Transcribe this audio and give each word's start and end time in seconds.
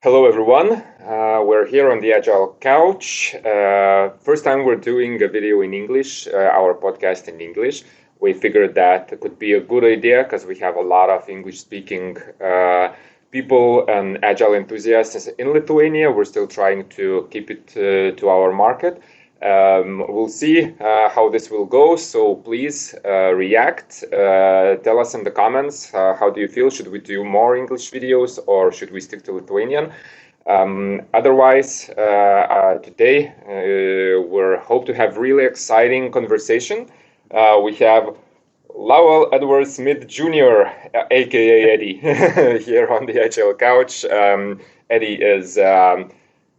Hello, 0.00 0.26
everyone. 0.26 0.70
Uh, 1.02 1.42
we're 1.44 1.66
here 1.66 1.90
on 1.90 1.98
the 1.98 2.12
Agile 2.12 2.56
Couch. 2.60 3.34
Uh, 3.34 4.10
first 4.20 4.44
time 4.44 4.64
we're 4.64 4.76
doing 4.76 5.20
a 5.24 5.26
video 5.26 5.60
in 5.62 5.74
English, 5.74 6.28
uh, 6.28 6.36
our 6.36 6.72
podcast 6.72 7.26
in 7.26 7.40
English. 7.40 7.82
We 8.20 8.32
figured 8.32 8.76
that 8.76 9.12
it 9.12 9.18
could 9.18 9.40
be 9.40 9.54
a 9.54 9.60
good 9.60 9.82
idea 9.82 10.22
because 10.22 10.46
we 10.46 10.56
have 10.60 10.76
a 10.76 10.82
lot 10.82 11.10
of 11.10 11.28
English 11.28 11.58
speaking 11.58 12.16
uh, 12.40 12.94
people 13.32 13.88
and 13.88 14.24
Agile 14.24 14.54
enthusiasts 14.54 15.26
in 15.36 15.52
Lithuania. 15.52 16.12
We're 16.12 16.26
still 16.26 16.46
trying 16.46 16.88
to 16.90 17.26
keep 17.32 17.50
it 17.50 17.72
uh, 17.76 18.16
to 18.20 18.28
our 18.28 18.52
market. 18.52 19.02
Um, 19.40 20.04
we'll 20.08 20.28
see 20.28 20.64
uh, 20.80 21.08
how 21.10 21.28
this 21.30 21.48
will 21.48 21.64
go. 21.64 21.94
So 21.94 22.36
please 22.36 22.94
uh, 23.04 23.32
react. 23.34 24.02
Uh, 24.12 24.76
tell 24.82 24.98
us 24.98 25.14
in 25.14 25.22
the 25.22 25.30
comments 25.30 25.94
uh, 25.94 26.16
how 26.18 26.30
do 26.30 26.40
you 26.40 26.48
feel? 26.48 26.70
Should 26.70 26.88
we 26.88 26.98
do 26.98 27.22
more 27.22 27.56
English 27.56 27.92
videos 27.92 28.40
or 28.46 28.72
should 28.72 28.90
we 28.90 29.00
stick 29.00 29.22
to 29.24 29.32
Lithuanian? 29.32 29.92
Um, 30.46 31.02
otherwise, 31.14 31.90
uh, 31.96 32.00
uh, 32.00 32.78
today 32.78 33.32
we 33.46 34.56
hope 34.64 34.86
to 34.86 34.94
have 34.94 35.18
really 35.18 35.44
exciting 35.44 36.10
conversation. 36.10 36.88
we 37.62 37.74
have 37.76 38.16
Lowell 38.74 39.28
Edward 39.32 39.66
Smith 39.68 40.06
Jr., 40.08 40.70
aka 41.10 41.70
Eddie, 41.70 41.98
here 42.64 42.88
on 42.88 43.06
the 43.06 43.22
Agile 43.22 43.54
Couch. 43.54 44.04
Um, 44.06 44.60
Eddie 44.90 45.22
is. 45.22 45.58
Um, 45.58 46.10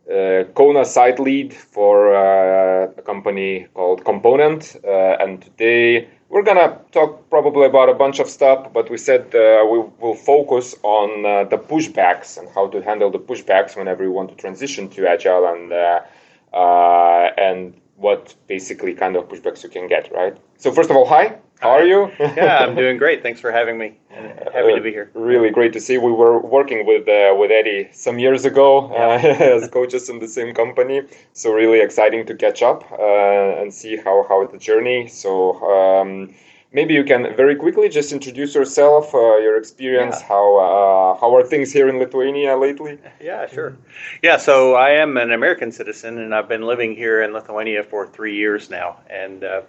uh, 0.10 0.44
Kona 0.56 0.86
site 0.86 1.20
lead 1.20 1.54
for 1.54 2.16
uh, 2.16 2.92
a 2.98 3.02
company 3.02 3.68
called 3.74 4.04
Component. 4.06 4.76
Uh, 4.84 5.18
and 5.20 5.42
today 5.42 6.08
we're 6.30 6.44
gonna 6.44 6.80
talk 6.92 7.30
probably 7.30 7.66
about 7.66 7.90
a 7.90 7.94
bunch 7.94 8.20
of 8.20 8.30
stuff, 8.30 8.72
but 8.74 8.90
we 8.90 8.98
said 8.98 9.22
uh, 9.36 9.66
we 9.72 9.80
will 10.00 10.16
focus 10.16 10.76
on 10.84 11.26
uh, 11.26 11.44
the 11.46 11.58
pushbacks 11.58 12.38
and 12.38 12.48
how 12.56 12.68
to 12.68 12.82
handle 12.82 13.10
the 13.10 13.20
pushbacks 13.20 13.76
whenever 13.78 14.04
you 14.04 14.12
want 14.12 14.30
to 14.30 14.36
transition 14.36 14.90
to 14.90 15.08
agile 15.08 15.48
and 15.48 15.74
uh, 15.74 17.30
and 17.38 17.74
what 17.98 18.34
basically 18.48 18.94
kind 18.94 19.16
of 19.16 19.28
pushbacks 19.28 19.64
you 19.64 19.70
can 19.70 19.88
get, 19.88 20.12
right? 20.12 20.38
So 20.58 20.72
first 20.72 20.90
of 20.90 20.96
all, 20.96 21.06
hi. 21.06 21.38
Are 21.62 21.84
you? 21.84 22.12
yeah, 22.20 22.60
I'm 22.60 22.76
doing 22.76 22.98
great. 22.98 23.22
Thanks 23.22 23.42
for 23.42 23.52
having 23.52 23.78
me. 23.78 23.98
Happy 24.10 24.76
to 24.76 24.82
be 24.82 24.92
here. 24.92 25.12
Uh, 25.16 25.20
really 25.20 25.50
great 25.50 25.74
to 25.74 25.82
see. 25.82 25.98
We 25.98 26.12
were 26.12 26.40
working 26.40 26.86
with 26.86 27.08
uh, 27.08 27.36
with 27.38 27.52
Eddie 27.52 27.90
some 27.92 28.18
years 28.18 28.46
ago 28.46 28.92
uh, 28.94 29.20
as 29.24 29.68
coaches 29.68 30.10
in 30.10 30.20
the 30.20 30.28
same 30.28 30.54
company. 30.54 31.02
So 31.34 31.52
really 31.52 31.82
exciting 31.82 32.26
to 32.28 32.36
catch 32.36 32.64
up 32.64 32.90
uh, 32.92 33.62
and 33.62 33.74
see 33.74 33.98
how 33.98 34.26
how 34.28 34.46
the 34.48 34.58
journey. 34.58 35.08
So. 35.08 35.60
Um, 35.64 36.34
maybe 36.72 36.94
you 36.94 37.04
can 37.04 37.36
very 37.36 37.56
quickly 37.56 37.90
just 37.90 38.12
introduce 38.14 38.54
yourself, 38.54 39.16
uh, 39.16 39.38
your 39.38 39.58
experience, 39.58 40.18
yeah. 40.20 40.28
how 40.28 40.58
uh, 40.58 41.20
how 41.20 41.36
are 41.36 41.44
things 41.44 41.74
here 41.74 41.90
in 41.90 41.98
Lithuania 41.98 42.56
lately? 42.56 43.00
Yeah, 43.20 43.48
sure. 43.48 43.76
Yeah, 44.22 44.38
so 44.38 44.76
I 44.76 44.92
am 44.92 45.18
an 45.18 45.32
American 45.32 45.72
citizen, 45.72 46.20
and 46.20 46.34
I've 46.36 46.48
been 46.48 46.62
living 46.62 46.96
here 46.96 47.24
in 47.24 47.34
Lithuania 47.34 47.84
for 47.84 48.06
three 48.06 48.36
years 48.36 48.70
now, 48.70 49.00
and 49.10 49.44
uh, 49.44 49.62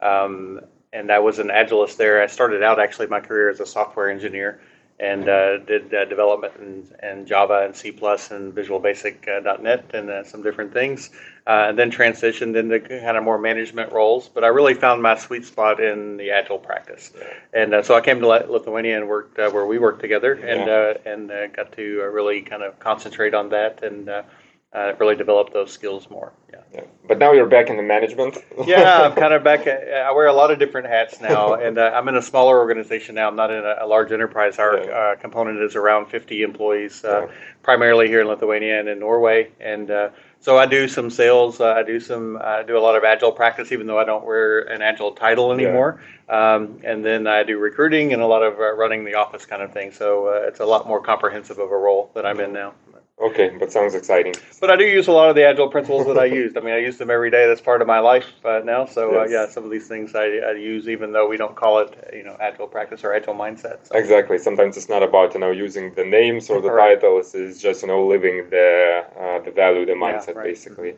um, 0.00 0.60
and 0.96 1.12
I 1.12 1.18
was 1.18 1.38
an 1.38 1.48
agilist 1.48 1.96
there. 1.96 2.22
I 2.22 2.26
started 2.26 2.62
out 2.62 2.80
actually 2.80 3.08
my 3.08 3.20
career 3.20 3.50
as 3.50 3.60
a 3.60 3.66
software 3.66 4.10
engineer 4.10 4.60
and 4.98 5.28
uh, 5.28 5.58
did 5.58 5.92
uh, 5.92 6.06
development 6.06 6.54
in, 6.58 6.88
in, 7.06 7.26
Java 7.26 7.64
and 7.66 7.76
C 7.76 7.94
and 8.30 8.54
Visual 8.54 8.80
Basic 8.80 9.28
uh, 9.28 9.56
.NET 9.60 9.90
and 9.92 10.08
uh, 10.08 10.24
some 10.24 10.42
different 10.42 10.72
things. 10.72 11.10
Uh, 11.46 11.66
and 11.68 11.78
then 11.78 11.90
transitioned 11.90 12.56
into 12.56 12.80
kind 12.80 13.16
of 13.16 13.22
more 13.22 13.38
management 13.38 13.92
roles. 13.92 14.28
But 14.28 14.42
I 14.42 14.48
really 14.48 14.72
found 14.72 15.02
my 15.02 15.16
sweet 15.16 15.44
spot 15.44 15.80
in 15.80 16.16
the 16.16 16.30
agile 16.30 16.58
practice. 16.58 17.12
And 17.52 17.74
uh, 17.74 17.82
so 17.82 17.94
I 17.94 18.00
came 18.00 18.20
to 18.20 18.26
Lithuania 18.26 18.96
and 18.96 19.06
worked 19.06 19.36
where 19.36 19.66
we 19.66 19.78
worked 19.78 20.00
together 20.00 20.32
and 20.32 20.66
yeah. 20.66 21.12
and 21.12 21.52
got 21.54 21.72
to 21.72 22.10
really 22.10 22.40
kind 22.40 22.62
of 22.62 22.80
concentrate 22.80 23.34
on 23.34 23.50
that 23.50 23.84
and 23.84 24.08
uh, 24.08 24.94
really 24.98 25.16
develop 25.16 25.52
those 25.52 25.70
skills 25.70 26.08
more. 26.10 26.32
Yeah. 26.52 26.60
Yeah. 26.76 26.82
But 27.08 27.18
now 27.18 27.32
you're 27.32 27.46
back 27.46 27.70
in 27.70 27.76
the 27.76 27.82
management. 27.82 28.36
yeah, 28.66 29.02
I'm 29.02 29.14
kind 29.16 29.32
of 29.32 29.42
back. 29.42 29.66
I 29.66 30.12
wear 30.12 30.26
a 30.26 30.32
lot 30.32 30.50
of 30.50 30.58
different 30.58 30.86
hats 30.86 31.20
now, 31.20 31.54
and 31.54 31.78
uh, 31.78 31.92
I'm 31.94 32.06
in 32.08 32.16
a 32.16 32.22
smaller 32.22 32.58
organization 32.58 33.14
now. 33.14 33.28
I'm 33.28 33.36
not 33.36 33.50
in 33.50 33.64
a, 33.64 33.76
a 33.80 33.86
large 33.86 34.12
enterprise. 34.12 34.58
Our 34.58 34.78
yeah. 34.78 34.90
uh, 34.90 35.16
component 35.16 35.60
is 35.62 35.74
around 35.74 36.06
50 36.06 36.42
employees, 36.42 37.04
uh, 37.04 37.26
yeah. 37.26 37.34
primarily 37.62 38.08
here 38.08 38.20
in 38.20 38.28
Lithuania 38.28 38.78
and 38.78 38.88
in 38.88 38.98
Norway. 38.98 39.50
And 39.58 39.90
uh, 39.90 40.10
so 40.40 40.58
I 40.58 40.66
do 40.66 40.86
some 40.86 41.08
sales. 41.08 41.60
Uh, 41.60 41.72
I 41.72 41.82
do 41.82 41.98
some. 41.98 42.38
I 42.42 42.62
do 42.62 42.76
a 42.76 42.80
lot 42.80 42.94
of 42.94 43.04
agile 43.04 43.32
practice, 43.32 43.72
even 43.72 43.86
though 43.86 43.98
I 43.98 44.04
don't 44.04 44.24
wear 44.24 44.60
an 44.60 44.82
agile 44.82 45.12
title 45.12 45.52
anymore. 45.52 46.02
Um, 46.28 46.80
and 46.84 47.04
then 47.04 47.26
I 47.26 47.44
do 47.44 47.58
recruiting 47.58 48.12
and 48.12 48.20
a 48.20 48.26
lot 48.26 48.42
of 48.42 48.58
running 48.58 49.04
the 49.04 49.14
office 49.14 49.46
kind 49.46 49.62
of 49.62 49.72
thing. 49.72 49.92
So 49.92 50.28
it's 50.46 50.60
a 50.60 50.66
lot 50.66 50.86
more 50.86 51.00
comprehensive 51.00 51.58
of 51.58 51.70
a 51.70 51.76
role 51.76 52.10
that 52.14 52.26
I'm 52.26 52.40
in 52.40 52.52
now. 52.52 52.74
Okay, 53.18 53.50
but 53.58 53.72
sounds 53.72 53.94
exciting. 53.94 54.34
But 54.60 54.70
I 54.70 54.76
do 54.76 54.84
use 54.84 55.06
a 55.06 55.12
lot 55.12 55.30
of 55.30 55.36
the 55.36 55.44
agile 55.46 55.68
principles 55.68 56.06
that 56.06 56.18
I 56.18 56.26
used. 56.26 56.54
I 56.58 56.60
mean, 56.60 56.74
I 56.74 56.78
use 56.78 56.98
them 56.98 57.10
every 57.10 57.30
day. 57.30 57.46
That's 57.46 57.62
part 57.62 57.80
of 57.80 57.88
my 57.88 57.98
life 57.98 58.30
uh, 58.44 58.60
now. 58.62 58.84
So 58.84 59.08
uh, 59.08 59.22
yes. 59.22 59.28
uh, 59.28 59.32
yeah, 59.32 59.48
some 59.48 59.64
of 59.64 59.70
these 59.70 59.88
things 59.88 60.14
I, 60.14 60.24
I, 60.24 60.52
use, 60.52 60.86
even 60.86 61.12
though 61.12 61.26
we 61.26 61.38
don't 61.38 61.56
call 61.56 61.78
it, 61.78 62.10
you 62.12 62.24
know, 62.24 62.36
agile 62.40 62.66
practice 62.66 63.04
or 63.04 63.14
agile 63.14 63.34
mindset. 63.34 63.86
So. 63.86 63.96
Exactly. 63.96 64.36
Sometimes 64.36 64.76
it's 64.76 64.90
not 64.90 65.02
about 65.02 65.32
you 65.32 65.40
know 65.40 65.50
using 65.50 65.94
the 65.94 66.04
names 66.04 66.50
or 66.50 66.60
the 66.60 66.70
right. 66.70 67.00
titles. 67.00 67.34
It's 67.34 67.58
just 67.58 67.80
you 67.80 67.88
know 67.88 68.06
living 68.06 68.50
the 68.50 69.06
uh, 69.18 69.38
the 69.42 69.50
value, 69.50 69.86
the 69.86 69.92
mindset, 69.92 70.34
yeah, 70.34 70.40
right. 70.40 70.44
basically. 70.44 70.90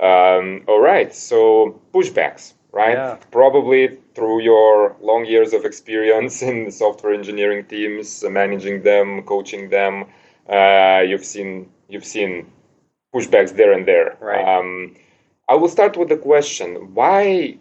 Um, 0.00 0.64
all 0.66 0.80
right. 0.80 1.14
So 1.14 1.80
pushbacks, 1.94 2.54
right? 2.72 2.94
Yeah. 2.94 3.16
Probably 3.30 3.96
through 4.16 4.42
your 4.42 4.96
long 5.00 5.24
years 5.24 5.52
of 5.52 5.64
experience 5.64 6.42
in 6.50 6.64
the 6.64 6.72
software 6.72 7.14
engineering 7.14 7.64
teams, 7.66 8.24
managing 8.28 8.82
them, 8.82 9.22
coaching 9.22 9.70
them 9.70 10.06
uh, 10.50 11.02
you've 11.06 11.24
seen 11.24 11.70
you've 11.88 12.04
seen 12.04 12.50
pushbacks 13.14 13.56
there 13.56 13.72
and 13.72 13.86
there. 13.86 14.16
Right. 14.20 14.46
Um, 14.46 14.96
I 15.48 15.54
will 15.54 15.68
start 15.68 15.96
with 15.96 16.08
the 16.08 16.16
question: 16.16 16.94
Why 16.94 17.58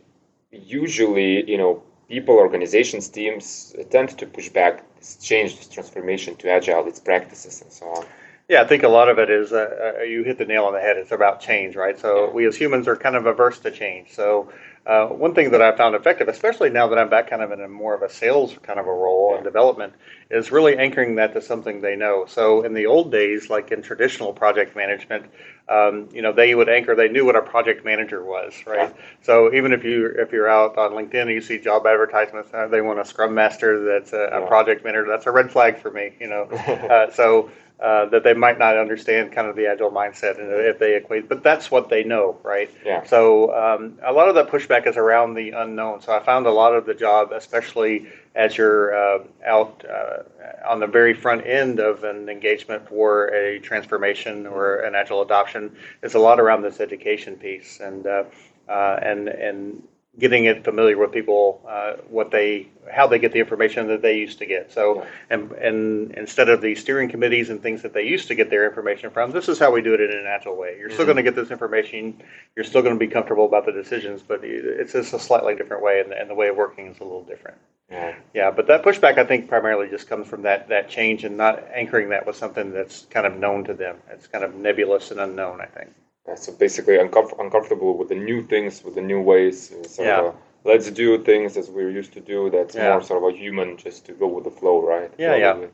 usually 0.52 1.50
you 1.50 1.58
know 1.58 1.84
people, 2.08 2.36
organizations, 2.36 3.08
teams 3.10 3.76
tend 3.92 4.18
to 4.18 4.26
push 4.26 4.50
back 4.50 4.84
this 4.98 5.16
change, 5.18 5.58
this 5.58 5.68
transformation 5.68 6.36
to 6.38 6.50
agile, 6.50 6.88
its 6.88 7.00
practices, 7.00 7.62
and 7.62 7.72
so 7.72 7.86
on? 7.86 8.06
Yeah, 8.50 8.64
I 8.64 8.66
think 8.66 8.82
a 8.82 8.88
lot 8.90 9.10
of 9.10 9.20
it 9.20 9.30
is 9.30 9.54
uh, 9.54 9.94
uh, 10.00 10.02
you 10.02 10.24
hit 10.24 10.40
the 10.40 10.46
nail 10.46 10.66
on 10.66 10.74
the 10.74 10.80
head. 10.80 10.98
It's 10.98 11.12
about 11.12 11.40
change, 11.40 11.76
right? 11.76 11.98
So 12.00 12.26
yeah. 12.26 12.32
we 12.32 12.48
as 12.48 12.56
humans 12.56 12.88
are 12.88 12.96
kind 12.96 13.16
of 13.16 13.28
averse 13.28 13.60
to 13.60 13.70
change. 13.70 14.12
So 14.12 14.52
uh, 14.86 15.08
one 15.08 15.36
thing 15.36 15.52
that 15.52 15.62
I 15.62 15.76
found 15.76 15.94
effective, 15.94 16.28
especially 16.28 16.70
now 16.70 16.88
that 16.88 16.98
I'm 16.98 17.10
back 17.10 17.30
kind 17.30 17.42
of 17.42 17.52
in 17.52 17.62
a 17.62 17.68
more 17.68 17.94
of 17.94 18.02
a 18.02 18.10
sales 18.10 18.56
kind 18.64 18.80
of 18.80 18.88
a 18.88 18.92
role 18.92 19.36
and 19.36 19.44
development, 19.44 19.94
is 20.32 20.52
really 20.52 20.78
anchoring 20.78 21.16
that 21.16 21.34
to 21.34 21.42
something 21.42 21.82
they 21.82 21.96
know. 21.96 22.26
So 22.28 22.64
in 22.64 22.74
the 22.74 22.86
old 22.86 23.12
days, 23.12 23.50
like 23.50 23.72
in 23.72 23.82
traditional 23.82 24.34
project 24.34 24.76
management, 24.76 25.26
um, 25.68 26.10
you 26.12 26.22
know, 26.22 26.34
they 26.34 26.56
would 26.56 26.70
anchor. 26.70 26.96
They 26.96 27.10
knew 27.10 27.26
what 27.26 27.36
a 27.36 27.42
project 27.42 27.86
manager 27.86 28.24
was, 28.24 28.54
right? 28.66 28.90
Yeah. 28.90 29.04
So 29.22 29.54
even 29.54 29.74
if 29.74 29.84
you 29.84 30.08
if 30.18 30.32
you're 30.32 30.50
out 30.50 30.78
on 30.78 30.92
LinkedIn 30.92 31.22
and 31.22 31.32
you 31.32 31.42
see 31.42 31.60
job 31.60 31.86
advertisements, 31.86 32.50
uh, 32.54 32.68
they 32.68 32.82
want 32.82 33.00
a 33.00 33.06
Scrum 33.06 33.36
Master 33.36 33.84
that's 33.84 34.14
a, 34.14 34.42
a 34.44 34.48
project 34.48 34.84
manager. 34.84 35.06
That's 35.08 35.28
a 35.28 35.32
red 35.32 35.52
flag 35.52 35.78
for 35.78 35.92
me, 35.92 36.14
you 36.20 36.28
know. 36.28 36.44
uh, 36.90 37.12
so 37.12 37.52
uh, 37.82 38.06
that 38.08 38.24
they 38.24 38.34
might 38.34 38.60
not 38.60 38.78
understand 38.78 39.32
kind 39.32 39.48
of 39.48 39.56
the 39.56 39.66
agile 39.66 39.90
mindset 39.90 40.38
and 40.38 40.52
if 40.52 40.80
they 40.80 40.96
equate, 40.96 41.30
but 41.30 41.42
that's 41.42 41.72
what 41.72 41.88
they 41.88 42.04
know, 42.04 42.38
right? 42.44 42.70
Yeah. 42.86 43.06
So 43.06 43.56
um, 43.56 43.98
a 44.04 44.12
lot 44.12 44.28
of 44.28 44.36
that 44.36 44.50
pushback 44.50 44.86
is 44.86 44.98
around 44.98 45.36
the 45.36 45.52
unknown. 45.52 46.02
So 46.02 46.12
I 46.12 46.22
found 46.22 46.46
a 46.46 46.52
lot 46.52 46.76
of 46.76 46.86
the 46.86 46.94
job, 46.94 47.32
especially 47.32 48.08
as 48.36 48.58
you're 48.58 48.94
uh, 48.94 49.24
out 49.46 49.86
uh, 49.90 50.24
on 50.68 50.82
the 50.82 50.88
very 50.88 51.14
front 51.14 51.48
end 51.48 51.80
of 51.80 52.04
an 52.04 52.28
engagement 52.28 52.88
for 52.90 53.28
a 53.34 53.60
transformation 53.60 54.46
or 54.46 54.82
an 54.82 54.94
agile 54.94 55.22
adoption, 55.22 55.74
is 56.04 56.16
a 56.16 56.20
lot 56.20 56.40
around 56.40 56.62
this 56.62 56.82
education 56.82 57.38
piece 57.38 57.80
and 57.80 58.06
uh, 58.06 58.24
uh, 58.68 59.00
and 59.02 59.30
and 59.30 59.84
getting 60.20 60.46
it 60.46 60.64
familiar 60.64 60.98
with 60.98 61.12
people, 61.12 61.62
uh, 61.68 61.94
what 62.10 62.32
they, 62.32 62.68
how 62.92 63.08
they 63.08 63.20
get 63.20 63.32
the 63.32 63.40
information 63.40 63.88
that 63.88 64.02
they 64.02 64.18
used 64.18 64.40
to 64.40 64.46
get. 64.46 64.72
So, 64.72 65.06
and 65.30 65.52
and 65.54 66.12
instead 66.12 66.50
of 66.50 66.62
the 66.62 66.76
steering 66.76 67.10
committees 67.10 67.50
and 67.50 67.62
things 67.62 67.82
that 67.82 67.94
they 67.94 68.04
used 68.04 68.28
to 68.28 68.36
get 68.36 68.50
their 68.50 68.68
information 68.68 69.10
from, 69.10 69.32
this 69.32 69.50
is 69.50 69.60
how 69.60 69.72
we 69.72 69.82
do 69.82 69.94
it 69.94 70.02
in 70.02 70.12
a 70.12 70.24
natural 70.24 70.56
way. 70.56 70.76
You're 70.78 70.90
mm-hmm. 70.90 70.94
still 70.96 71.06
going 71.06 71.18
to 71.18 71.24
get 71.24 71.36
this 71.36 71.52
information. 71.52 72.22
You're 72.56 72.66
still 72.66 72.82
going 72.82 72.96
to 72.96 73.00
be 73.00 73.12
comfortable 73.12 73.46
about 73.46 73.66
the 73.66 73.72
decisions, 73.72 74.22
but 74.22 74.42
it's 74.44 74.94
just 74.94 75.14
a 75.14 75.20
slightly 75.20 75.56
different 75.56 75.84
way, 75.84 76.02
and, 76.02 76.12
and 76.14 76.30
the 76.30 76.36
way 76.36 76.50
of 76.50 76.58
working 76.58 76.88
is 76.88 77.00
a 77.00 77.04
little 77.04 77.24
different. 77.24 77.58
Yeah. 77.92 78.16
yeah, 78.36 78.52
but 78.52 78.68
that 78.68 78.84
pushback 78.84 79.18
I 79.18 79.24
think 79.24 79.48
primarily 79.48 79.90
just 79.90 80.08
comes 80.08 80.28
from 80.28 80.44
that 80.44 80.70
that 80.70 80.90
change 80.90 81.24
and 81.24 81.38
not 81.38 81.64
anchoring 81.74 82.10
that 82.10 82.28
with 82.28 82.36
something 82.36 82.72
that's 82.72 83.08
kind 83.10 83.26
of 83.26 83.36
known 83.36 83.64
to 83.64 83.74
them. 83.74 83.98
It's 84.12 84.28
kind 84.28 84.44
of 84.44 84.54
nebulous 84.54 85.10
and 85.10 85.20
unknown. 85.20 85.60
I 85.60 85.66
think. 85.66 85.90
Yeah, 86.30 86.36
so 86.36 86.52
basically, 86.52 86.98
uncomf- 86.98 87.40
uncomfortable 87.40 87.98
with 87.98 88.10
the 88.10 88.16
new 88.16 88.46
things, 88.46 88.84
with 88.84 88.94
the 88.94 89.02
new 89.02 89.20
ways. 89.20 89.74
So 89.88 90.04
yeah. 90.04 90.20
Uh, 90.20 90.34
let's 90.64 90.92
do 90.92 91.24
things 91.24 91.58
as 91.58 91.72
we're 91.72 91.90
used 91.90 92.14
to 92.14 92.22
do. 92.22 92.52
That's 92.52 92.76
yeah. 92.76 92.92
more 92.92 93.02
sort 93.02 93.24
of 93.24 93.34
a 93.34 93.38
human, 93.38 93.78
just 93.78 94.06
to 94.06 94.12
go 94.14 94.28
with 94.28 94.44
the 94.44 94.52
flow, 94.52 94.86
right? 94.86 95.12
Yeah, 95.18 95.40
Probably. 95.40 95.64
yeah. 95.64 95.70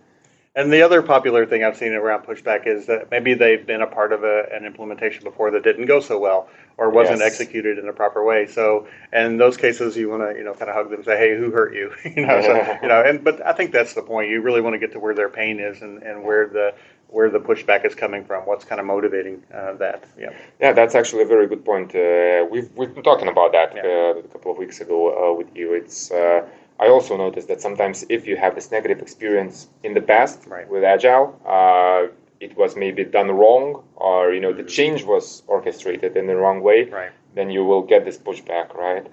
And 0.58 0.72
the 0.72 0.82
other 0.82 1.02
popular 1.02 1.46
thing 1.46 1.66
I've 1.66 1.76
seen 1.76 1.92
around 1.92 2.24
pushback 2.24 2.66
is 2.66 2.86
that 2.86 3.12
maybe 3.12 3.34
they've 3.34 3.66
been 3.66 3.82
a 3.82 3.88
part 3.88 4.14
of 4.14 4.24
a, 4.24 4.46
an 4.54 4.64
implementation 4.64 5.26
before 5.26 5.52
that 5.52 5.64
didn't 5.64 5.88
go 5.88 6.00
so 6.00 6.18
well 6.18 6.48
or 6.78 6.90
wasn't 6.90 7.20
yes. 7.20 7.34
executed 7.34 7.78
in 7.78 7.90
a 7.90 7.94
proper 7.94 8.24
way. 8.24 8.48
So, 8.48 8.88
in 9.12 9.36
those 9.36 9.58
cases, 9.58 9.98
you 9.98 10.10
want 10.10 10.24
to 10.24 10.38
you 10.38 10.46
know 10.46 10.54
kind 10.54 10.70
of 10.70 10.76
hug 10.76 10.86
them, 10.86 11.00
and 11.00 11.06
say, 11.06 11.18
"Hey, 11.18 11.38
who 11.38 11.52
hurt 11.52 11.74
you?" 11.74 11.94
you 12.06 12.26
know, 12.26 12.42
so, 12.42 12.78
you 12.82 12.88
know. 12.88 13.04
And 13.06 13.22
but 13.22 13.46
I 13.46 13.52
think 13.52 13.74
that's 13.74 13.94
the 13.94 14.02
point. 14.02 14.30
You 14.30 14.42
really 14.42 14.62
want 14.62 14.76
to 14.76 14.80
get 14.80 14.94
to 14.94 15.00
where 15.00 15.14
their 15.14 15.30
pain 15.30 15.60
is 15.60 15.82
and, 15.82 16.02
and 16.04 16.24
where 16.24 16.48
the 16.48 16.74
where 17.16 17.30
the 17.30 17.40
pushback 17.40 17.86
is 17.86 17.96
coming 17.96 18.26
from, 18.26 18.40
what's 18.50 18.66
kind 18.66 18.80
of 18.82 18.86
motivating 18.86 19.42
uh, 19.54 19.74
that. 19.84 20.04
Yeah. 20.20 20.32
Yeah, 20.60 20.74
that's 20.74 20.96
actually 21.00 21.24
a 21.24 21.30
very 21.36 21.48
good 21.48 21.64
point. 21.72 21.96
Uh, 21.96 22.46
we've 22.52 22.70
we've 22.80 22.94
been 22.94 23.08
talking 23.12 23.30
about 23.36 23.54
that 23.58 23.70
yeah. 23.74 23.84
uh, 23.84 24.28
a 24.28 24.30
couple 24.34 24.52
of 24.52 24.58
weeks 24.58 24.78
ago 24.86 24.98
uh, 25.12 25.34
with 25.40 25.50
you. 25.60 25.68
It's 25.74 26.12
uh, 26.12 26.42
I 26.84 26.88
also 26.96 27.16
noticed 27.16 27.48
that 27.48 27.62
sometimes 27.62 27.98
if 28.10 28.28
you 28.28 28.36
have 28.44 28.54
this 28.54 28.70
negative 28.78 29.00
experience 29.00 29.56
in 29.88 29.94
the 29.94 30.02
past 30.02 30.38
right. 30.46 30.68
with 30.74 30.84
agile, 30.84 31.28
uh, 31.58 32.02
it 32.42 32.52
was 32.58 32.76
maybe 32.76 33.06
done 33.06 33.32
wrong, 33.32 33.66
or 33.96 34.34
you 34.36 34.42
know 34.42 34.52
the 34.52 34.64
mm-hmm. 34.64 34.78
change 34.78 35.06
was 35.14 35.26
orchestrated 35.48 36.12
in 36.18 36.28
the 36.28 36.36
wrong 36.36 36.60
way. 36.70 36.80
Right. 36.84 37.14
Then 37.38 37.50
you 37.50 37.64
will 37.70 37.86
get 37.94 38.04
this 38.04 38.18
pushback, 38.18 38.68
right? 38.86 39.06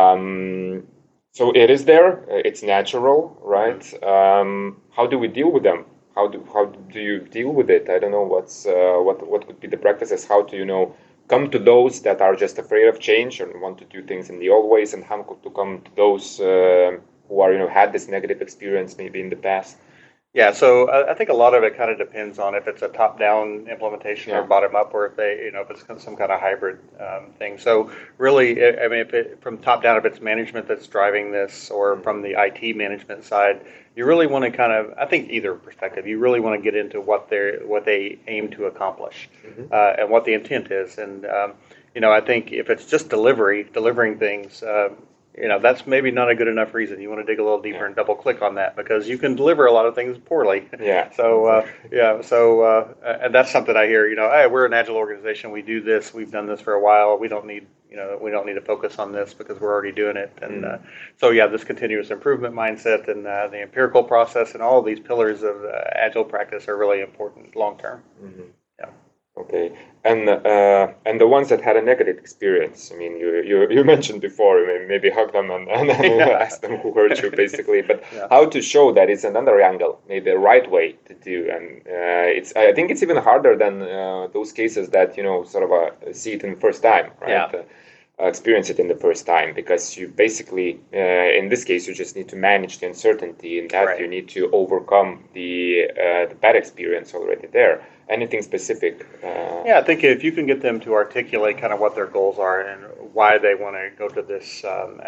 Um, 0.00 0.84
so 1.38 1.52
it 1.62 1.68
is 1.76 1.84
there. 1.84 2.10
It's 2.48 2.62
natural, 2.62 3.18
right? 3.58 3.84
Mm-hmm. 3.84 4.14
Um, 4.16 4.50
how 4.96 5.06
do 5.06 5.18
we 5.18 5.28
deal 5.28 5.50
with 5.52 5.64
them? 5.70 5.84
How 6.14 6.28
do 6.28 6.46
how 6.52 6.66
do 6.66 7.00
you 7.00 7.20
deal 7.20 7.50
with 7.50 7.70
it? 7.70 7.88
I 7.88 7.98
don't 7.98 8.10
know 8.10 8.22
what's 8.22 8.66
uh, 8.66 8.96
what 8.98 9.26
what 9.26 9.46
would 9.46 9.60
be 9.60 9.68
the 9.68 9.76
practices. 9.76 10.24
How 10.24 10.42
to 10.42 10.56
you 10.56 10.64
know 10.64 10.94
come 11.28 11.50
to 11.50 11.58
those 11.58 12.02
that 12.02 12.20
are 12.20 12.36
just 12.36 12.58
afraid 12.58 12.88
of 12.88 13.00
change 13.00 13.40
and 13.40 13.60
want 13.60 13.78
to 13.78 13.84
do 13.84 14.02
things 14.02 14.28
in 14.28 14.38
the 14.38 14.50
old 14.50 14.70
ways, 14.70 14.92
and 14.94 15.02
how 15.04 15.22
to 15.22 15.50
come 15.50 15.80
to 15.82 15.90
those 15.96 16.40
uh, 16.40 16.98
who 17.28 17.40
are 17.40 17.52
you 17.52 17.58
know 17.58 17.68
had 17.68 17.92
this 17.92 18.08
negative 18.08 18.42
experience 18.42 18.96
maybe 18.98 19.20
in 19.20 19.30
the 19.30 19.36
past. 19.36 19.76
Yeah, 20.34 20.52
so 20.52 20.90
I 20.90 21.12
think 21.12 21.28
a 21.28 21.34
lot 21.34 21.52
of 21.52 21.62
it 21.62 21.76
kind 21.76 21.90
of 21.90 21.98
depends 21.98 22.38
on 22.38 22.54
if 22.54 22.66
it's 22.66 22.80
a 22.80 22.88
top-down 22.88 23.68
implementation 23.68 24.30
yeah. 24.30 24.38
or 24.38 24.44
bottom-up, 24.44 24.94
or 24.94 25.04
if 25.04 25.14
they, 25.14 25.42
you 25.44 25.52
know, 25.52 25.60
if 25.60 25.70
it's 25.70 25.84
some 26.02 26.16
kind 26.16 26.32
of 26.32 26.40
hybrid 26.40 26.78
um, 26.98 27.34
thing. 27.38 27.58
So 27.58 27.92
really, 28.16 28.52
I 28.52 28.88
mean, 28.88 29.00
if 29.00 29.12
it, 29.12 29.42
from 29.42 29.58
top-down, 29.58 29.98
if 29.98 30.06
it's 30.06 30.22
management 30.22 30.66
that's 30.66 30.86
driving 30.86 31.32
this, 31.32 31.70
or 31.70 31.92
mm-hmm. 31.92 32.02
from 32.02 32.22
the 32.22 32.34
IT 32.38 32.74
management 32.74 33.24
side, 33.24 33.60
you 33.94 34.06
really 34.06 34.26
want 34.26 34.44
to 34.44 34.50
kind 34.50 34.72
of, 34.72 34.94
I 34.98 35.06
think, 35.06 35.30
either 35.30 35.54
perspective, 35.54 36.06
you 36.06 36.18
really 36.18 36.40
want 36.40 36.58
to 36.58 36.62
get 36.62 36.74
into 36.74 37.00
what 37.00 37.28
they 37.28 37.58
what 37.64 37.84
they 37.84 38.18
aim 38.26 38.50
to 38.52 38.66
accomplish, 38.66 39.28
mm-hmm. 39.46 39.64
uh, 39.70 39.94
and 39.98 40.10
what 40.10 40.24
the 40.24 40.34
intent 40.34 40.70
is. 40.70 40.98
And 40.98 41.26
um, 41.26 41.54
you 41.94 42.00
know, 42.00 42.12
I 42.12 42.20
think 42.20 42.52
if 42.52 42.70
it's 42.70 42.86
just 42.86 43.08
delivery, 43.08 43.64
delivering 43.72 44.18
things. 44.18 44.62
Uh, 44.62 44.90
you 45.36 45.48
know 45.48 45.58
that's 45.58 45.86
maybe 45.86 46.10
not 46.10 46.30
a 46.30 46.34
good 46.34 46.48
enough 46.48 46.74
reason. 46.74 47.00
You 47.00 47.08
want 47.08 47.20
to 47.20 47.26
dig 47.26 47.38
a 47.38 47.42
little 47.42 47.60
deeper 47.60 47.78
yeah. 47.78 47.86
and 47.86 47.96
double 47.96 48.14
click 48.14 48.42
on 48.42 48.54
that 48.56 48.76
because 48.76 49.08
you 49.08 49.16
can 49.16 49.34
deliver 49.34 49.66
a 49.66 49.72
lot 49.72 49.86
of 49.86 49.94
things 49.94 50.18
poorly. 50.18 50.68
Yeah. 50.78 51.10
so 51.16 51.46
uh, 51.46 51.66
yeah, 51.90 52.20
so 52.20 52.62
uh, 52.62 53.18
and 53.22 53.34
that's 53.34 53.50
something 53.50 53.76
I 53.76 53.86
hear. 53.86 54.08
You 54.08 54.16
know, 54.16 54.30
hey, 54.30 54.46
we're 54.46 54.66
an 54.66 54.74
agile 54.74 54.96
organization. 54.96 55.50
We 55.50 55.62
do 55.62 55.80
this. 55.80 56.12
We've 56.12 56.30
done 56.30 56.46
this 56.46 56.60
for 56.60 56.74
a 56.74 56.80
while. 56.80 57.18
We 57.18 57.28
don't 57.28 57.46
need 57.46 57.66
you 57.90 57.96
know 57.96 58.18
we 58.20 58.30
don't 58.30 58.46
need 58.46 58.54
to 58.54 58.60
focus 58.60 58.98
on 58.98 59.12
this 59.12 59.32
because 59.34 59.58
we're 59.60 59.72
already 59.72 59.92
doing 59.92 60.16
it. 60.16 60.32
And 60.42 60.64
mm. 60.64 60.74
uh, 60.74 60.78
so 61.18 61.30
yeah, 61.30 61.46
this 61.46 61.64
continuous 61.64 62.10
improvement 62.10 62.54
mindset 62.54 63.08
and 63.08 63.26
uh, 63.26 63.48
the 63.48 63.62
empirical 63.62 64.02
process 64.04 64.52
and 64.52 64.62
all 64.62 64.82
these 64.82 65.00
pillars 65.00 65.42
of 65.42 65.64
uh, 65.64 65.82
agile 65.94 66.24
practice 66.24 66.68
are 66.68 66.76
really 66.76 67.00
important 67.00 67.56
long 67.56 67.78
term. 67.78 68.02
Mm-hmm. 68.22 68.42
Okay, 69.34 69.72
and 70.04 70.28
uh, 70.28 70.88
and 71.06 71.18
the 71.18 71.26
ones 71.26 71.48
that 71.48 71.62
had 71.62 71.74
a 71.76 71.80
negative 71.80 72.18
experience. 72.18 72.92
I 72.92 72.98
mean, 72.98 73.16
you 73.16 73.42
you, 73.42 73.70
you 73.70 73.82
mentioned 73.94 74.20
before, 74.20 74.66
maybe 74.86 75.08
hug 75.08 75.32
them 75.32 75.50
and, 75.50 75.68
and 75.68 75.88
yeah. 76.18 76.28
ask 76.46 76.60
them 76.60 76.76
who 76.76 76.92
hurt 76.92 77.22
you, 77.22 77.30
basically. 77.30 77.80
But 77.80 78.04
yeah. 78.12 78.26
how 78.28 78.44
to 78.44 78.60
show 78.60 78.92
that 78.92 79.08
it's 79.08 79.24
another 79.24 79.62
angle, 79.62 79.98
maybe 80.06 80.30
the 80.30 80.38
right 80.38 80.70
way 80.70 80.96
to 81.06 81.14
do, 81.14 81.48
and 81.50 81.80
uh, 81.86 82.38
it's 82.38 82.54
I 82.56 82.74
think 82.74 82.90
it's 82.90 83.02
even 83.02 83.16
harder 83.16 83.56
than 83.56 83.80
uh, 83.80 84.26
those 84.34 84.52
cases 84.52 84.90
that 84.90 85.16
you 85.16 85.22
know 85.22 85.44
sort 85.44 85.64
of 85.64 85.72
uh, 85.72 86.12
see 86.12 86.32
it 86.32 86.44
in 86.44 86.50
the 86.54 86.60
first 86.60 86.82
time, 86.82 87.10
right? 87.22 87.30
Yeah. 87.30 87.62
Uh, 88.20 88.26
experience 88.26 88.68
it 88.68 88.78
in 88.78 88.88
the 88.88 88.94
first 88.94 89.24
time 89.24 89.54
because 89.54 89.96
you 89.96 90.06
basically 90.06 90.78
uh, 90.92 91.40
in 91.40 91.48
this 91.48 91.64
case 91.64 91.88
you 91.88 91.94
just 91.94 92.14
need 92.14 92.28
to 92.28 92.36
manage 92.36 92.78
the 92.78 92.86
uncertainty 92.86 93.58
and 93.58 93.70
that 93.70 93.84
right. 93.84 94.00
you 94.00 94.06
need 94.06 94.28
to 94.28 94.50
overcome 94.52 95.24
the 95.32 95.88
uh, 95.92 96.26
the 96.28 96.34
bad 96.34 96.54
experience 96.54 97.14
already 97.14 97.46
there 97.48 97.82
anything 98.12 98.42
specific? 98.42 99.06
Uh, 99.22 99.62
yeah, 99.64 99.78
I 99.78 99.82
think 99.82 100.04
if 100.04 100.22
you 100.22 100.32
can 100.32 100.46
get 100.46 100.60
them 100.60 100.80
to 100.80 100.94
articulate 100.94 101.58
kind 101.58 101.72
of 101.72 101.80
what 101.80 101.94
their 101.94 102.06
goals 102.06 102.38
are 102.38 102.60
and 102.60 102.84
why 103.12 103.38
they 103.38 103.54
want 103.54 103.76
to 103.76 103.90
go 103.96 104.08
to 104.08 104.22
this, 104.22 104.64
um, 104.64 105.00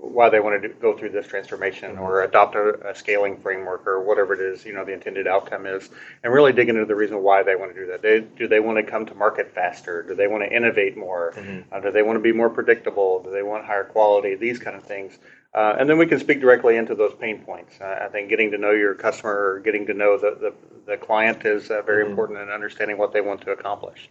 why 0.00 0.28
they 0.28 0.38
want 0.38 0.60
to 0.62 0.68
do, 0.68 0.74
go 0.74 0.96
through 0.96 1.10
this 1.10 1.26
transformation 1.26 1.98
or 1.98 2.22
adopt 2.22 2.54
a, 2.54 2.88
a, 2.88 2.94
scaling 2.94 3.36
framework 3.40 3.84
or 3.86 4.00
whatever 4.00 4.32
it 4.32 4.40
is, 4.40 4.64
you 4.64 4.72
know, 4.72 4.84
the 4.84 4.92
intended 4.92 5.26
outcome 5.26 5.66
is, 5.66 5.90
and 6.22 6.32
really 6.32 6.52
dig 6.52 6.68
into 6.68 6.84
the 6.84 6.94
reason 6.94 7.20
why 7.22 7.42
they 7.42 7.56
want 7.56 7.74
to 7.74 7.80
do 7.80 7.86
that. 7.86 8.00
They, 8.00 8.20
do 8.20 8.46
they 8.46 8.60
want 8.60 8.78
to 8.78 8.88
come 8.88 9.06
to 9.06 9.14
market 9.14 9.52
faster? 9.54 10.04
Do 10.04 10.14
they 10.14 10.28
want 10.28 10.44
to 10.44 10.56
innovate 10.56 10.96
more? 10.96 11.32
Mm-hmm. 11.36 11.74
Uh, 11.74 11.80
do 11.80 11.90
they 11.90 12.02
want 12.02 12.16
to 12.16 12.20
be 12.20 12.32
more 12.32 12.48
predictable? 12.48 13.22
Do 13.22 13.30
they 13.30 13.42
want 13.42 13.64
higher 13.64 13.84
quality? 13.84 14.36
These 14.36 14.60
kind 14.60 14.76
of 14.76 14.84
things. 14.84 15.18
Uh, 15.52 15.74
and 15.78 15.90
then 15.90 15.98
we 15.98 16.06
can 16.06 16.20
speak 16.20 16.40
directly 16.40 16.76
into 16.76 16.94
those 16.94 17.14
pain 17.14 17.42
points. 17.42 17.80
Uh, 17.80 17.98
I 18.02 18.08
think 18.08 18.28
getting 18.28 18.50
to 18.52 18.58
know 18.58 18.70
your 18.70 18.94
customer 18.94 19.32
or 19.32 19.60
getting 19.60 19.86
to 19.86 19.94
know 19.94 20.16
the, 20.16 20.36
the, 20.40 20.54
the 20.86 20.96
client 20.96 21.44
is 21.44 21.70
uh, 21.70 21.82
very 21.82 22.02
mm-hmm. 22.02 22.10
important 22.10 22.38
in 22.38 22.50
understanding 22.50 22.98
what 22.98 23.12
they 23.12 23.20
want 23.20 23.40
to 23.42 23.50
accomplish. 23.50 24.08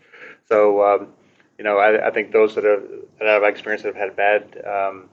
So, 0.50 0.84
um, 0.84 1.08
you 1.58 1.64
know, 1.64 1.78
I, 1.78 2.08
I, 2.08 2.12
think 2.12 2.32
those 2.32 2.56
that 2.56 2.64
have, 2.64 2.84
that 3.20 3.28
have 3.28 3.44
experienced 3.44 3.84
that 3.84 3.96
have 3.96 4.10
had 4.10 4.16
bad 4.16 4.66
um, 4.66 5.10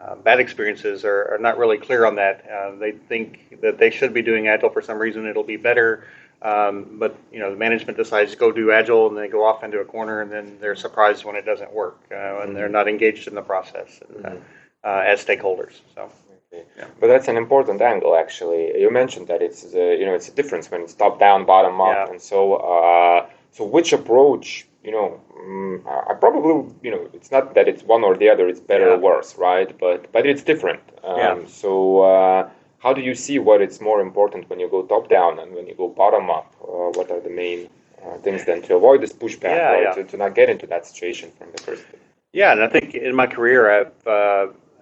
uh, 0.00 0.14
bad 0.16 0.40
experiences 0.40 1.04
are, 1.04 1.34
are, 1.34 1.38
not 1.38 1.58
really 1.58 1.76
clear 1.76 2.06
on 2.06 2.14
that. 2.14 2.44
Uh, 2.50 2.74
they 2.76 2.92
think 2.92 3.60
that 3.60 3.78
they 3.78 3.90
should 3.90 4.14
be 4.14 4.22
doing 4.22 4.48
agile 4.48 4.70
for 4.70 4.80
some 4.80 4.98
reason. 4.98 5.26
It'll 5.26 5.42
be 5.42 5.56
better. 5.56 6.04
Um, 6.42 6.96
but 6.98 7.16
you 7.30 7.38
know, 7.38 7.50
the 7.50 7.56
management 7.56 7.98
decides 7.98 8.30
to 8.32 8.36
go 8.38 8.50
do 8.50 8.72
agile, 8.72 9.08
and 9.08 9.16
they 9.16 9.28
go 9.28 9.44
off 9.44 9.62
into 9.62 9.78
a 9.78 9.84
corner, 9.84 10.22
and 10.22 10.32
then 10.32 10.56
they're 10.58 10.74
surprised 10.74 11.24
when 11.24 11.36
it 11.36 11.44
doesn't 11.44 11.72
work, 11.72 11.98
uh, 12.10 12.14
and 12.14 12.22
mm-hmm. 12.22 12.54
they're 12.54 12.70
not 12.70 12.88
engaged 12.88 13.28
in 13.28 13.34
the 13.34 13.42
process. 13.42 14.00
And, 14.08 14.24
mm-hmm 14.24 14.42
uh, 14.84 15.02
as 15.06 15.24
stakeholders. 15.24 15.80
So. 15.94 16.10
Okay. 16.52 16.64
Yeah. 16.76 16.86
But 16.98 17.06
that's 17.06 17.28
an 17.28 17.36
important 17.36 17.80
angle, 17.80 18.16
actually. 18.16 18.80
You 18.80 18.90
mentioned 18.90 19.28
that 19.28 19.40
it's 19.40 19.64
uh, 19.72 19.78
you 19.78 20.04
know 20.04 20.14
it's 20.14 20.28
a 20.28 20.32
difference 20.32 20.70
when 20.70 20.80
it's 20.82 20.94
top 20.94 21.20
down, 21.20 21.46
bottom 21.46 21.80
up, 21.80 21.94
yeah. 21.94 22.10
and 22.10 22.20
so 22.20 22.54
uh, 22.54 23.28
so 23.52 23.64
which 23.64 23.92
approach 23.92 24.66
you 24.82 24.90
know 24.90 25.20
um, 25.38 25.82
I 25.86 26.14
probably 26.14 26.72
you 26.82 26.90
know 26.90 27.08
it's 27.12 27.30
not 27.30 27.54
that 27.54 27.68
it's 27.68 27.82
one 27.82 28.04
or 28.04 28.16
the 28.16 28.28
other, 28.28 28.48
it's 28.48 28.60
better 28.60 28.88
yeah. 28.88 28.94
or 28.94 28.98
worse, 28.98 29.36
right? 29.36 29.76
But 29.78 30.10
but 30.12 30.26
it's 30.26 30.42
different. 30.42 30.80
Um, 31.04 31.18
yeah. 31.18 31.38
So 31.46 32.02
uh, 32.02 32.50
how 32.78 32.92
do 32.92 33.00
you 33.00 33.14
see 33.14 33.38
what 33.38 33.60
it's 33.60 33.80
more 33.80 34.00
important 34.00 34.48
when 34.48 34.58
you 34.58 34.68
go 34.68 34.82
top 34.82 35.08
down 35.08 35.38
and 35.38 35.54
when 35.54 35.66
you 35.66 35.74
go 35.74 35.88
bottom 35.88 36.30
up? 36.30 36.54
Uh, 36.62 36.90
what 36.96 37.10
are 37.10 37.20
the 37.20 37.30
main 37.30 37.68
uh, 38.04 38.16
things 38.18 38.44
then 38.44 38.62
to 38.62 38.76
avoid 38.76 39.02
this 39.02 39.12
pushback 39.12 39.56
yeah, 39.56 39.72
or 39.72 39.82
yeah. 39.82 39.92
To, 39.92 40.04
to 40.04 40.16
not 40.16 40.34
get 40.34 40.48
into 40.48 40.66
that 40.66 40.86
situation 40.86 41.30
from 41.38 41.48
the 41.52 41.62
first? 41.62 41.84
Yeah, 42.32 42.52
and 42.52 42.62
I 42.62 42.68
think 42.68 42.94
in 42.94 43.14
my 43.14 43.26
career 43.26 43.70
I've 43.70 44.06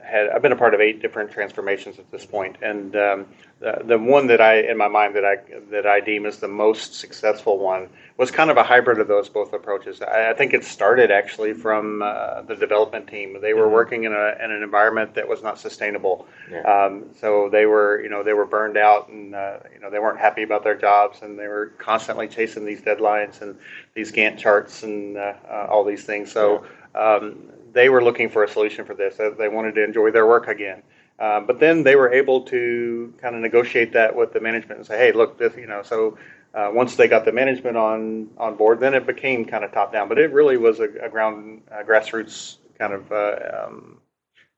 had 0.08 0.28
I've 0.30 0.42
been 0.42 0.52
a 0.52 0.56
part 0.56 0.74
of 0.74 0.80
eight 0.80 1.02
different 1.02 1.30
transformations 1.30 1.98
at 1.98 2.10
this 2.10 2.24
point, 2.24 2.56
and 2.62 2.96
um, 2.96 3.26
the, 3.60 3.82
the 3.84 3.98
one 3.98 4.26
that 4.28 4.40
I 4.40 4.60
in 4.60 4.76
my 4.76 4.88
mind 4.88 5.14
that 5.16 5.24
I 5.24 5.36
that 5.70 5.86
I 5.86 6.00
deem 6.00 6.26
as 6.26 6.38
the 6.38 6.48
most 6.48 6.94
successful 6.94 7.58
one 7.58 7.88
was 8.16 8.30
kind 8.30 8.50
of 8.50 8.56
a 8.56 8.64
hybrid 8.64 8.98
of 8.98 9.08
those 9.08 9.28
both 9.28 9.52
approaches. 9.52 10.00
I, 10.02 10.30
I 10.30 10.34
think 10.34 10.54
it 10.54 10.64
started 10.64 11.10
actually 11.10 11.52
from 11.52 12.02
uh, 12.02 12.42
the 12.42 12.56
development 12.56 13.06
team. 13.06 13.38
They 13.40 13.54
were 13.54 13.64
mm-hmm. 13.64 13.74
working 13.74 14.04
in, 14.04 14.12
a, 14.12 14.34
in 14.42 14.50
an 14.50 14.62
environment 14.62 15.14
that 15.14 15.28
was 15.28 15.42
not 15.42 15.58
sustainable, 15.58 16.26
yeah. 16.50 16.62
um, 16.62 17.04
so 17.14 17.48
they 17.50 17.66
were 17.66 18.00
you 18.00 18.08
know 18.08 18.22
they 18.22 18.34
were 18.34 18.46
burned 18.46 18.76
out 18.76 19.08
and 19.08 19.34
uh, 19.34 19.58
you 19.72 19.80
know 19.80 19.90
they 19.90 19.98
weren't 19.98 20.18
happy 20.18 20.42
about 20.42 20.64
their 20.64 20.76
jobs 20.76 21.22
and 21.22 21.38
they 21.38 21.48
were 21.48 21.72
constantly 21.78 22.28
chasing 22.28 22.64
these 22.64 22.80
deadlines 22.80 23.42
and 23.42 23.56
these 23.94 24.10
Gantt 24.10 24.38
charts 24.38 24.82
and 24.82 25.16
uh, 25.16 25.34
uh 25.50 25.66
all 25.68 25.84
these 25.84 26.04
things. 26.04 26.32
So. 26.32 26.62
Yeah. 26.62 26.68
Um, 26.98 27.52
they 27.72 27.88
were 27.88 28.02
looking 28.02 28.28
for 28.28 28.44
a 28.44 28.48
solution 28.48 28.84
for 28.84 28.94
this. 28.94 29.16
They 29.16 29.48
wanted 29.48 29.74
to 29.76 29.84
enjoy 29.84 30.10
their 30.10 30.26
work 30.26 30.48
again. 30.48 30.82
Um, 31.20 31.46
but 31.46 31.58
then 31.58 31.82
they 31.82 31.96
were 31.96 32.12
able 32.12 32.42
to 32.42 33.12
kind 33.20 33.34
of 33.34 33.40
negotiate 33.40 33.92
that 33.92 34.14
with 34.14 34.32
the 34.32 34.40
management 34.40 34.78
and 34.78 34.86
say, 34.86 34.98
hey, 34.98 35.12
look, 35.12 35.36
this, 35.36 35.56
you 35.56 35.66
know, 35.66 35.82
so 35.82 36.16
uh, 36.54 36.70
once 36.72 36.96
they 36.96 37.08
got 37.08 37.24
the 37.24 37.32
management 37.32 37.76
on 37.76 38.28
on 38.38 38.56
board, 38.56 38.80
then 38.80 38.94
it 38.94 39.06
became 39.06 39.44
kind 39.44 39.64
of 39.64 39.72
top 39.72 39.92
down. 39.92 40.08
But 40.08 40.18
it 40.18 40.32
really 40.32 40.56
was 40.56 40.80
a, 40.80 40.88
a 41.02 41.08
ground 41.08 41.62
a 41.70 41.84
grassroots 41.84 42.56
kind 42.78 42.92
of 42.92 43.10
uh, 43.12 43.66
um, 43.66 43.98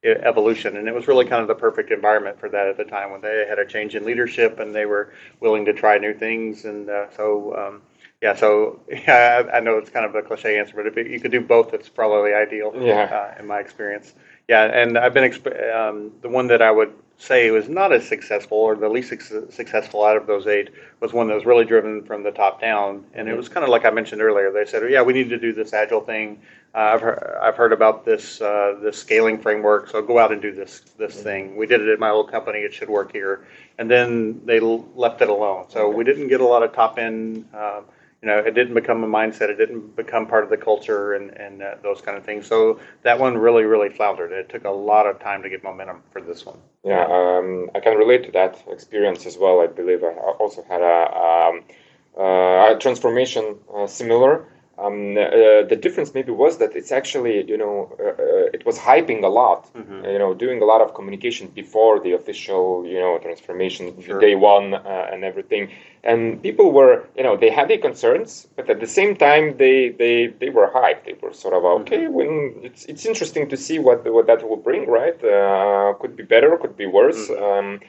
evolution, 0.05 0.76
and 0.76 0.87
it 0.87 0.95
was 0.95 1.09
really 1.09 1.25
kind 1.25 1.43
of 1.43 1.49
the 1.49 1.55
perfect 1.55 1.90
environment 1.90 2.38
for 2.38 2.49
that 2.49 2.69
at 2.69 2.76
the 2.76 2.85
time 2.85 3.11
when 3.11 3.21
they 3.21 3.47
had 3.49 3.59
a 3.59 3.67
change 3.67 3.95
in 3.95 4.05
leadership 4.05 4.61
and 4.61 4.75
they 4.75 4.87
were 4.87 5.12
willing 5.40 5.64
to 5.64 5.73
try 5.73 5.99
new 5.99 6.14
things. 6.14 6.64
And 6.64 6.88
uh, 6.88 7.11
so 7.17 7.57
um, 7.57 7.83
yeah, 8.22 8.34
so 8.34 8.80
yeah, 8.88 9.48
I 9.52 9.60
know 9.60 9.78
it's 9.78 9.90
kind 9.90 10.04
of 10.04 10.14
a 10.14 10.22
cliche 10.22 10.58
answer, 10.58 10.74
but 10.76 10.86
if 10.86 10.96
you 10.96 11.20
could 11.20 11.30
do 11.30 11.40
both, 11.40 11.72
it's 11.72 11.88
probably 11.88 12.34
ideal. 12.34 12.72
Yeah. 12.74 13.04
Uh, 13.04 13.40
in 13.40 13.46
my 13.46 13.60
experience. 13.60 14.14
Yeah, 14.48 14.64
and 14.64 14.98
I've 14.98 15.14
been 15.14 15.30
exp- 15.30 15.74
um, 15.74 16.12
the 16.22 16.28
one 16.28 16.48
that 16.48 16.60
I 16.60 16.70
would 16.70 16.92
say 17.18 17.50
was 17.50 17.68
not 17.68 17.92
as 17.92 18.08
successful 18.08 18.58
or 18.58 18.74
the 18.74 18.88
least 18.88 19.10
successful 19.10 20.04
out 20.04 20.16
of 20.16 20.26
those 20.26 20.46
eight 20.46 20.70
was 21.00 21.12
one 21.12 21.28
that 21.28 21.34
was 21.34 21.44
really 21.44 21.64
driven 21.64 22.02
from 22.02 22.22
the 22.22 22.30
top 22.30 22.60
down, 22.60 23.04
and 23.12 23.26
mm-hmm. 23.26 23.34
it 23.34 23.36
was 23.36 23.48
kind 23.48 23.62
of 23.62 23.70
like 23.70 23.84
I 23.84 23.90
mentioned 23.90 24.22
earlier. 24.22 24.50
They 24.50 24.64
said, 24.64 24.82
"Yeah, 24.90 25.02
we 25.02 25.12
need 25.12 25.28
to 25.30 25.38
do 25.38 25.52
this 25.52 25.72
agile 25.72 26.00
thing. 26.00 26.40
Uh, 26.74 26.78
I've 26.78 27.00
heard, 27.00 27.38
I've 27.42 27.56
heard 27.56 27.72
about 27.72 28.04
this 28.04 28.40
uh, 28.40 28.78
this 28.82 28.98
scaling 28.98 29.38
framework, 29.38 29.88
so 29.88 30.02
go 30.02 30.18
out 30.18 30.32
and 30.32 30.42
do 30.42 30.52
this 30.52 30.80
this 30.98 31.14
mm-hmm. 31.14 31.22
thing. 31.22 31.56
We 31.56 31.66
did 31.66 31.80
it 31.80 31.88
at 31.88 31.98
my 31.98 32.10
old 32.10 32.30
company; 32.30 32.60
it 32.60 32.74
should 32.74 32.90
work 32.90 33.12
here." 33.12 33.46
And 33.78 33.90
then 33.90 34.42
they 34.44 34.58
l- 34.58 34.86
left 34.94 35.22
it 35.22 35.30
alone. 35.30 35.66
So 35.68 35.86
okay. 35.86 35.96
we 35.96 36.04
didn't 36.04 36.28
get 36.28 36.40
a 36.40 36.46
lot 36.46 36.62
of 36.62 36.72
top 36.72 36.98
end. 36.98 37.46
You 38.22 38.28
know, 38.28 38.38
it 38.38 38.54
didn't 38.54 38.74
become 38.74 39.02
a 39.02 39.06
mindset. 39.06 39.48
It 39.48 39.56
didn't 39.56 39.96
become 39.96 40.26
part 40.26 40.44
of 40.44 40.50
the 40.50 40.56
culture 40.58 41.14
and, 41.14 41.30
and 41.30 41.62
uh, 41.62 41.76
those 41.82 42.02
kind 42.02 42.18
of 42.18 42.24
things. 42.24 42.46
So 42.46 42.78
that 43.02 43.18
one 43.18 43.38
really, 43.38 43.64
really 43.64 43.88
floundered. 43.88 44.30
It 44.32 44.50
took 44.50 44.64
a 44.64 44.70
lot 44.70 45.06
of 45.06 45.18
time 45.20 45.42
to 45.42 45.48
get 45.48 45.64
momentum 45.64 46.02
for 46.12 46.20
this 46.20 46.44
one. 46.44 46.58
Yeah, 46.84 47.06
um, 47.06 47.70
I 47.74 47.80
can 47.80 47.96
relate 47.96 48.24
to 48.24 48.32
that 48.32 48.62
experience 48.68 49.24
as 49.24 49.38
well. 49.38 49.60
I 49.60 49.68
believe 49.68 50.04
I 50.04 50.12
also 50.12 50.62
had 50.68 50.82
a, 50.82 51.16
um, 51.16 51.64
uh, 52.18 52.74
transformation 52.78 53.56
uh, 53.74 53.86
similar. 53.86 54.46
Um, 54.80 55.16
uh, 55.16 55.62
the 55.68 55.78
difference 55.80 56.14
maybe 56.14 56.32
was 56.32 56.56
that 56.58 56.75
it's 56.75 56.92
actually, 56.92 57.44
you 57.46 57.58
know, 57.58 57.75
uh, 58.00 58.04
uh, 58.22 58.56
it 58.56 58.64
was 58.64 58.78
hyping 58.78 59.22
a 59.22 59.28
lot, 59.28 59.60
Mhm. 59.75 60.12
you 60.12 60.18
know, 60.18 60.32
doing 60.34 60.62
a 60.62 60.64
lot 60.64 60.80
of 60.80 60.94
communication 60.94 61.49
before 61.62 62.00
the 62.00 62.12
official, 62.20 62.62
you 62.87 62.99
know, 62.99 63.18
transformation 63.18 63.84
Sure. 64.00 64.20
day 64.20 64.34
one 64.34 64.68
uh, 64.75 65.12
and 65.12 65.20
everything. 65.30 65.68
And 66.02 66.20
people 66.42 66.68
were, 66.72 66.94
you 67.18 67.25
know, 67.26 67.37
they 67.37 67.50
had 67.50 67.68
their 67.68 67.82
concerns, 67.88 68.30
but 68.56 68.70
at 68.70 68.78
the 68.80 68.87
same 68.99 69.12
time, 69.26 69.44
they 69.62 69.90
they, 70.02 70.14
they 70.42 70.50
were 70.58 70.68
hyped. 70.78 71.02
They 71.08 71.16
were 71.22 71.34
sort 71.44 71.54
of 71.58 71.62
okay. 71.80 72.02
When 72.18 72.30
it's 72.68 72.82
it's 72.92 73.04
interesting 73.10 73.44
to 73.52 73.56
see 73.66 73.78
what 73.87 73.99
what 74.16 74.26
that 74.30 74.40
will 74.49 74.62
bring, 74.68 74.82
right? 75.00 75.18
Uh, 75.22 75.92
could 76.00 76.14
be 76.20 76.25
better, 76.34 76.50
could 76.62 76.76
be 76.84 76.87
worse. 77.00 77.22
Um, 77.46 77.80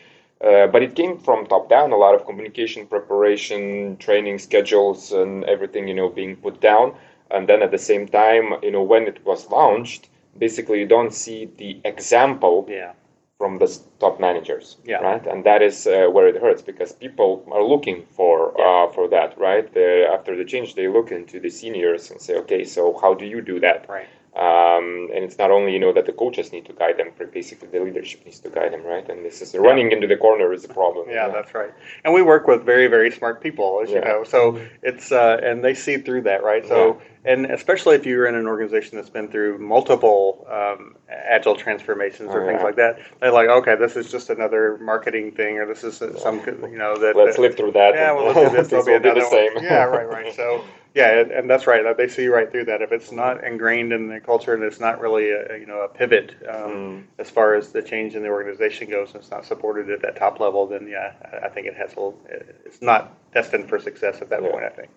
uh, 0.43 0.67
but 0.67 0.81
it 0.83 0.95
came 0.95 1.17
from 1.17 1.45
top 1.45 1.69
down, 1.69 1.91
a 1.91 1.97
lot 1.97 2.15
of 2.15 2.25
communication 2.25 2.87
preparation, 2.87 3.97
training 3.97 4.39
schedules, 4.39 5.11
and 5.11 5.43
everything, 5.45 5.87
you 5.87 5.93
know, 5.93 6.09
being 6.09 6.35
put 6.35 6.59
down. 6.61 6.93
And 7.29 7.47
then 7.47 7.61
at 7.61 7.71
the 7.71 7.77
same 7.77 8.07
time, 8.07 8.55
you 8.63 8.71
know, 8.71 8.83
when 8.83 9.07
it 9.07 9.23
was 9.25 9.49
launched, 9.49 10.09
basically 10.37 10.79
you 10.79 10.87
don't 10.87 11.13
see 11.13 11.49
the 11.57 11.79
example 11.85 12.65
Yeah. 12.69 12.93
from 13.37 13.57
the 13.59 13.67
top 13.99 14.19
managers, 14.19 14.77
Yeah. 14.85 15.01
right? 15.01 15.25
And 15.27 15.43
that 15.45 15.61
is 15.61 15.87
uh, 15.87 16.07
where 16.11 16.27
it 16.27 16.37
hurts 16.41 16.61
because 16.61 16.91
people 16.91 17.43
are 17.51 17.63
looking 17.63 18.05
for 18.17 18.53
Yeah. 18.57 18.65
uh, 18.65 18.87
for 18.91 19.07
that, 19.09 19.37
right? 19.37 19.69
Uh, 19.75 20.13
after 20.15 20.35
the 20.35 20.45
change, 20.45 20.75
they 20.75 20.87
look 20.87 21.11
into 21.11 21.39
the 21.39 21.49
seniors 21.49 22.11
and 22.11 22.19
say, 22.21 22.35
okay, 22.37 22.63
so 22.63 22.97
how 23.01 23.13
do 23.13 23.25
you 23.25 23.41
do 23.41 23.59
that? 23.59 23.85
Right. 23.89 24.07
Um, 24.33 25.09
and 25.13 25.25
it's 25.25 25.37
not 25.37 25.51
only 25.51 25.73
you 25.73 25.79
know 25.79 25.91
that 25.91 26.05
the 26.05 26.13
coaches 26.13 26.53
need 26.53 26.65
to 26.65 26.73
guide 26.73 26.97
them, 26.97 27.09
but 27.17 27.33
basically 27.33 27.67
the 27.67 27.81
leadership 27.81 28.23
needs 28.23 28.39
to 28.39 28.49
guide 28.49 28.71
them, 28.71 28.83
right? 28.83 29.07
And 29.09 29.25
this 29.25 29.41
is 29.41 29.53
running 29.55 29.91
into 29.91 30.07
the 30.07 30.15
corner 30.15 30.53
is 30.53 30.63
a 30.63 30.69
problem. 30.69 31.09
Yeah, 31.09 31.27
that's 31.27 31.53
right. 31.53 31.71
And 32.05 32.13
we 32.13 32.21
work 32.21 32.47
with 32.47 32.63
very, 32.63 32.87
very 32.87 33.11
smart 33.11 33.41
people, 33.41 33.81
as 33.83 33.89
you 33.89 33.99
know. 33.99 34.23
So 34.23 34.61
it's 34.83 35.11
uh, 35.11 35.41
and 35.43 35.61
they 35.65 35.73
see 35.73 35.97
through 35.97 36.21
that, 36.21 36.43
right? 36.43 36.65
So 36.65 37.01
and 37.23 37.45
especially 37.45 37.95
if 37.95 38.05
you're 38.05 38.25
in 38.25 38.35
an 38.35 38.47
organization 38.47 38.97
that's 38.97 39.09
been 39.09 39.27
through 39.27 39.57
multiple 39.59 40.47
um, 40.49 40.95
agile 41.09 41.55
transformations 41.55 42.29
or 42.31 42.43
Oh, 42.43 42.47
things 42.47 42.59
yeah. 42.59 42.65
like 42.65 42.75
that, 42.77 42.99
they're 43.19 43.31
like, 43.31 43.47
okay, 43.49 43.75
this 43.75 43.95
is 43.95 44.09
just 44.11 44.29
another 44.29 44.77
marketing 44.79 45.31
thing, 45.31 45.57
or 45.59 45.65
this 45.67 45.83
is 45.83 45.97
some 46.21 46.39
you 46.45 46.77
know 46.77 46.97
that. 46.97 47.15
Let's 47.15 47.35
that- 47.35 47.41
live 47.41 47.55
through 47.55 47.73
that. 47.73 47.93
Yeah, 47.95 48.13
well, 48.13 48.33
let's 48.33 48.49
do 48.51 48.57
this. 48.57 48.67
There'll 48.69 48.85
be 48.85 48.91
will 48.93 49.15
be 49.15 49.19
the 49.21 49.29
same. 49.29 49.53
one. 49.55 49.63
Yeah, 49.63 49.83
right, 49.83 50.07
right. 50.07 50.33
So 50.35 50.63
yeah, 50.95 51.19
and, 51.19 51.31
and 51.31 51.49
that's 51.49 51.67
right. 51.67 51.95
They 51.95 52.07
see 52.07 52.27
right 52.27 52.51
through 52.51 52.65
that. 52.65 52.81
If 52.81 52.91
it's 52.91 53.11
not 53.11 53.43
ingrained 53.43 53.93
in 53.93 54.07
the 54.09 54.19
culture 54.19 54.53
and 54.53 54.63
it's 54.63 54.79
not 54.79 54.99
really 54.99 55.29
a 55.31 55.57
you 55.57 55.65
know 55.65 55.81
a 55.81 55.87
pivot 55.87 56.35
um, 56.49 56.71
Mm. 56.71 57.03
as 57.19 57.29
far 57.29 57.53
as 57.55 57.71
the 57.71 57.81
change 57.81 58.15
in 58.15 58.23
the 58.23 58.29
organization 58.29 58.89
goes, 58.89 59.09
and 59.13 59.17
it's 59.21 59.29
not 59.31 59.45
supported 59.45 59.89
at 59.91 60.01
that 60.01 60.15
top 60.15 60.39
level, 60.39 60.65
then 60.67 60.87
yeah, 60.87 61.13
I- 61.31 61.45
I 61.45 61.49
think 61.49 61.67
it 61.67 61.75
has 61.75 61.91
a 61.93 61.95
little, 61.95 62.19
it's 62.65 62.81
not 62.81 63.13
destined 63.33 63.69
for 63.69 63.79
success 63.79 64.21
at 64.21 64.29
that 64.29 64.41
Yeah. 64.41 64.49
point. 64.51 64.63
I 64.65 64.69
think. 64.69 64.89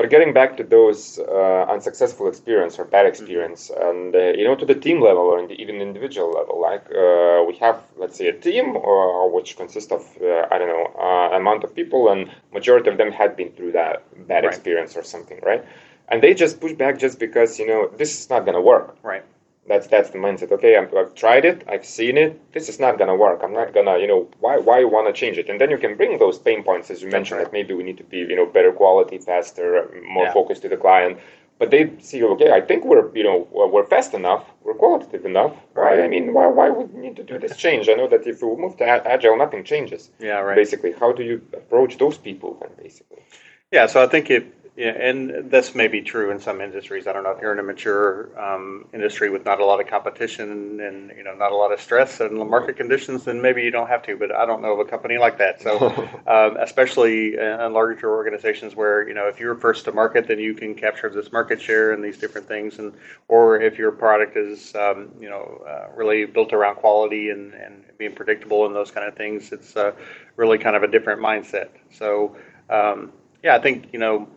But 0.00 0.10
getting 0.10 0.32
back 0.32 0.56
to 0.56 0.64
those 0.64 1.18
uh, 1.20 1.66
unsuccessful 1.68 2.28
experience 2.28 2.78
or 2.78 2.84
Mm-hmm. 2.84 2.96
bad 2.96 3.06
experience, 3.06 3.70
and 3.70 4.14
uh, 4.16 4.32
you 4.38 4.44
know, 4.44 4.56
to 4.56 4.64
the 4.66 4.74
team 4.74 5.00
level 5.02 5.24
or 5.24 5.38
in 5.38 5.48
the, 5.48 5.54
even 5.60 5.80
individual 5.82 6.30
level, 6.32 6.60
like 6.60 6.84
uh, 6.90 7.44
we 7.46 7.54
have, 7.60 7.82
let's 7.96 8.16
say, 8.16 8.28
a 8.28 8.32
team 8.32 8.76
uh, 8.76 9.26
which 9.28 9.56
consists 9.56 9.92
of 9.92 10.02
uh, 10.22 10.46
I 10.50 10.58
don't 10.58 10.68
know 10.68 10.86
uh, 10.98 11.36
amount 11.36 11.64
of 11.64 11.74
people, 11.74 12.08
and 12.10 12.30
majority 12.52 12.90
of 12.90 12.98
them 12.98 13.12
had 13.12 13.36
been 13.36 13.52
through 13.52 13.72
that 13.72 14.04
bad 14.26 14.44
Right. 14.44 14.52
experience 14.52 14.96
or 14.96 15.02
something, 15.04 15.40
right? 15.42 15.64
And 16.08 16.22
they 16.22 16.34
just 16.34 16.60
push 16.60 16.72
back 16.72 16.98
just 16.98 17.18
because 17.18 17.58
you 17.58 17.66
know 17.66 17.88
this 17.96 18.18
is 18.20 18.30
not 18.30 18.46
gonna 18.46 18.60
work. 18.62 18.96
Right. 19.02 19.24
That's 19.68 19.86
that's 19.86 20.10
the 20.10 20.18
mindset. 20.18 20.50
Okay, 20.52 20.76
I'm, 20.76 20.88
I've 20.96 21.14
tried 21.14 21.44
it. 21.44 21.64
I've 21.68 21.84
seen 21.84 22.16
it. 22.16 22.52
This 22.52 22.68
is 22.68 22.80
not 22.80 22.98
gonna 22.98 23.14
work. 23.14 23.40
I'm 23.44 23.52
not 23.52 23.72
gonna, 23.74 23.98
you 23.98 24.06
know, 24.06 24.28
why 24.40 24.56
why 24.58 24.80
you 24.80 24.88
want 24.88 25.06
to 25.06 25.12
change 25.12 25.38
it? 25.38 25.48
And 25.48 25.60
then 25.60 25.70
you 25.70 25.78
can 25.78 25.96
bring 25.96 26.18
those 26.18 26.38
pain 26.38 26.62
points, 26.64 26.90
as 26.90 27.02
you 27.02 27.10
mentioned, 27.10 27.38
right. 27.38 27.44
that 27.44 27.52
maybe 27.52 27.74
we 27.74 27.82
need 27.82 27.98
to 27.98 28.04
be, 28.04 28.18
you 28.18 28.34
know, 28.36 28.46
better 28.46 28.72
quality, 28.72 29.18
faster, 29.18 29.88
more 30.08 30.24
Yeah. 30.24 30.32
focused 30.32 30.62
to 30.62 30.68
the 30.68 30.76
client. 30.76 31.18
But 31.58 31.70
they 31.70 31.90
see, 32.00 32.24
okay, 32.24 32.52
I 32.52 32.62
think 32.62 32.86
we're, 32.86 33.14
you 33.14 33.22
know, 33.22 33.46
we're 33.52 33.66
we're 33.68 33.84
fast 33.86 34.14
enough, 34.14 34.44
we're 34.64 34.74
qualitative 34.74 35.26
enough. 35.26 35.54
Why? 35.74 36.02
I 36.02 36.08
mean, 36.08 36.32
why 36.32 36.46
why 36.46 36.70
would 36.70 36.92
we 36.94 37.00
need 37.02 37.16
to 37.16 37.22
do 37.22 37.38
this 37.38 37.54
change? 37.54 37.88
I 37.90 37.92
know 37.92 38.08
that 38.08 38.26
if 38.26 38.42
we 38.42 38.56
move 38.56 38.78
to 38.78 38.84
agile, 38.84 39.36
nothing 39.36 39.62
changes. 39.62 40.10
Yeah. 40.18 40.40
Right. 40.40 40.56
Basically, 40.56 40.92
how 40.92 41.12
do 41.12 41.22
you 41.22 41.42
approach 41.52 41.98
those 41.98 42.16
people 42.16 42.56
then? 42.60 42.70
Basically, 42.82 43.22
Yeah, 43.70 43.86
so 43.86 44.02
I 44.02 44.08
think 44.08 44.30
it, 44.30 44.44
yeah, 44.80 44.92
and 44.92 45.50
this 45.50 45.74
may 45.74 45.88
be 45.88 46.00
true 46.00 46.30
in 46.30 46.40
some 46.40 46.62
industries. 46.62 47.06
I 47.06 47.12
don't 47.12 47.22
know 47.22 47.32
if 47.32 47.42
you're 47.42 47.52
in 47.52 47.58
a 47.58 47.62
mature 47.62 48.30
um, 48.40 48.86
industry 48.94 49.28
with 49.28 49.44
not 49.44 49.60
a 49.60 49.64
lot 49.66 49.78
of 49.78 49.86
competition 49.88 50.80
and 50.80 51.12
you 51.14 51.22
know 51.22 51.34
not 51.34 51.52
a 51.52 51.54
lot 51.54 51.70
of 51.70 51.82
stress 51.82 52.18
and 52.20 52.40
the 52.40 52.46
market 52.46 52.78
conditions, 52.78 53.24
then 53.24 53.42
maybe 53.42 53.60
you 53.60 53.70
don't 53.70 53.88
have 53.88 54.02
to. 54.04 54.16
But 54.16 54.34
I 54.34 54.46
don't 54.46 54.62
know 54.62 54.72
of 54.72 54.78
a 54.78 54.90
company 54.90 55.18
like 55.18 55.36
that. 55.36 55.60
So, 55.60 55.88
um, 56.26 56.56
especially 56.56 57.36
in 57.36 57.74
larger 57.74 58.08
organizations 58.08 58.74
where 58.74 59.06
you 59.06 59.12
know 59.12 59.28
if 59.28 59.38
you're 59.38 59.54
first 59.54 59.84
to 59.84 59.92
market, 59.92 60.26
then 60.26 60.38
you 60.38 60.54
can 60.54 60.74
capture 60.74 61.10
this 61.10 61.30
market 61.30 61.60
share 61.60 61.92
and 61.92 62.02
these 62.02 62.16
different 62.16 62.48
things, 62.48 62.78
and 62.78 62.94
or 63.28 63.60
if 63.60 63.76
your 63.76 63.92
product 63.92 64.38
is 64.38 64.74
um, 64.76 65.10
you 65.20 65.28
know 65.28 65.62
uh, 65.68 65.94
really 65.94 66.24
built 66.24 66.54
around 66.54 66.76
quality 66.76 67.28
and 67.28 67.52
and 67.52 67.84
being 67.98 68.14
predictable 68.14 68.64
and 68.64 68.74
those 68.74 68.90
kind 68.90 69.06
of 69.06 69.14
things, 69.14 69.52
it's 69.52 69.76
uh, 69.76 69.92
really 70.36 70.56
kind 70.56 70.74
of 70.74 70.82
a 70.82 70.88
different 70.88 71.20
mindset. 71.20 71.68
So. 71.90 72.34
Um, 72.70 73.12
yeah, 73.42 73.56
I 73.56 73.58
think 73.58 73.88
you 73.92 73.98
know, 73.98 74.28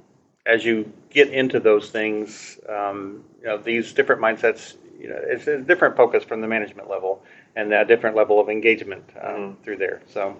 as 0.45 0.65
you 0.65 0.91
get 1.09 1.29
into 1.29 1.59
those 1.59 1.89
things, 1.89 2.59
um, 2.69 3.23
you 3.39 3.47
know, 3.47 3.57
these 3.57 3.93
different 3.93 4.21
mindsets, 4.21 4.75
you 4.99 5.09
know, 5.09 5.19
it's 5.23 5.47
a 5.47 5.57
different 5.57 5.95
focus 5.95 6.23
from 6.23 6.41
the 6.41 6.47
management 6.47 6.89
level 6.89 7.23
and 7.55 7.73
a 7.73 7.85
different 7.85 8.15
level 8.15 8.39
of 8.39 8.49
engagement 8.49 9.03
um, 9.21 9.57
through 9.63 9.77
there. 9.77 10.01
So, 10.07 10.35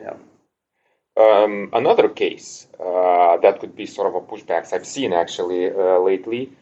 yeah, 0.00 0.14
Um, 1.16 1.70
another 1.72 2.08
case 2.08 2.68
uh, 2.78 3.36
that 3.38 3.58
could 3.60 3.74
be 3.74 3.86
sort 3.86 4.06
of 4.08 4.14
a 4.14 4.20
pushbacks 4.20 4.72
I've 4.72 4.86
seen 4.86 5.12
actually 5.12 5.70
uh, 5.70 5.98
lately. 5.98 6.52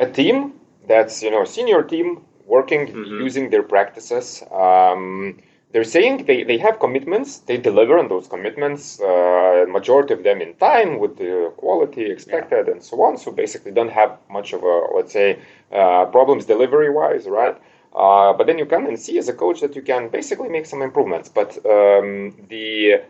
A 0.00 0.06
team 0.06 0.54
that's 0.86 1.22
you 1.22 1.30
know 1.30 1.42
a 1.42 1.46
senior 1.46 1.82
team 1.82 2.24
working 2.46 2.86
Mhm. 2.88 3.18
using 3.20 3.50
their 3.50 3.62
practices. 3.62 4.42
Um, 4.50 5.38
they're 5.72 5.84
saying 5.84 6.26
they, 6.26 6.44
they 6.44 6.58
have 6.58 6.78
commitments. 6.78 7.38
They 7.38 7.56
deliver 7.56 7.98
on 7.98 8.08
those 8.08 8.28
commitments. 8.28 9.00
Uh, 9.00 9.64
majority 9.68 10.12
of 10.14 10.22
them 10.22 10.42
in 10.42 10.54
time 10.54 10.98
with 10.98 11.16
the 11.16 11.52
quality 11.56 12.10
expected 12.10 12.68
and 12.68 12.82
so 12.82 13.02
on. 13.02 13.16
So 13.16 13.32
basically, 13.32 13.72
don't 13.72 13.90
have 13.90 14.18
much 14.30 14.52
of 14.52 14.62
a 14.62 14.86
let's 14.94 15.12
say 15.12 15.38
uh, 15.72 16.04
problems 16.06 16.44
delivery 16.44 16.90
wise, 16.90 17.26
right? 17.26 17.56
Uh, 17.94 18.32
but 18.32 18.46
then 18.46 18.58
you 18.58 18.66
come 18.66 18.86
and 18.86 18.98
see 18.98 19.18
as 19.18 19.28
a 19.28 19.32
coach 19.32 19.60
that 19.60 19.74
you 19.76 19.82
can 19.82 20.08
basically 20.08 20.48
make 20.48 20.66
some 20.66 20.82
improvements. 20.82 21.28
But 21.28 21.56
um, 21.66 22.34
the 22.48 23.02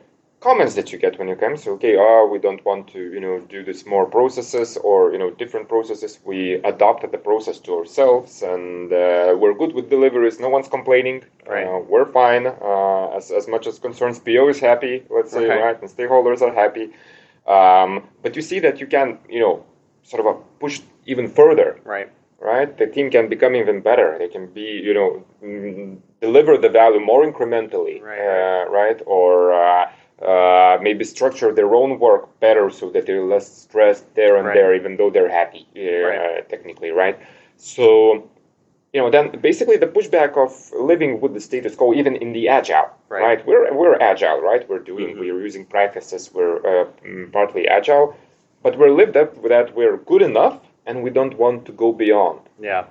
comments 0.43 0.75
that 0.75 0.93
you 0.93 0.99
get 0.99 1.19
when 1.19 1.29
you 1.29 1.37
come 1.37 1.57
so 1.57 1.73
okay 1.73 1.95
oh 1.97 2.29
we 2.33 2.39
don't 2.47 2.65
want 2.65 2.89
to 2.89 3.01
you 3.15 3.21
know 3.21 3.39
do 3.49 3.63
this 3.69 3.87
more 3.87 4.07
processes 4.07 4.77
or 4.89 5.13
you 5.13 5.19
know 5.19 5.31
different 5.43 5.69
processes 5.69 6.19
we 6.25 6.55
adopted 6.73 7.13
the 7.13 7.19
process 7.31 7.59
to 7.61 7.71
ourselves 7.79 8.43
and 8.43 8.93
uh, 8.93 9.35
we're 9.41 9.55
good 9.63 9.73
with 9.73 9.89
deliveries 9.89 10.41
no 10.41 10.49
one's 10.49 10.69
complaining 10.69 11.23
Right. 11.47 11.67
uh, 11.67 11.79
we're 11.93 12.11
fine 12.23 12.47
uh, 12.47 13.07
as, 13.19 13.31
as 13.31 13.47
much 13.49 13.67
as 13.67 13.79
concerns 13.79 14.19
po 14.19 14.49
is 14.49 14.59
happy 14.61 14.95
let's 15.17 15.31
say 15.33 15.45
Okay. 15.47 15.61
right 15.65 15.79
and 15.81 15.89
stakeholders 15.97 16.41
are 16.47 16.55
happy 16.65 16.87
um, 17.57 17.91
but 18.23 18.35
you 18.37 18.43
see 18.43 18.59
that 18.67 18.81
you 18.81 18.87
can 18.87 19.19
you 19.35 19.41
know 19.45 19.65
sort 20.03 20.21
of 20.25 20.27
a 20.33 20.35
push 20.63 20.81
even 21.07 21.27
further 21.29 21.81
right, 21.85 22.09
right? 22.41 22.71
The 22.79 22.87
team 22.87 23.11
can 23.11 23.29
become 23.29 23.55
even 23.63 23.81
better. 23.81 24.17
They 24.19 24.29
can 24.29 24.47
be, 24.61 24.69
you 24.89 24.95
know, 24.95 25.25
mm, 25.43 25.99
deliver 26.21 26.57
the 26.59 26.69
value 26.69 27.01
more 27.01 27.23
incrementally, 27.31 27.97
Right, 28.03 28.21
uh, 28.21 28.63
right? 28.71 29.01
Or 29.07 29.53
uh, 30.23 30.79
maybe 30.81 31.05
structure 31.05 31.53
their 31.53 31.75
own 31.75 31.99
work 31.99 32.29
better 32.41 32.71
so 32.71 32.91
that 32.91 33.07
they're 33.07 33.25
less 33.25 33.47
stressed 33.65 34.15
there 34.15 34.37
and 34.37 34.47
Right. 34.47 34.55
there, 34.55 34.75
even 34.75 34.97
though 34.97 35.11
they're 35.11 35.29
happy, 35.29 35.67
uh, 35.77 36.07
Right. 36.09 36.49
technically, 36.49 36.91
right? 36.91 37.17
So, 37.57 38.29
you 38.93 39.01
know, 39.01 39.11
then 39.11 39.31
basically 39.41 39.77
the 39.79 39.87
pushback 39.87 40.37
of 40.37 40.51
living 40.91 41.21
with 41.21 41.33
the 41.35 41.41
status 41.41 41.75
quo, 41.75 41.93
even 41.95 42.17
in 42.17 42.33
the 42.33 42.49
agile, 42.49 42.91
Right. 43.09 43.23
right? 43.23 43.47
We're 43.47 43.73
we're 43.73 43.97
agile, 44.01 44.41
right? 44.41 44.69
We're 44.69 44.85
doing, 44.93 45.09
Mhm. 45.17 45.19
we're 45.21 45.41
using 45.49 45.65
practices, 45.65 46.31
we're 46.35 46.59
uh, 46.73 46.87
mm, 47.05 47.33
partly 47.33 47.67
agile, 47.69 48.15
but 48.63 48.77
we're 48.79 48.95
lived 49.03 49.17
up 49.17 49.31
with 49.43 49.51
that. 49.51 49.75
We're 49.75 49.97
good 49.97 50.23
enough, 50.23 50.57
and 50.87 51.03
we 51.05 51.11
don't 51.11 51.37
want 51.39 51.65
to 51.67 51.73
go 51.73 51.93
beyond 51.93 52.41
yeah. 52.61 52.85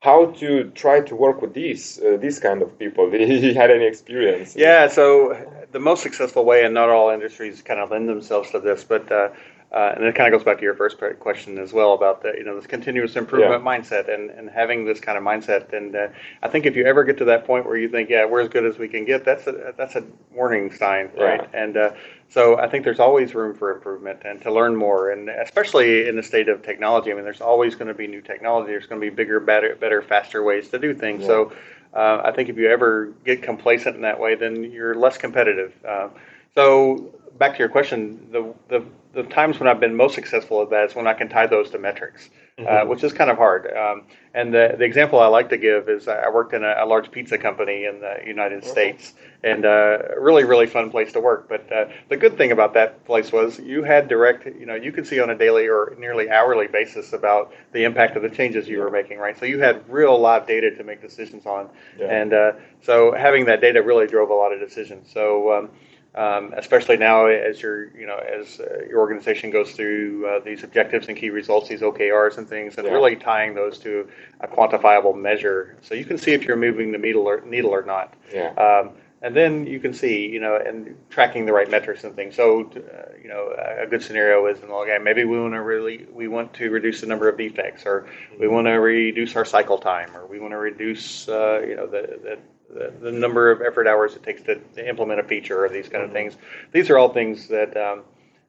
How 0.00 0.26
to 0.26 0.70
try 0.70 1.00
to 1.00 1.14
work 1.14 1.42
with 1.42 1.52
these 1.54 2.00
uh, 2.00 2.16
these 2.16 2.38
kind 2.40 2.62
of 2.62 2.78
people. 2.78 3.10
Did 3.10 3.28
he 3.28 3.54
had 3.54 3.70
any 3.70 3.86
experience? 3.86 4.56
Yeah, 4.56 4.88
so 4.88 5.36
the 5.72 5.80
most 5.80 6.02
successful 6.02 6.44
way, 6.44 6.64
and 6.64 6.74
not 6.74 6.88
all 6.88 7.10
industries 7.10 7.62
kind 7.62 7.80
of 7.80 7.90
lend 7.90 8.08
themselves 8.08 8.50
to 8.50 8.60
this, 8.60 8.84
but 8.84 9.10
uh, 9.12 9.28
uh, 9.72 9.92
and 9.94 10.04
it 10.04 10.16
kind 10.16 10.32
of 10.32 10.36
goes 10.36 10.44
back 10.44 10.56
to 10.58 10.64
your 10.64 10.74
first 10.74 10.98
question 11.20 11.56
as 11.58 11.72
well 11.72 11.92
about 11.92 12.22
the 12.22 12.32
you 12.36 12.42
know 12.42 12.56
this 12.56 12.66
continuous 12.66 13.14
improvement 13.14 13.62
mindset 13.62 14.12
and, 14.12 14.30
and 14.30 14.50
having 14.50 14.84
this 14.84 14.98
kind 14.98 15.16
of 15.16 15.22
mindset. 15.22 15.72
And 15.72 15.94
uh, 15.94 16.08
I 16.42 16.48
think 16.48 16.66
if 16.66 16.74
you 16.74 16.84
ever 16.86 17.04
get 17.04 17.16
to 17.18 17.24
that 17.26 17.46
point 17.46 17.64
where 17.66 17.76
you 17.76 17.88
think, 17.88 18.10
yeah, 18.10 18.24
we're 18.24 18.40
as 18.40 18.48
good 18.48 18.66
as 18.66 18.78
we 18.78 18.88
can 18.88 19.04
get, 19.04 19.24
that's 19.24 19.46
a 19.46 19.72
that's 19.76 19.94
a 19.94 20.04
warning 20.32 20.72
sign, 20.72 21.10
right? 21.16 21.48
And 21.52 21.76
uh, 21.76 21.92
so 22.28 22.58
I 22.58 22.68
think 22.68 22.84
there's 22.84 22.98
always 22.98 23.32
room 23.34 23.54
for 23.54 23.72
improvement 23.72 24.22
and 24.24 24.42
to 24.42 24.52
learn 24.52 24.74
more, 24.74 25.10
and 25.10 25.28
especially 25.28 26.08
in 26.08 26.16
the 26.16 26.22
state 26.22 26.48
of 26.48 26.62
technology. 26.62 27.12
I 27.12 27.14
mean, 27.14 27.24
there's 27.24 27.40
always 27.40 27.76
going 27.76 27.88
to 27.88 27.94
be 27.94 28.08
new 28.08 28.22
technology. 28.22 28.72
There's 28.72 28.86
going 28.86 29.00
to 29.00 29.06
be 29.08 29.14
bigger, 29.14 29.38
better, 29.38 29.76
better, 29.76 30.02
faster 30.02 30.42
ways 30.42 30.68
to 30.70 30.80
do 30.80 30.94
things. 30.94 31.20
Yeah. 31.20 31.26
So 31.28 31.52
uh, 31.94 32.22
I 32.24 32.32
think 32.32 32.48
if 32.48 32.56
you 32.56 32.68
ever 32.68 33.12
get 33.24 33.40
complacent 33.42 33.94
in 33.94 34.02
that 34.02 34.18
way, 34.18 34.34
then 34.34 34.64
you're 34.64 34.96
less 34.96 35.16
competitive. 35.16 35.72
Uh, 35.86 36.08
so 36.56 37.14
back 37.38 37.52
to 37.52 37.58
your 37.60 37.68
question, 37.68 38.28
the, 38.32 38.52
the 38.68 38.84
the 39.12 39.24
times 39.24 39.58
when 39.58 39.68
I've 39.68 39.80
been 39.80 39.96
most 39.96 40.14
successful 40.14 40.62
at 40.62 40.70
that 40.70 40.90
is 40.90 40.94
when 40.94 41.06
I 41.06 41.14
can 41.14 41.28
tie 41.28 41.46
those 41.46 41.70
to 41.70 41.78
metrics, 41.78 42.30
uh, 42.58 42.62
mm-hmm. 42.62 42.86
uh, 42.86 42.90
which 42.90 43.02
is 43.02 43.12
kind 43.12 43.30
of 43.30 43.36
hard. 43.36 43.66
Um, 43.76 44.04
and 44.34 44.54
the, 44.54 44.76
the 44.78 44.84
example 44.84 45.18
I 45.18 45.26
like 45.26 45.48
to 45.48 45.56
give 45.56 45.88
is 45.88 46.06
I 46.06 46.28
worked 46.28 46.54
in 46.54 46.62
a, 46.62 46.76
a 46.78 46.86
large 46.86 47.10
pizza 47.10 47.36
company 47.36 47.86
in 47.86 48.00
the 48.00 48.18
United 48.24 48.62
mm-hmm. 48.62 48.70
States, 48.70 49.14
and 49.42 49.64
uh, 49.64 49.98
really, 50.18 50.44
really 50.44 50.66
fun 50.66 50.90
place 50.90 51.12
to 51.12 51.20
work. 51.20 51.48
But 51.48 51.72
uh, 51.72 51.86
the 52.08 52.16
good 52.16 52.36
thing 52.36 52.52
about 52.52 52.74
that 52.74 53.04
place 53.04 53.32
was 53.32 53.58
you 53.58 53.82
had 53.82 54.06
direct, 54.06 54.46
you 54.46 54.66
know, 54.66 54.76
you 54.76 54.92
could 54.92 55.06
see 55.06 55.18
on 55.20 55.30
a 55.30 55.36
daily 55.36 55.66
or 55.66 55.96
nearly 55.98 56.30
hourly 56.30 56.68
basis 56.68 57.12
about 57.12 57.52
the 57.72 57.82
impact 57.82 58.16
of 58.16 58.22
the 58.22 58.30
changes 58.30 58.68
you 58.68 58.78
were 58.78 58.90
making, 58.90 59.18
right? 59.18 59.36
So 59.36 59.44
you 59.44 59.58
had 59.58 59.88
real 59.88 60.18
live 60.18 60.46
data 60.46 60.70
to 60.76 60.84
make 60.84 61.00
decisions 61.00 61.46
on. 61.46 61.68
Yeah. 61.98 62.06
And 62.06 62.32
uh, 62.32 62.52
so 62.82 63.12
having 63.12 63.46
that 63.46 63.60
data 63.60 63.82
really 63.82 64.06
drove 64.06 64.30
a 64.30 64.34
lot 64.34 64.52
of 64.52 64.60
decisions. 64.60 65.10
So, 65.12 65.52
um, 65.52 65.70
um, 66.14 66.52
especially 66.56 66.96
now 66.96 67.26
as 67.26 67.62
your 67.62 67.96
you 67.96 68.06
know 68.06 68.16
as 68.16 68.60
uh, 68.60 68.84
your 68.88 68.98
organization 68.98 69.50
goes 69.50 69.72
through 69.72 70.26
uh, 70.26 70.40
these 70.40 70.64
objectives 70.64 71.08
and 71.08 71.16
key 71.16 71.30
results, 71.30 71.68
these 71.68 71.80
OKRs 71.80 72.38
and 72.38 72.48
things, 72.48 72.76
and 72.78 72.86
yeah. 72.86 72.92
really 72.92 73.16
tying 73.16 73.54
those 73.54 73.78
to 73.78 74.08
a 74.40 74.48
quantifiable 74.48 75.16
measure, 75.16 75.76
so 75.82 75.94
you 75.94 76.04
can 76.04 76.18
see 76.18 76.32
if 76.32 76.44
you're 76.44 76.56
moving 76.56 76.92
the 76.92 76.98
needle 76.98 77.28
or 77.28 77.40
needle 77.42 77.70
or 77.70 77.82
not. 77.82 78.14
Yeah. 78.32 78.50
Um, 78.54 78.90
and 79.22 79.36
then 79.36 79.66
you 79.66 79.80
can 79.80 79.92
see, 79.92 80.26
you 80.26 80.40
know, 80.40 80.56
and 80.56 80.96
tracking 81.10 81.44
the 81.44 81.52
right 81.52 81.70
metrics 81.70 82.04
and 82.04 82.16
things. 82.16 82.36
So, 82.36 82.70
uh, 82.74 83.12
you 83.22 83.28
know, 83.28 83.54
a 83.78 83.86
good 83.86 84.02
scenario 84.02 84.46
is, 84.46 84.58
okay, 84.62 84.96
maybe 84.98 85.24
we 85.24 85.38
want 85.38 85.52
to 85.52 85.60
really, 85.60 86.06
we 86.10 86.26
want 86.26 86.54
to 86.54 86.70
reduce 86.70 87.02
the 87.02 87.06
number 87.06 87.28
of 87.28 87.36
defects, 87.36 87.84
or 87.84 88.06
we 88.38 88.48
want 88.48 88.66
to 88.66 88.72
reduce 88.72 89.36
our 89.36 89.44
cycle 89.44 89.76
time, 89.76 90.16
or 90.16 90.26
we 90.26 90.40
want 90.40 90.52
to 90.52 90.58
reduce, 90.58 91.28
uh, 91.28 91.60
you 91.60 91.76
know, 91.76 91.86
the, 91.86 92.18
the 92.22 92.38
the, 92.72 92.92
the, 93.00 93.12
number 93.12 93.50
of 93.50 93.62
effort 93.62 93.86
hours 93.86 94.14
it 94.16 94.22
takes 94.22 94.42
to, 94.42 94.56
to, 94.56 94.88
implement 94.88 95.20
a 95.20 95.24
feature 95.24 95.64
or 95.64 95.68
these 95.68 95.88
kind 95.88 96.04
of 96.04 96.12
things. 96.12 96.36
These 96.72 96.90
are 96.90 96.98
all 96.98 97.08
things 97.08 97.48
that 97.48 97.76
um, 97.76 98.02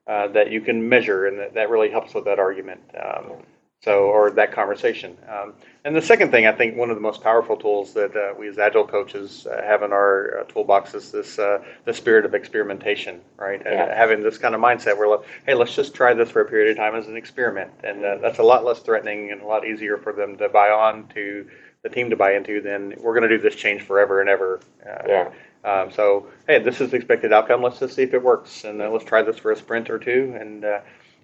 uh, 0.08 0.28
that 0.30 0.52
you 0.52 0.62
can 0.62 0.88
measure, 0.88 1.28
and 1.28 1.40
that, 1.40 1.54
that 1.54 1.70
really 1.70 1.90
helps 1.90 2.14
with 2.14 2.26
that 2.26 2.40
argument. 2.40 2.82
Um, 3.02 3.44
so, 3.84 4.04
or 4.04 4.30
that 4.30 4.52
conversation. 4.52 5.18
Um, 5.28 5.54
and 5.86 5.96
the 5.96 6.02
second 6.04 6.30
thing, 6.30 6.46
I 6.46 6.52
think 6.52 6.78
one 6.78 6.92
of 6.92 6.96
the 6.96 7.02
most 7.02 7.24
powerful 7.24 7.58
tools 7.58 7.96
that 7.96 8.16
uh, 8.16 8.36
we 8.38 8.48
as 8.48 8.60
agile 8.60 8.86
coaches 8.86 9.48
uh, 9.48 9.60
have 9.64 9.82
in 9.82 9.92
our 9.92 10.42
uh, 10.42 10.44
toolbox 10.44 10.94
is 10.94 11.12
this 11.12 11.40
uh, 11.40 11.64
the 11.86 11.94
spirit 11.94 12.24
of 12.24 12.36
experimentation, 12.36 13.22
right? 13.38 13.60
Yeah. 13.66 13.96
having 13.96 14.22
this 14.22 14.38
kind 14.38 14.54
of 14.54 14.62
mindset 14.62 14.98
where, 15.00 15.18
hey, 15.48 15.56
let's 15.56 15.76
just 15.76 15.96
try 15.96 16.14
this 16.14 16.30
for 16.30 16.42
a 16.42 16.46
period 16.46 16.70
of 16.70 16.78
time 16.78 16.94
as 16.94 17.08
an 17.08 17.18
experiment, 17.18 17.72
and 17.84 18.06
uh, 18.06 18.18
that's 18.18 18.38
a 18.38 18.44
lot 18.44 18.64
less 18.64 18.82
threatening 18.82 19.32
and 19.32 19.42
a 19.42 19.48
lot 19.48 19.66
easier 19.66 19.98
for 19.98 20.14
them 20.14 20.38
to 20.38 20.48
buy 20.48 20.70
on 20.70 21.08
to 21.16 21.50
the 21.84 21.90
team 21.90 22.10
to 22.10 22.16
buy 22.16 22.36
into, 22.36 22.62
then 22.62 22.94
we're 23.00 23.14
going 23.14 23.28
to 23.28 23.38
do 23.38 23.42
this 23.42 23.56
change 23.56 23.82
forever 23.82 24.22
and 24.22 24.30
ever. 24.30 24.60
Uh, 24.86 25.04
yeah. 25.08 25.32
Um, 25.64 25.92
so, 25.92 26.28
hey, 26.48 26.60
this 26.60 26.82
is 26.82 26.92
the 26.92 26.98
expected 26.98 27.34
outcome. 27.34 27.62
Let's 27.62 27.80
just 27.80 27.96
see 27.96 28.04
if 28.04 28.14
it 28.14 28.22
works, 28.22 28.64
and 28.64 28.82
uh, 28.82 28.90
let's 28.90 29.06
try 29.06 29.22
this 29.22 29.38
for 29.38 29.52
a 29.52 29.56
sprint 29.56 29.90
or 29.90 30.00
two, 30.00 30.36
and 30.40 30.66
uh, 30.66 30.80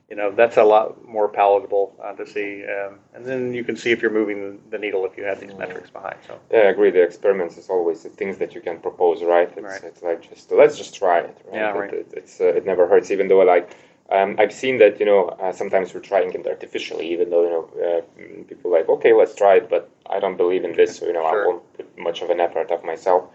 you 0.09 0.15
know 0.15 0.31
that's 0.31 0.57
a 0.57 0.63
lot 0.63 1.03
more 1.07 1.27
palatable 1.27 1.95
uh, 2.03 2.13
to 2.13 2.25
see. 2.25 2.63
Um, 2.63 2.99
and 3.15 3.25
then 3.25 3.53
you 3.53 3.63
can 3.63 3.75
see 3.75 3.91
if 3.91 4.01
you're 4.01 4.11
moving 4.11 4.59
the 4.69 4.77
needle 4.77 5.05
if 5.05 5.17
you 5.17 5.23
have 5.23 5.39
these 5.39 5.55
metrics 5.55 5.89
behind. 5.89 6.17
So. 6.27 6.39
Yeah, 6.51 6.59
I 6.59 6.65
agree. 6.65 6.91
The 6.91 7.01
experiments 7.01 7.57
is 7.57 7.69
always 7.69 8.03
the 8.03 8.09
things 8.09 8.37
that 8.37 8.53
you 8.53 8.61
can 8.61 8.79
propose, 8.79 9.23
right? 9.23 9.49
It's, 9.49 9.61
right. 9.61 9.83
it's 9.83 10.03
like 10.03 10.29
just 10.29 10.51
let's 10.51 10.77
just 10.77 10.93
try 10.93 11.19
it. 11.21 11.37
Right? 11.45 11.55
Yeah, 11.55 11.71
right. 11.71 11.93
It, 11.93 12.13
it's 12.15 12.39
uh, 12.39 12.45
it 12.45 12.65
never 12.65 12.87
hurts, 12.87 13.09
even 13.09 13.27
though 13.27 13.41
I 13.41 13.45
like 13.45 13.75
um, 14.09 14.35
I've 14.39 14.53
seen 14.53 14.77
that 14.77 14.99
you 14.99 15.05
know 15.05 15.27
uh, 15.41 15.51
sometimes 15.51 15.93
we're 15.93 15.99
trying 15.99 16.31
it 16.33 16.47
artificially, 16.47 17.11
even 17.11 17.29
though 17.29 17.43
you 17.43 17.49
know 17.49 17.65
uh, 17.85 18.43
people 18.47 18.71
like 18.71 18.87
okay, 18.87 19.13
let's 19.13 19.35
try 19.35 19.55
it, 19.55 19.69
but 19.69 19.89
I 20.09 20.19
don't 20.19 20.37
believe 20.37 20.63
in 20.63 20.75
this, 20.75 20.97
so 20.97 21.07
you 21.07 21.13
know 21.13 21.29
sure. 21.29 21.43
I 21.43 21.47
won't 21.47 21.73
put 21.73 21.97
much 21.97 22.21
of 22.21 22.29
an 22.29 22.39
effort 22.39 22.71
of 22.71 22.83
myself. 22.85 23.25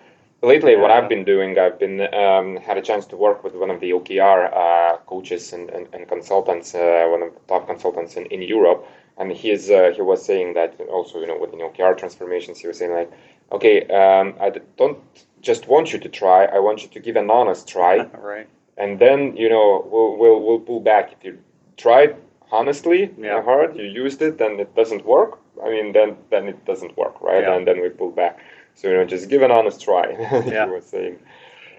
lately, 0.40 0.72
yeah. 0.72 0.80
what 0.80 0.90
I've 0.90 1.10
been 1.10 1.24
doing, 1.24 1.58
I've 1.58 1.78
been 1.78 2.00
um, 2.14 2.56
had 2.56 2.78
a 2.78 2.82
chance 2.82 3.04
to 3.06 3.16
work 3.16 3.44
with 3.44 3.54
one 3.54 3.70
of 3.70 3.80
the 3.80 3.90
OKR 3.90 4.40
uh, 4.52 4.96
coaches 5.06 5.52
and, 5.52 5.68
and, 5.70 5.86
and 5.92 6.08
consultants, 6.08 6.74
uh, 6.74 7.06
one 7.10 7.22
of 7.22 7.34
the 7.34 7.40
top 7.48 7.66
consultants 7.66 8.16
in, 8.16 8.24
in 8.26 8.40
Europe, 8.40 8.86
and 9.18 9.30
he's 9.30 9.70
uh, 9.70 9.92
he 9.94 10.00
was 10.00 10.24
saying 10.24 10.54
that 10.54 10.80
also 10.88 11.20
you 11.20 11.26
know 11.26 11.38
with 11.38 11.50
within 11.50 11.68
OKR 11.68 11.98
transformations, 11.98 12.58
he 12.60 12.66
was 12.66 12.78
saying 12.78 12.92
like, 12.92 13.12
okay, 13.52 13.86
um, 13.88 14.34
I 14.40 14.48
don't 14.78 14.98
just 15.42 15.68
want 15.68 15.92
you 15.92 15.98
to 15.98 16.08
try, 16.08 16.46
I 16.46 16.60
want 16.60 16.82
you 16.82 16.88
to 16.88 17.00
give 17.00 17.16
an 17.16 17.28
honest 17.30 17.68
try. 17.68 18.06
right 18.32 18.48
and 18.76 18.98
then 18.98 19.36
you 19.36 19.48
know 19.48 19.86
we'll 19.90 20.16
we'll, 20.16 20.40
we'll 20.40 20.60
pull 20.60 20.80
back 20.80 21.12
if 21.12 21.24
you 21.24 21.38
tried 21.76 22.16
honestly 22.50 23.10
yeah. 23.18 23.42
hard 23.42 23.76
you 23.76 23.84
used 23.84 24.22
it 24.22 24.40
and 24.40 24.60
it 24.60 24.74
doesn't 24.74 25.04
work 25.04 25.38
i 25.64 25.70
mean 25.70 25.92
then 25.92 26.16
then 26.30 26.48
it 26.48 26.64
doesn't 26.64 26.96
work 26.96 27.20
right 27.20 27.42
yeah. 27.42 27.54
and 27.54 27.66
then 27.66 27.80
we 27.80 27.88
pull 27.88 28.10
back 28.10 28.38
so 28.74 28.88
you 28.88 28.94
know 28.94 29.04
just 29.04 29.28
give 29.28 29.42
an 29.42 29.50
honest 29.50 29.82
try 29.82 30.10
yeah. 30.46 30.66
you 30.66 30.72
were 30.72 30.80
saying 30.80 31.18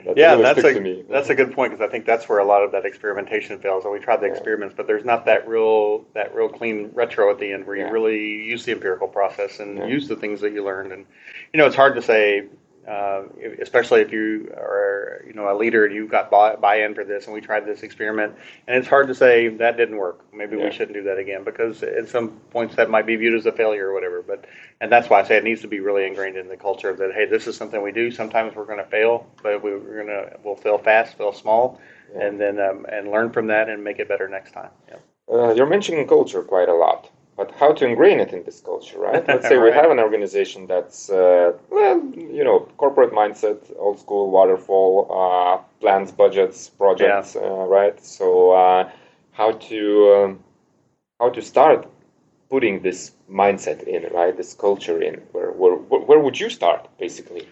that's 0.05 0.17
yeah, 0.17 0.35
that's 0.35 0.59
a 0.59 1.03
that's 1.09 1.29
a 1.29 1.35
good 1.35 1.53
point 1.53 1.71
because 1.71 1.87
I 1.87 1.89
think 1.89 2.05
that's 2.05 2.27
where 2.27 2.39
a 2.39 2.45
lot 2.45 2.61
of 2.61 2.71
that 2.73 2.85
experimentation 2.85 3.57
fails. 3.59 3.85
And 3.85 3.93
we 3.93 3.99
tried 3.99 4.19
the 4.19 4.27
yeah. 4.27 4.33
experiments, 4.33 4.75
but 4.75 4.85
there's 4.85 5.05
not 5.05 5.25
that 5.25 5.47
real 5.47 6.05
that 6.13 6.35
real 6.35 6.49
clean 6.49 6.89
retro 6.93 7.31
at 7.31 7.39
the 7.39 7.53
end 7.53 7.65
where 7.65 7.77
you 7.77 7.89
really 7.89 8.19
use 8.19 8.65
the 8.65 8.73
empirical 8.73 9.07
process 9.07 9.59
and 9.59 9.89
use 9.89 10.07
the 10.07 10.15
things 10.15 10.41
that 10.41 10.51
you 10.51 10.63
learned. 10.63 10.91
And 10.91 11.05
you 11.53 11.57
know, 11.57 11.65
it's 11.65 11.75
hard 11.75 11.95
to 11.95 12.01
say 12.01 12.47
uh, 12.87 13.23
especially 13.61 14.01
if 14.01 14.11
you 14.11 14.51
are 14.57 15.23
you 15.25 15.33
know 15.33 15.49
a 15.49 15.55
leader 15.55 15.85
and 15.85 15.95
you've 15.95 16.11
got 16.11 16.29
buy, 16.29 16.75
in 16.75 16.93
for 16.93 17.05
this 17.05 17.25
and 17.25 17.33
we 17.33 17.39
tried 17.39 17.65
this 17.65 17.81
experiment 17.81 18.35
and 18.67 18.77
it's 18.77 18.87
hard 18.87 19.07
to 19.07 19.15
say 19.15 19.47
that 19.47 19.77
didn't 19.77 19.97
work 19.97 20.25
maybe 20.33 20.57
yeah. 20.57 20.65
we 20.65 20.71
shouldn't 20.71 20.93
do 20.93 21.03
that 21.03 21.17
again 21.17 21.43
because 21.43 21.81
at 21.81 22.09
some 22.09 22.29
points 22.49 22.75
that 22.75 22.89
might 22.89 23.05
be 23.05 23.15
viewed 23.15 23.35
as 23.35 23.45
a 23.45 23.51
failure 23.51 23.89
or 23.89 23.93
whatever 23.93 24.21
but 24.21 24.45
and 24.81 24.91
that's 24.91 25.09
why 25.09 25.21
i 25.21 25.23
say 25.23 25.37
it 25.37 25.43
needs 25.43 25.61
to 25.61 25.67
be 25.67 25.79
really 25.79 26.05
ingrained 26.05 26.35
in 26.35 26.47
the 26.49 26.57
culture 26.57 26.93
that 26.93 27.13
hey 27.13 27.25
this 27.25 27.47
is 27.47 27.55
something 27.55 27.81
we 27.81 27.91
do 27.91 28.11
sometimes 28.11 28.53
we're 28.55 28.65
going 28.65 28.77
to 28.77 28.89
fail 28.89 29.27
but 29.41 29.63
we, 29.63 29.71
are 29.71 29.79
going 29.79 30.07
to 30.07 30.37
we'll 30.43 30.55
fail 30.55 30.77
fast 30.77 31.17
fail 31.17 31.31
small 31.31 31.79
yeah. 32.13 32.25
and 32.25 32.39
then 32.39 32.59
um, 32.59 32.85
and 32.91 33.09
learn 33.09 33.31
from 33.31 33.47
that 33.47 33.69
and 33.69 33.83
make 33.83 33.99
it 33.99 34.09
better 34.09 34.27
next 34.27 34.51
time 34.51 34.69
yeah. 34.89 34.95
uh, 35.33 35.53
you're 35.53 35.67
mentioning 35.67 36.05
culture 36.05 36.41
quite 36.41 36.67
a 36.67 36.73
lot 36.73 37.09
but 37.35 37.51
how 37.51 37.73
to 37.73 37.85
ingrain 37.85 38.19
it 38.19 38.31
in 38.33 38.43
this 38.43 38.59
culture, 38.61 38.99
right? 38.99 39.27
Let's 39.27 39.47
say 39.47 39.55
right. 39.55 39.65
we 39.65 39.71
have 39.71 39.89
an 39.91 39.99
organization 39.99 40.67
that's, 40.67 41.09
uh, 41.09 41.53
well, 41.69 42.01
you 42.15 42.43
know, 42.43 42.59
corporate 42.77 43.11
mindset, 43.11 43.57
old 43.77 43.99
school 43.99 44.29
waterfall, 44.29 45.07
uh, 45.09 45.57
plans, 45.79 46.11
budgets, 46.11 46.69
projects, 46.69 47.35
yeah. 47.35 47.41
uh, 47.41 47.65
right? 47.65 48.03
So 48.03 48.51
uh, 48.51 48.89
how 49.31 49.53
to 49.53 50.13
um, 50.15 50.43
how 51.19 51.29
to 51.29 51.41
start 51.41 51.87
putting 52.49 52.81
this 52.81 53.11
mindset 53.29 53.83
in, 53.83 54.11
right? 54.13 54.35
This 54.35 54.53
culture 54.53 55.01
in. 55.01 55.15
Where 55.31 55.51
where 55.51 55.75
where 55.75 56.19
would 56.19 56.39
you 56.39 56.49
start, 56.49 56.87
basically? 56.99 57.47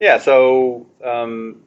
Yeah. 0.00 0.18
So. 0.18 0.86
Um, 1.02 1.62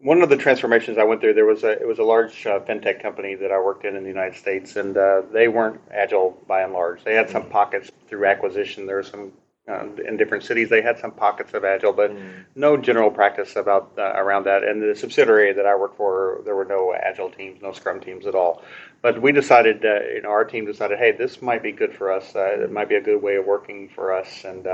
one 0.00 0.22
of 0.22 0.28
the 0.28 0.36
transformations 0.36 0.98
I 0.98 1.04
went 1.04 1.20
through, 1.20 1.34
there 1.34 1.46
was 1.46 1.64
a 1.64 1.70
it 1.70 1.86
was 1.86 1.98
a 1.98 2.02
large 2.02 2.46
uh, 2.46 2.60
fintech 2.60 3.02
company 3.02 3.34
that 3.34 3.50
I 3.50 3.58
worked 3.58 3.84
in 3.84 3.96
in 3.96 4.02
the 4.02 4.08
United 4.08 4.36
States, 4.36 4.76
and 4.76 4.96
uh, 4.96 5.22
they 5.32 5.48
weren't 5.48 5.80
agile 5.90 6.36
by 6.46 6.62
and 6.62 6.72
large. 6.72 7.02
They 7.04 7.14
had 7.14 7.30
some 7.30 7.44
mm. 7.44 7.50
pockets 7.50 7.90
through 8.08 8.26
acquisition. 8.26 8.86
There 8.86 8.96
were 8.96 9.02
some 9.02 9.32
uh, 9.68 9.86
in 10.06 10.16
different 10.16 10.44
cities. 10.44 10.68
They 10.68 10.82
had 10.82 10.98
some 10.98 11.12
pockets 11.12 11.54
of 11.54 11.64
agile, 11.64 11.94
but 11.94 12.10
mm. 12.10 12.44
no 12.54 12.76
general 12.76 13.10
practice 13.10 13.56
about 13.56 13.92
uh, 13.96 14.12
around 14.14 14.44
that. 14.44 14.64
And 14.64 14.82
the 14.82 14.94
subsidiary 14.94 15.52
that 15.54 15.66
I 15.66 15.74
worked 15.74 15.96
for, 15.96 16.42
there 16.44 16.54
were 16.54 16.66
no 16.66 16.94
agile 16.94 17.30
teams, 17.30 17.62
no 17.62 17.72
Scrum 17.72 18.00
teams 18.00 18.26
at 18.26 18.34
all. 18.34 18.62
But 19.00 19.22
we 19.22 19.32
decided, 19.32 19.84
uh, 19.84 20.00
you 20.14 20.22
know, 20.22 20.30
our 20.30 20.44
team 20.44 20.66
decided, 20.66 20.98
hey, 20.98 21.12
this 21.12 21.40
might 21.40 21.62
be 21.62 21.72
good 21.72 21.94
for 21.94 22.12
us. 22.12 22.34
Uh, 22.36 22.64
it 22.64 22.70
might 22.70 22.88
be 22.88 22.96
a 22.96 23.00
good 23.00 23.22
way 23.22 23.36
of 23.36 23.46
working 23.46 23.88
for 23.88 24.12
us, 24.12 24.44
and 24.44 24.68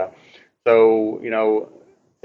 so 0.67 1.21
you 1.23 1.31
know, 1.31 1.69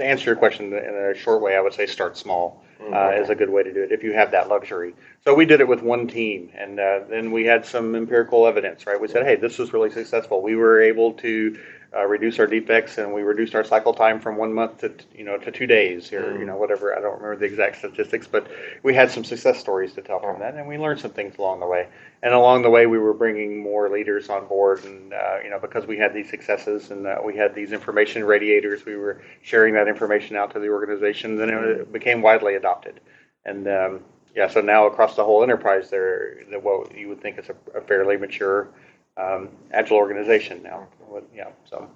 to 0.00 0.04
answer 0.04 0.24
your 0.24 0.36
question 0.36 0.72
in 0.72 0.94
a 0.94 1.14
short 1.14 1.42
way, 1.42 1.56
I 1.56 1.60
would 1.60 1.74
say 1.74 1.86
start 1.86 2.16
small 2.16 2.64
mm, 2.80 2.92
uh, 2.92 3.20
is 3.20 3.30
a 3.30 3.34
good 3.34 3.50
way 3.50 3.62
to 3.62 3.72
do 3.72 3.82
it 3.82 3.92
if 3.92 4.02
you 4.02 4.12
have 4.12 4.30
that 4.30 4.48
luxury. 4.48 4.94
So 5.24 5.34
we 5.34 5.44
did 5.44 5.60
it 5.60 5.68
with 5.68 5.82
one 5.82 6.06
team, 6.06 6.50
and 6.54 6.80
uh, 6.80 7.00
then 7.08 7.30
we 7.32 7.44
had 7.44 7.64
some 7.66 7.94
empirical 7.94 8.46
evidence. 8.46 8.86
Right, 8.86 9.00
we 9.00 9.08
said, 9.08 9.24
"Hey, 9.26 9.36
this 9.36 9.58
was 9.58 9.72
really 9.72 9.90
successful. 9.90 10.42
We 10.42 10.56
were 10.56 10.80
able 10.80 11.12
to 11.14 11.58
uh, 11.96 12.04
reduce 12.04 12.38
our 12.38 12.46
defects, 12.46 12.98
and 12.98 13.14
we 13.14 13.22
reduced 13.22 13.54
our 13.54 13.64
cycle 13.64 13.94
time 13.94 14.20
from 14.20 14.36
one 14.36 14.52
month 14.52 14.78
to 14.78 14.92
you 15.14 15.24
know 15.24 15.38
to 15.38 15.50
two 15.50 15.66
days, 15.66 16.12
or 16.12 16.22
mm. 16.22 16.38
you 16.38 16.44
know 16.44 16.56
whatever. 16.56 16.96
I 16.96 17.00
don't 17.00 17.14
remember 17.14 17.36
the 17.36 17.46
exact 17.46 17.78
statistics, 17.78 18.26
but 18.26 18.46
we 18.82 18.94
had 18.94 19.10
some 19.10 19.24
success 19.24 19.58
stories 19.58 19.94
to 19.94 20.02
tell 20.02 20.20
from 20.20 20.38
that, 20.40 20.54
and 20.54 20.68
we 20.68 20.76
learned 20.76 21.00
some 21.00 21.12
things 21.12 21.38
along 21.38 21.60
the 21.60 21.66
way. 21.66 21.88
And 22.22 22.34
along 22.34 22.62
the 22.62 22.70
way, 22.70 22.86
we 22.86 22.98
were 22.98 23.14
bringing 23.14 23.62
more 23.62 23.88
leaders 23.88 24.28
on 24.28 24.46
board, 24.48 24.84
and 24.84 25.14
uh, 25.14 25.38
you 25.42 25.48
know 25.48 25.58
because 25.58 25.86
we 25.86 25.96
had 25.96 26.12
these 26.12 26.28
successes 26.28 26.90
and 26.90 27.06
uh, 27.06 27.18
we 27.24 27.36
had 27.36 27.54
these 27.54 27.72
information 27.72 28.24
radiators, 28.24 28.84
we 28.84 28.96
were 28.96 29.22
sharing 29.42 29.72
that 29.74 29.88
information 29.88 30.36
out 30.36 30.52
to 30.52 30.58
the 30.58 30.68
organizations, 30.68 31.40
and 31.40 31.50
it 31.50 31.92
became 31.92 32.20
widely 32.20 32.54
adopted. 32.54 33.00
And 33.46 33.66
um, 33.66 34.00
yeah, 34.36 34.48
so 34.48 34.60
now 34.60 34.86
across 34.86 35.16
the 35.16 35.24
whole 35.24 35.42
enterprise, 35.42 35.88
there 35.88 36.36
what 36.60 36.96
you 36.96 37.08
would 37.08 37.22
think 37.22 37.38
is 37.38 37.48
a, 37.48 37.78
a 37.78 37.80
fairly 37.80 38.18
mature 38.18 38.68
um, 39.16 39.48
agile 39.72 39.96
organization 39.96 40.62
now. 40.62 40.86
Yeah, 41.34 41.50
so. 41.64 41.88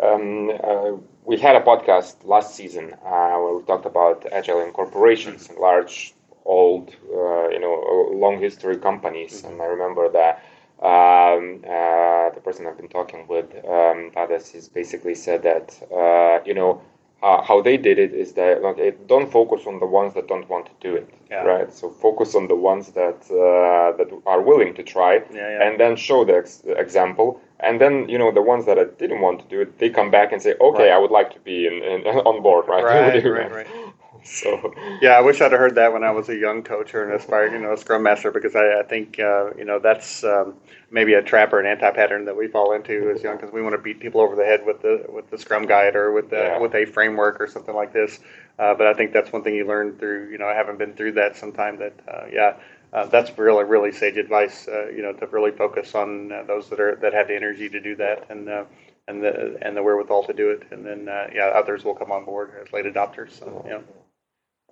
Um, 0.00 0.50
uh, 0.62 0.92
we 1.24 1.36
had 1.38 1.56
a 1.56 1.60
podcast 1.60 2.24
last 2.24 2.54
season 2.54 2.94
uh, 3.04 3.36
where 3.40 3.54
we 3.56 3.62
talked 3.64 3.86
about 3.86 4.26
agile 4.32 4.60
in 4.60 4.70
corporations 4.72 5.48
and 5.48 5.58
large, 5.58 6.14
old, 6.44 6.90
uh, 7.12 7.48
you 7.48 7.58
know, 7.60 8.08
long 8.12 8.38
history 8.38 8.76
companies. 8.76 9.42
Mm-hmm. 9.42 9.52
And 9.52 9.62
I 9.62 9.64
remember 9.66 10.08
that 10.10 10.42
um, 10.82 11.62
uh, 11.66 12.30
the 12.30 12.40
person 12.42 12.66
I've 12.66 12.76
been 12.76 12.88
talking 12.88 13.26
with, 13.26 13.46
um, 13.66 14.10
is 14.54 14.68
basically 14.68 15.14
said 15.14 15.42
that 15.42 15.76
uh, 15.92 16.42
you 16.44 16.54
know 16.54 16.80
how 17.20 17.60
they 17.62 17.76
did 17.76 17.98
it 17.98 18.12
is 18.14 18.32
that 18.34 18.62
like 18.62 19.06
don't 19.08 19.30
focus 19.30 19.66
on 19.66 19.78
the 19.80 19.86
ones 19.86 20.14
that 20.14 20.28
don't 20.28 20.48
want 20.48 20.66
to 20.66 20.72
do 20.80 20.94
it, 20.94 21.08
Yeah. 21.30 21.42
right? 21.42 21.72
So 21.72 21.90
focus 21.90 22.34
on 22.34 22.46
the 22.48 22.54
ones 22.54 22.92
that 22.92 23.20
uh, 23.30 23.96
that 23.98 24.08
are 24.26 24.40
willing 24.40 24.74
to 24.74 24.82
try, 24.82 25.14
Yeah, 25.14 25.48
yeah. 25.50 25.62
and 25.68 25.80
then 25.80 25.96
show 25.96 26.24
the 26.24 26.36
ex- 26.36 26.62
example. 26.66 27.40
And 27.60 27.80
then 27.80 28.08
you 28.08 28.18
know 28.18 28.30
the 28.30 28.42
ones 28.42 28.66
that 28.66 28.78
I 28.78 28.84
didn't 28.84 29.20
want 29.20 29.40
to 29.40 29.46
do 29.48 29.60
it, 29.60 29.78
they 29.78 29.90
come 29.90 30.10
back 30.10 30.32
and 30.32 30.40
say, 30.40 30.54
"Okay, 30.60 30.84
Right. 30.84 30.92
I 30.92 30.98
would 30.98 31.10
like 31.10 31.32
to 31.34 31.40
be 31.40 31.66
in, 31.66 31.74
in, 31.82 32.06
on 32.06 32.42
board." 32.42 32.68
Right? 32.68 32.84
Right, 32.84 33.24
right, 33.38 33.50
right. 33.52 33.66
So 34.24 34.74
Yeah, 35.00 35.12
I 35.12 35.20
wish 35.20 35.40
I'd 35.40 35.52
have 35.52 35.60
heard 35.60 35.76
that 35.76 35.92
when 35.92 36.02
I 36.04 36.10
was 36.10 36.28
a 36.28 36.36
young 36.36 36.62
coach 36.62 36.92
or 36.92 37.08
an 37.08 37.14
aspiring, 37.14 37.52
you 37.52 37.60
know, 37.60 37.74
scrum 37.76 38.02
master, 38.02 38.30
because 38.30 38.54
I, 38.56 38.80
I 38.80 38.82
think, 38.82 39.18
uh, 39.18 39.54
you 39.54 39.64
know, 39.64 39.78
that's 39.78 40.22
um, 40.24 40.54
maybe 40.90 41.14
a 41.14 41.22
trap 41.22 41.52
or 41.52 41.60
an 41.60 41.66
anti-pattern 41.66 42.24
that 42.26 42.36
we 42.36 42.48
fall 42.48 42.72
into 42.72 43.10
as 43.14 43.22
young, 43.22 43.36
because 43.36 43.52
we 43.52 43.62
want 43.62 43.74
to 43.74 43.80
beat 43.80 44.00
people 44.00 44.20
over 44.20 44.34
the 44.36 44.44
head 44.44 44.66
with 44.66 44.82
the 44.82 45.04
with 45.08 45.30
the 45.30 45.38
scrum 45.38 45.66
guide 45.66 45.94
or 45.96 46.12
with 46.12 46.30
the, 46.30 46.36
Yeah. 46.36 46.58
with 46.58 46.74
a 46.74 46.84
framework 46.84 47.40
or 47.40 47.46
something 47.46 47.74
like 47.74 47.92
this. 47.92 48.18
Uh, 48.58 48.74
but 48.74 48.86
I 48.88 48.92
think 48.94 49.12
that's 49.12 49.32
one 49.32 49.42
thing 49.44 49.54
you 49.54 49.66
learn 49.66 49.96
through, 49.96 50.30
you 50.30 50.38
know, 50.38 50.48
having 50.52 50.76
been 50.76 50.94
through 50.94 51.12
that 51.12 51.36
sometime. 51.36 51.78
That 51.78 51.94
uh, 52.08 52.26
yeah, 52.30 52.54
uh, 52.92 53.06
that's 53.06 53.36
really 53.38 53.64
really 53.64 53.92
sage 53.92 54.16
advice. 54.16 54.68
Uh, 54.68 54.88
you 54.88 55.02
know, 55.02 55.12
to 55.12 55.26
really 55.26 55.52
focus 55.52 55.94
on 55.94 56.32
uh, 56.32 56.42
those 56.44 56.68
that 56.70 56.80
are 56.80 56.96
that 56.96 57.12
have 57.12 57.28
the 57.28 57.36
energy 57.36 57.68
to 57.68 57.80
do 57.80 57.96
that 57.96 58.26
and. 58.30 58.48
Uh, 58.48 58.64
and 59.08 59.22
the 59.22 59.56
and 59.62 59.74
the 59.74 59.82
wherewithal 59.82 60.22
to 60.24 60.34
do 60.34 60.50
it, 60.50 60.64
and 60.70 60.84
then 60.84 61.08
uh, 61.08 61.28
yeah, 61.34 61.46
others 61.46 61.82
will 61.82 61.94
come 61.94 62.12
on 62.12 62.26
board 62.26 62.52
as 62.60 62.70
late 62.74 62.84
adopters. 62.84 63.30
So 63.38 63.64
yeah. 63.66 63.80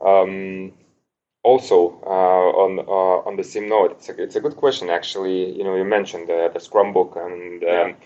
Um, 0.07 0.75
also, 1.43 2.01
uh, 2.05 2.49
on 2.65 2.79
uh, 2.81 3.29
on 3.29 3.37
the 3.37 3.45
same 3.45 3.69
note, 3.69 3.93
it's 3.93 4.09
a, 4.09 4.23
it's 4.23 4.37
a 4.37 4.41
good 4.41 4.57
question 4.57 4.91
actually. 4.91 5.57
You 5.57 5.65
know, 5.65 5.75
you 5.75 5.85
mentioned 5.85 6.29
the, 6.29 6.51
the 6.53 6.61
Scrum 6.61 6.93
book, 6.93 7.17
and 7.17 7.65
um, 7.65 7.97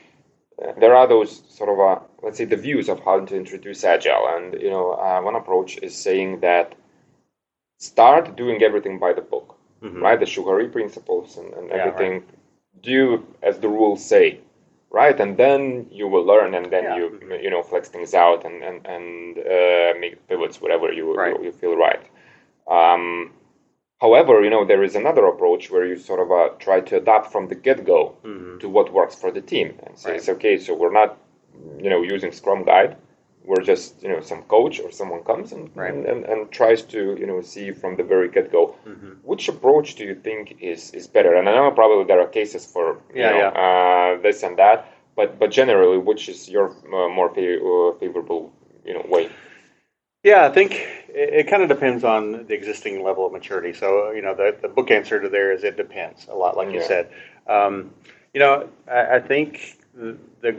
uh, 0.63 0.73
there 0.79 0.95
are 0.95 1.09
those 1.09 1.43
sort 1.49 1.71
of 1.71 1.81
uh, 1.81 2.05
let's 2.23 2.39
say 2.39 2.45
the 2.45 2.57
views 2.57 2.89
of 2.89 3.01
how 3.01 3.21
to 3.21 3.37
introduce 3.37 3.83
Agile, 3.83 4.29
and 4.37 4.61
you 4.61 4.71
know, 4.71 4.93
uh, 4.93 5.21
one 5.21 5.35
approach 5.35 5.79
is 5.79 5.97
saying 5.97 6.41
that 6.41 6.75
start 7.79 8.37
doing 8.37 8.63
everything 8.63 8.99
by 8.99 9.13
the 9.13 9.23
book, 9.23 9.57
Right? 10.11 10.21
The 10.21 10.27
Shuhari 10.27 10.71
principles 10.73 11.37
and, 11.39 11.53
and 11.55 11.69
Yeah, 11.69 11.77
everything. 11.77 12.25
Do 12.83 13.27
as 13.43 13.59
the 13.61 13.69
rules 13.69 14.05
say, 14.05 14.41
right? 14.91 15.19
And 15.21 15.37
then 15.37 15.87
you 15.91 16.07
will 16.13 16.25
learn, 16.33 16.55
and 16.59 16.67
then 16.75 16.85
Yeah. 16.85 16.97
you 16.99 17.07
you 17.45 17.51
know 17.55 17.63
flex 17.71 17.89
things 17.95 18.13
out 18.15 18.41
and 18.49 18.57
and 18.69 18.79
and 18.95 19.05
uh, 19.39 19.91
make 20.03 20.15
pivots 20.31 20.57
wherever 20.63 20.89
you 20.99 21.05
Right. 21.17 21.37
you, 21.39 21.45
you 21.47 21.53
feel 21.63 21.77
right. 21.87 22.05
Um, 22.79 23.05
however, 24.05 24.35
you 24.45 24.51
know 24.55 24.65
there 24.73 24.85
is 24.89 24.95
another 25.03 25.25
approach 25.33 25.71
where 25.73 25.87
you 25.91 25.97
sort 26.11 26.21
of 26.25 26.29
uh, 26.41 26.49
try 26.67 26.79
to 26.89 26.93
adapt 27.03 27.27
from 27.33 27.45
the 27.51 27.59
get 27.67 27.79
go 27.93 28.01
Mhm. 28.25 28.59
to 28.63 28.67
what 28.77 28.87
works 28.99 29.15
for 29.23 29.31
the 29.37 29.45
team, 29.53 29.69
and 29.85 29.93
say 29.99 30.11
Right. 30.11 30.19
it's 30.21 30.29
okay. 30.37 30.55
So 30.67 30.71
we're 30.81 30.97
not 31.03 31.11
you 31.85 31.91
know 31.93 32.03
using 32.15 32.33
Scrum 32.41 32.63
Guide. 32.71 32.93
We're 33.51 33.67
just 33.73 33.87
you 34.05 34.11
know 34.13 34.21
some 34.31 34.43
coach 34.55 34.77
or 34.85 34.91
someone 35.01 35.23
comes 35.31 35.49
and 35.55 35.65
Right. 35.75 35.93
and, 35.95 36.01
and, 36.11 36.21
and 36.31 36.39
tries 36.61 36.81
to 36.95 37.01
you 37.21 37.27
know 37.31 37.39
see 37.53 37.67
from 37.81 37.93
the 37.99 38.05
very 38.13 38.29
get 38.37 38.47
go 38.57 38.65
Mhm. 38.93 39.13
which 39.31 39.45
approach 39.55 39.89
do 39.99 40.05
you 40.11 40.17
think 40.27 40.43
is, 40.73 40.81
is 40.99 41.07
better? 41.17 41.33
And 41.39 41.45
I 41.49 41.53
know 41.57 41.71
probably 41.83 42.05
there 42.11 42.21
are 42.25 42.31
cases 42.41 42.63
for 42.75 42.87
you 43.15 43.21
Yeah, 43.23 43.33
know, 43.35 43.43
Uh, 43.65 44.11
this 44.27 44.39
and 44.47 44.55
that, 44.63 44.79
but 45.19 45.29
but 45.41 45.51
generally, 45.61 45.99
which 46.11 46.25
is 46.33 46.39
your 46.55 46.67
uh, 46.97 47.09
more 47.19 47.31
fa- 47.37 47.61
uh, 47.71 47.91
favorable 48.01 48.43
you 48.89 48.95
know 48.97 49.05
way? 49.15 49.25
Yeah, 50.23 50.45
I 50.47 50.51
think 50.51 50.73
it, 51.23 51.29
it 51.41 51.45
kind 51.51 51.63
of 51.63 51.69
depends 51.69 52.05
on 52.05 52.47
the 52.47 52.55
existing 52.61 53.03
level 53.09 53.25
of 53.27 53.33
maturity. 53.33 53.73
So, 53.73 53.89
you 54.17 54.23
know, 54.23 54.35
the, 54.35 54.49
the 54.61 54.69
book 54.69 54.91
answer 54.91 55.17
to 55.21 55.29
there 55.29 55.51
is 55.53 55.65
it 55.65 55.77
depends 55.77 56.27
a 56.29 56.35
lot, 56.43 56.57
like 56.57 56.73
you 56.75 56.83
said. 56.93 57.05
Um, 57.47 57.91
you 58.35 58.41
know, 58.41 58.69
I, 58.87 59.17
I 59.17 59.21
think 59.21 59.79
the, 59.95 60.17
the 60.43 60.53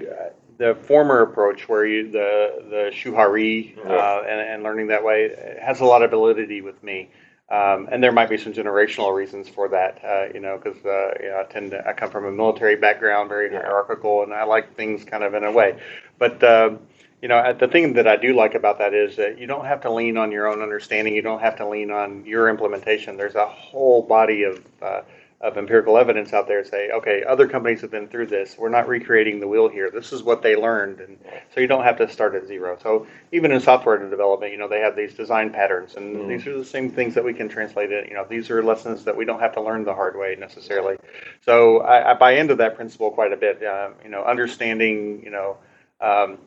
the 0.61 0.75
former 0.75 1.23
approach 1.23 1.67
where 1.67 1.85
you 1.85 2.11
the 2.11 2.63
the 2.69 2.91
shuhari 2.93 3.75
uh, 3.83 4.21
and, 4.29 4.39
and 4.51 4.63
learning 4.63 4.87
that 4.87 5.03
way 5.03 5.57
has 5.59 5.79
a 5.79 5.85
lot 5.85 6.03
of 6.03 6.11
validity 6.11 6.61
with 6.61 6.81
me. 6.83 7.09
Um, 7.49 7.89
and 7.91 8.01
there 8.01 8.11
might 8.13 8.29
be 8.29 8.37
some 8.37 8.53
generational 8.53 9.13
reasons 9.13 9.49
for 9.49 9.67
that, 9.69 9.99
uh, 10.05 10.27
you 10.33 10.39
know, 10.39 10.57
because 10.57 10.77
uh, 10.85 11.13
you 11.19 11.29
know, 11.29 11.39
I 11.41 11.51
tend 11.51 11.71
to 11.71 11.85
I 11.85 11.93
come 11.93 12.11
from 12.11 12.25
a 12.25 12.31
military 12.31 12.75
background, 12.75 13.27
very 13.27 13.51
Yeah. 13.51 13.63
hierarchical, 13.63 14.21
and 14.23 14.33
I 14.33 14.43
like 14.43 14.75
things 14.75 15.03
kind 15.03 15.23
of 15.23 15.33
in 15.33 15.43
a 15.43 15.51
way. 15.51 15.79
But 16.19 16.43
um, 16.43 16.79
you 17.23 17.27
know, 17.27 17.37
uh, 17.37 17.53
the 17.53 17.67
thing 17.67 17.93
that 17.93 18.07
I 18.07 18.15
do 18.15 18.33
like 18.35 18.53
about 18.53 18.77
that 18.77 18.93
is 18.93 19.15
that 19.15 19.39
you 19.39 19.47
don't 19.47 19.65
have 19.65 19.81
to 19.81 19.91
lean 19.91 20.15
on 20.15 20.31
your 20.31 20.47
own 20.47 20.61
understanding. 20.61 21.15
You 21.15 21.23
don't 21.23 21.41
have 21.41 21.55
to 21.57 21.67
lean 21.67 21.89
on 21.89 22.23
your 22.25 22.49
implementation. 22.49 23.17
There's 23.17 23.35
a 23.35 23.47
whole 23.47 24.03
body 24.03 24.43
of 24.43 24.63
uh, 24.81 25.01
of 25.41 25.57
empirical 25.57 25.97
evidence 25.97 26.33
out 26.33 26.47
there 26.47 26.63
say, 26.63 26.91
okay, 26.91 27.23
other 27.23 27.47
companies 27.47 27.81
have 27.81 27.89
been 27.89 28.07
through 28.07 28.27
this. 28.27 28.57
We're 28.57 28.69
not 28.69 28.87
recreating 28.87 29.39
the 29.39 29.47
wheel 29.47 29.67
here. 29.67 29.89
This 29.89 30.13
is 30.13 30.21
what 30.21 30.43
they 30.43 30.55
learned, 30.55 30.99
and 30.99 31.17
so 31.53 31.59
you 31.59 31.67
don't 31.67 31.83
have 31.83 31.97
to 31.97 32.09
start 32.09 32.35
at 32.35 32.45
zero. 32.47 32.77
So 32.81 33.07
even 33.31 33.51
in 33.51 33.59
software 33.59 33.97
development, 33.97 34.51
you 34.51 34.57
know, 34.59 34.67
they 34.67 34.79
have 34.79 34.95
these 34.95 35.15
design 35.15 35.49
patterns, 35.49 35.95
and 35.95 36.15
Mhm. 36.15 36.27
these 36.27 36.47
are 36.47 36.57
the 36.57 36.65
same 36.65 36.91
things 36.91 37.15
that 37.15 37.23
we 37.23 37.33
can 37.33 37.49
translate 37.49 37.91
it. 37.91 38.07
You 38.07 38.13
know, 38.13 38.25
these 38.29 38.51
are 38.51 38.61
lessons 38.61 39.03
that 39.05 39.15
we 39.15 39.25
don't 39.25 39.39
have 39.39 39.53
to 39.53 39.61
learn 39.61 39.83
the 39.83 39.95
hard 39.95 40.15
way 40.15 40.35
necessarily. 40.39 40.97
So 41.41 41.79
I, 41.81 42.11
I 42.11 42.13
buy 42.13 42.33
into 42.33 42.55
that 42.55 42.75
principle 42.75 43.09
quite 43.09 43.33
a 43.33 43.37
bit. 43.37 43.63
Uh, 43.63 43.89
you 44.03 44.09
know, 44.09 44.23
understanding, 44.23 45.23
you 45.23 45.31
know. 45.31 45.57
Um, 45.99 46.37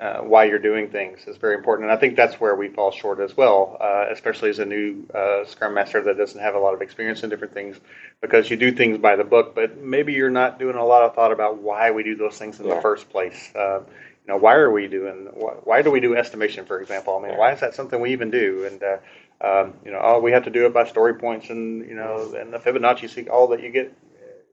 uh, 0.00 0.20
why 0.20 0.44
you're 0.44 0.58
doing 0.58 0.88
things 0.88 1.26
is 1.26 1.36
very 1.36 1.54
important. 1.54 1.90
And 1.90 1.96
I 1.96 2.00
think 2.00 2.16
that's 2.16 2.40
where 2.40 2.56
we 2.56 2.68
fall 2.68 2.90
short 2.90 3.20
as 3.20 3.36
well, 3.36 3.76
uh, 3.80 4.06
especially 4.10 4.48
as 4.48 4.58
a 4.58 4.64
new 4.64 5.04
uh, 5.14 5.44
Scrum 5.44 5.74
Master 5.74 6.02
that 6.02 6.16
doesn't 6.16 6.40
have 6.40 6.54
a 6.54 6.58
lot 6.58 6.72
of 6.72 6.80
experience 6.80 7.22
in 7.22 7.28
different 7.28 7.52
things, 7.52 7.78
because 8.20 8.50
you 8.50 8.56
do 8.56 8.70
things 8.72 8.98
by 8.98 9.16
the 9.16 9.24
book, 9.24 9.54
but 9.54 9.78
maybe 9.78 10.12
you're 10.12 10.30
not 10.30 10.58
doing 10.58 10.76
a 10.76 10.84
lot 10.84 11.02
of 11.02 11.14
thought 11.14 11.32
about 11.32 11.58
why 11.58 11.90
we 11.90 12.02
do 12.02 12.14
those 12.14 12.38
things 12.38 12.60
in 12.60 12.66
Yeah. 12.66 12.74
the 12.74 12.80
first 12.80 13.08
place. 13.08 13.52
Uh, 13.54 13.80
you 13.88 14.28
know, 14.28 14.36
why 14.36 14.54
are 14.54 14.70
we 14.70 14.86
doing? 14.88 15.28
Why, 15.32 15.52
why 15.64 15.82
do 15.82 15.90
we 15.90 16.00
do 16.00 16.14
estimation, 16.16 16.66
for 16.66 16.80
example? 16.80 17.16
I 17.16 17.22
mean, 17.22 17.32
Yeah. 17.32 17.38
why 17.38 17.52
is 17.52 17.60
that 17.60 17.74
something 17.74 18.00
we 18.00 18.12
even 18.12 18.30
do? 18.30 18.64
And 18.64 18.82
uh, 18.82 18.98
um, 19.40 19.74
you 19.84 19.90
know, 19.90 20.00
oh, 20.02 20.20
we 20.20 20.32
have 20.32 20.44
to 20.44 20.50
do 20.50 20.66
it 20.66 20.74
by 20.74 20.84
story 20.84 21.14
points, 21.14 21.48
and 21.48 21.88
you 21.88 21.94
know, 21.94 22.34
and 22.38 22.52
the 22.52 22.58
Fibonacci 22.58 23.08
seek 23.08 23.30
all 23.30 23.46
that 23.48 23.62
you 23.62 23.70
get 23.70 23.92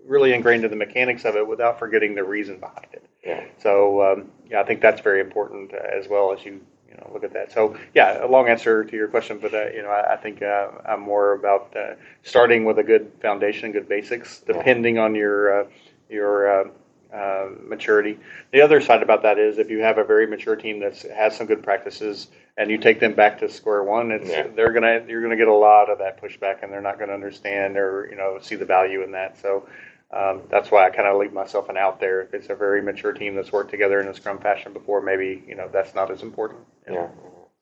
really 0.05 0.33
ingrained 0.33 0.63
in 0.63 0.69
the 0.71 0.77
mechanics 0.77 1.25
of 1.25 1.35
it 1.35 1.45
without 1.45 1.77
forgetting 1.77 2.15
the 2.15 2.23
reason 2.23 2.59
behind 2.59 2.87
it. 2.93 3.03
Yeah. 3.25 3.43
So 3.57 4.01
um, 4.13 4.31
yeah, 4.49 4.61
I 4.61 4.63
think 4.63 4.79
that's 4.79 5.01
very 5.01 5.19
important 5.19 5.73
uh, 5.73 5.77
as 5.77 6.07
well 6.07 6.31
as 6.31 6.45
you 6.45 6.61
you 6.89 6.95
know 6.95 7.09
look 7.13 7.23
at 7.23 7.33
that. 7.33 7.51
So 7.51 7.77
yeah, 7.93 8.25
a 8.25 8.27
long 8.27 8.47
answer 8.47 8.83
to 8.83 8.95
your 8.95 9.07
question, 9.07 9.39
but 9.39 9.53
uh, 9.53 9.69
you 9.73 9.81
know 9.81 9.89
I, 9.89 10.13
I 10.13 10.17
think 10.17 10.41
uh, 10.41 10.69
I'm 10.85 11.01
more 11.01 11.33
about 11.33 11.75
uh, 11.75 11.95
starting 12.23 12.65
with 12.65 12.79
a 12.79 12.83
good 12.83 13.11
foundation, 13.21 13.71
good 13.71 13.89
basics, 13.89 14.39
depending 14.39 14.97
on 14.97 15.15
your 15.15 15.61
uh, 15.61 15.67
your 16.09 16.61
uh, 16.61 16.69
uh, 17.13 17.49
maturity. 17.65 18.19
The 18.51 18.61
other 18.61 18.81
side 18.81 19.01
about 19.01 19.21
that 19.23 19.37
is 19.39 19.57
if 19.57 19.69
you 19.69 19.79
have 19.79 19.97
a 19.97 20.03
very 20.03 20.27
mature 20.27 20.55
team 20.55 20.79
that 20.81 20.97
has 21.15 21.35
some 21.37 21.47
good 21.47 21.63
practices 21.63 22.27
and 22.57 22.69
you 22.69 22.77
take 22.77 22.99
them 22.99 23.13
back 23.13 23.39
to 23.39 23.49
square 23.49 23.83
one, 23.83 24.11
it's 24.11 24.29
Yeah. 24.29 24.47
they're 24.55 24.71
gonna 24.71 25.03
you're 25.07 25.21
gonna 25.21 25.37
get 25.37 25.47
a 25.47 25.53
lot 25.53 25.89
of 25.89 25.99
that 25.99 26.21
pushback 26.21 26.63
and 26.63 26.71
they're 26.71 26.81
not 26.81 26.99
gonna 26.99 27.13
understand 27.13 27.77
or 27.77 28.07
you 28.09 28.17
know 28.17 28.39
see 28.41 28.55
the 28.55 28.65
value 28.65 29.03
in 29.03 29.11
that. 29.11 29.37
So. 29.37 29.67
Um, 30.11 30.43
that's 30.49 30.71
why 30.71 30.85
I 30.85 30.89
kind 30.89 31.07
of 31.07 31.17
leave 31.19 31.33
myself 31.33 31.67
an 31.69 31.77
out 31.77 31.99
there. 31.99 32.21
If 32.21 32.33
it's 32.33 32.49
a 32.49 32.55
very 32.55 32.81
mature 32.81 33.11
team 33.11 33.35
that's 33.35 33.51
worked 33.51 33.71
together 33.71 33.99
in 33.99 34.07
a 34.07 34.13
Scrum 34.13 34.39
fashion 34.39 34.71
before, 34.71 35.01
maybe 35.01 35.43
you 35.47 35.55
know 35.55 35.69
that's 35.71 35.93
not 35.93 36.09
as 36.11 36.21
important. 36.23 36.61
Yeah. 36.89 37.07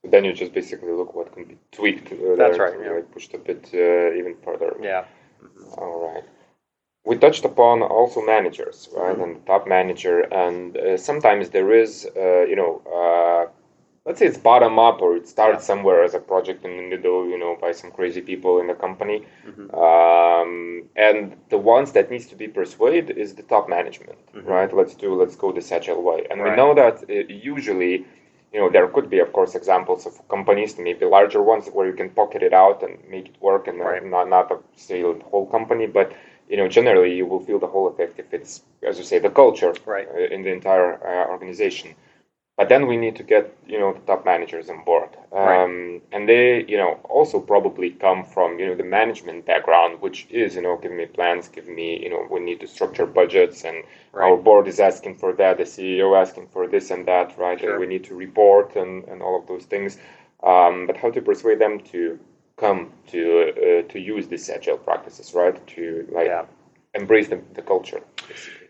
So 0.04 0.12
then 0.12 0.24
you 0.26 0.34
just 0.34 0.54
basically 0.54 0.92
look 0.92 1.16
what 1.16 1.34
can 1.34 1.46
be 1.46 1.58
tweaked. 1.72 2.12
Uh, 2.12 2.36
That's 2.36 2.60
right, 2.60 2.78
to, 2.78 2.84
yeah. 2.84 2.92
Like 2.92 3.12
pushed 3.12 3.34
a 3.34 3.40
bit 3.40 3.68
uh, 3.74 4.14
even 4.14 4.36
further. 4.44 4.76
Yeah. 4.80 5.06
All 5.80 6.14
right. 6.14 6.24
We 7.06 7.18
touched 7.18 7.46
upon 7.46 7.82
also 7.82 8.22
managers, 8.22 8.90
right, 8.96 9.16
Mhm. 9.18 9.24
and 9.24 9.46
top 9.46 9.68
manager, 9.68 10.22
and 10.32 10.78
uh, 10.78 10.98
sometimes 10.98 11.50
there 11.50 11.72
is, 11.72 12.08
uh, 12.16 12.42
you 12.46 12.56
know, 12.56 12.82
uh, 13.00 13.48
let's 14.06 14.20
say 14.20 14.28
it's 14.28 14.38
bottom 14.38 14.78
up 14.80 15.02
or 15.02 15.16
it 15.18 15.28
starts 15.28 15.62
Yeah. 15.64 15.68
somewhere 15.74 16.04
as 16.04 16.14
a 16.14 16.20
project 16.20 16.64
in 16.64 16.78
the 16.78 16.84
middle, 16.84 17.28
you 17.28 17.38
know, 17.38 17.56
by 17.60 17.72
some 17.72 17.92
crazy 17.92 18.22
people 18.22 18.60
in 18.62 18.68
the 18.68 18.76
company, 18.86 19.18
Mhm. 19.48 19.66
um, 19.86 20.84
and 20.96 21.36
the 21.50 21.58
ones 21.58 21.92
that 21.94 22.12
needs 22.12 22.28
to 22.28 22.36
be 22.36 22.48
persuaded 22.48 23.10
is 23.24 23.30
the 23.36 23.44
top 23.54 23.68
management, 23.78 24.20
Mhm. 24.34 24.48
right? 24.54 24.72
Let's 24.80 24.96
do, 24.96 25.10
let's 25.22 25.36
go 25.36 25.52
this 25.52 25.72
agile 25.72 26.02
way, 26.10 26.20
and 26.30 26.38
we 26.44 26.52
know 26.60 26.74
that 26.82 26.96
uh, 27.10 27.14
usually. 27.56 28.06
You 28.54 28.62
know, 28.62 28.70
there 28.70 28.88
could 28.88 29.10
be, 29.10 29.20
of 29.20 29.34
course, 29.34 29.54
examples 29.54 30.06
of 30.06 30.14
companies, 30.30 30.78
maybe 30.80 31.04
larger 31.06 31.42
ones, 31.54 31.68
where 31.76 31.88
you 31.88 31.96
can 32.02 32.10
pocket 32.22 32.42
it 32.42 32.54
out 32.54 32.84
and 32.84 32.94
make 33.10 33.26
it 33.32 33.36
work, 33.42 33.68
and 33.68 33.78
Right. 33.80 34.06
not 34.16 34.30
not 34.30 34.46
a, 34.56 34.58
say 34.88 35.02
the 35.02 35.14
whole 35.32 35.46
company, 35.58 35.88
but 35.88 36.08
you 36.52 36.56
know, 36.60 36.68
generally 36.70 37.12
you 37.20 37.26
will 37.26 37.42
feel 37.48 37.60
the 37.60 37.68
whole 37.74 37.88
effect 37.94 38.14
if 38.18 38.34
it's, 38.38 38.52
as 38.90 38.98
you 39.00 39.04
say, 39.04 39.18
the 39.20 39.34
culture 39.42 39.74
Right. 39.86 40.08
uh, 40.16 40.36
in 40.36 40.40
the 40.46 40.52
entire 40.60 40.92
uh, 41.06 41.26
organization. 41.34 41.90
But 42.58 42.70
then 42.70 42.88
we 42.88 42.96
need 42.96 43.18
to 43.18 43.24
get, 43.24 43.54
you 43.68 43.78
know, 43.78 43.92
the 43.92 44.00
top 44.00 44.24
managers 44.24 44.70
on 44.70 44.84
board. 44.86 45.10
Right. 45.32 45.62
Um, 45.64 46.02
and 46.14 46.28
they, 46.30 46.64
you 46.66 46.78
know, 46.78 47.00
also 47.04 47.40
probably 47.42 47.90
come 47.92 48.24
from, 48.24 48.60
you 48.60 48.68
know, 48.68 48.76
the 48.76 48.84
management 48.86 49.46
background, 49.46 50.00
which 50.00 50.26
is, 50.30 50.56
you 50.56 50.62
know, 50.62 50.78
give 50.78 50.94
me 50.94 51.06
plans, 51.06 51.50
give 51.50 51.68
me, 51.68 52.02
you 52.02 52.10
know, 52.10 52.26
we 52.32 52.40
need 52.40 52.62
to 52.62 52.68
structure 52.68 53.06
budgets 53.06 53.66
and 53.66 53.84
our 54.14 54.38
board 54.38 54.68
is 54.70 54.80
asking 54.80 55.18
for 55.18 55.34
that, 55.34 55.58
the 55.58 55.66
CEO 55.66 56.16
asking 56.20 56.48
for 56.48 56.66
this 56.66 56.92
and 56.92 57.06
that, 57.08 57.38
right? 57.38 57.60
Sure. 57.60 57.72
And 57.72 57.80
we 57.82 57.88
need 57.88 58.06
to 58.06 58.16
report 58.16 58.78
and, 58.78 59.04
and 59.10 59.22
all 59.22 59.38
of 59.38 59.48
those 59.48 59.66
things. 59.66 59.98
Um, 60.42 60.88
but 60.88 60.96
how 60.96 61.12
to 61.12 61.22
persuade 61.22 61.60
them 61.60 61.80
to 61.92 62.18
come 62.56 62.94
to 63.08 63.82
uh, 63.86 63.92
to 63.92 64.00
use 64.00 64.28
these 64.28 64.50
agile 64.50 64.78
practices, 64.78 65.34
right? 65.34 65.56
To 65.68 66.08
like 66.12 66.28
Yeah. 66.28 66.46
embrace 66.94 67.28
the, 67.28 67.42
the 67.54 67.62
culture. 67.62 68.02
Basically. 68.28 68.65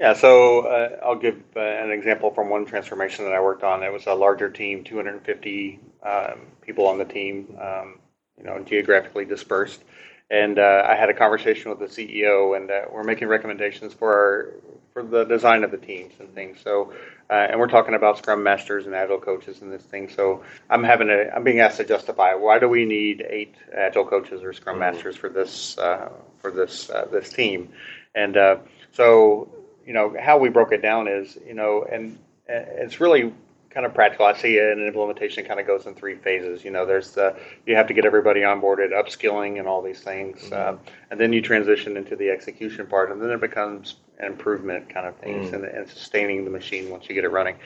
Yeah, 0.00 0.14
so 0.14 0.60
uh, 0.60 0.96
I'll 1.04 1.14
give 1.14 1.42
uh, 1.54 1.60
an 1.60 1.90
example 1.90 2.30
from 2.30 2.48
one 2.48 2.64
transformation 2.64 3.26
that 3.26 3.34
I 3.34 3.40
worked 3.40 3.62
on. 3.62 3.82
It 3.82 3.92
was 3.92 4.06
a 4.06 4.14
larger 4.14 4.48
team, 4.48 4.82
250 4.82 5.78
um, 6.02 6.40
people 6.62 6.86
on 6.86 6.96
the 6.96 7.04
team, 7.04 7.54
um, 7.60 7.98
you 8.38 8.44
know, 8.44 8.58
geographically 8.60 9.26
dispersed. 9.26 9.84
And 10.30 10.58
uh, 10.58 10.86
I 10.88 10.94
had 10.94 11.10
a 11.10 11.14
conversation 11.14 11.70
with 11.70 11.80
the 11.80 11.84
CEO, 11.84 12.56
and 12.56 12.70
uh, 12.70 12.82
we're 12.90 13.04
making 13.04 13.28
recommendations 13.28 13.92
for 13.92 14.10
our 14.10 14.54
for 14.94 15.02
the 15.04 15.24
design 15.24 15.62
of 15.62 15.70
the 15.70 15.76
teams 15.76 16.14
and 16.18 16.34
things. 16.34 16.58
So, 16.64 16.92
uh, 17.28 17.48
and 17.50 17.60
we're 17.60 17.68
talking 17.68 17.94
about 17.94 18.18
Scrum 18.18 18.42
masters 18.42 18.86
and 18.86 18.94
Agile 18.94 19.20
coaches 19.20 19.60
and 19.60 19.70
this 19.70 19.82
thing. 19.82 20.08
So, 20.08 20.42
I'm 20.70 20.82
having 20.82 21.10
a 21.10 21.30
I'm 21.34 21.44
being 21.44 21.60
asked 21.60 21.76
to 21.76 21.84
justify 21.84 22.32
why 22.34 22.58
do 22.58 22.68
we 22.68 22.86
need 22.86 23.26
eight 23.28 23.54
Agile 23.76 24.06
coaches 24.06 24.42
or 24.42 24.54
Scrum 24.54 24.78
mm-hmm. 24.78 24.94
masters 24.94 25.16
for 25.16 25.28
this 25.28 25.76
uh, 25.76 26.08
for 26.38 26.50
this 26.50 26.86
this 27.12 27.28
team, 27.30 27.68
and 28.14 28.38
so 28.92 29.59
you 29.90 29.94
know, 29.94 30.14
how 30.20 30.38
we 30.38 30.50
broke 30.50 30.70
it 30.70 30.82
down 30.82 31.08
is, 31.08 31.36
you 31.44 31.52
know, 31.52 31.84
and 31.90 32.16
it's 32.46 33.00
really 33.00 33.34
kind 33.70 33.84
of 33.84 33.92
practical. 33.92 34.24
I 34.24 34.34
see 34.34 34.56
an 34.56 34.86
implementation 34.86 35.44
kind 35.44 35.58
of 35.58 35.66
goes 35.66 35.84
in 35.84 35.96
three 35.96 36.14
phases. 36.14 36.64
You 36.64 36.70
know, 36.70 36.86
there's 36.86 37.10
the 37.10 37.36
you 37.66 37.74
have 37.74 37.88
to 37.88 37.92
get 37.92 38.04
everybody 38.04 38.42
onboarded, 38.42 38.92
upskilling, 38.92 39.58
and 39.58 39.66
all 39.66 39.82
these 39.82 39.98
things, 39.98 40.42
mm-hmm. 40.42 40.76
uh, 40.76 40.78
and 41.10 41.18
then 41.18 41.32
you 41.32 41.42
transition 41.42 41.96
into 41.96 42.14
the 42.14 42.30
execution 42.30 42.86
part, 42.86 43.10
and 43.10 43.20
then 43.20 43.30
it 43.30 43.40
becomes 43.40 43.96
an 44.20 44.26
improvement 44.26 44.88
kind 44.88 45.08
of 45.08 45.16
things 45.16 45.46
mm-hmm. 45.46 45.56
and, 45.56 45.64
and, 45.64 45.88
sustaining 45.88 46.44
the 46.44 46.52
machine 46.52 46.88
once 46.88 47.08
you 47.08 47.14
get 47.16 47.24
it 47.24 47.30
running. 47.30 47.56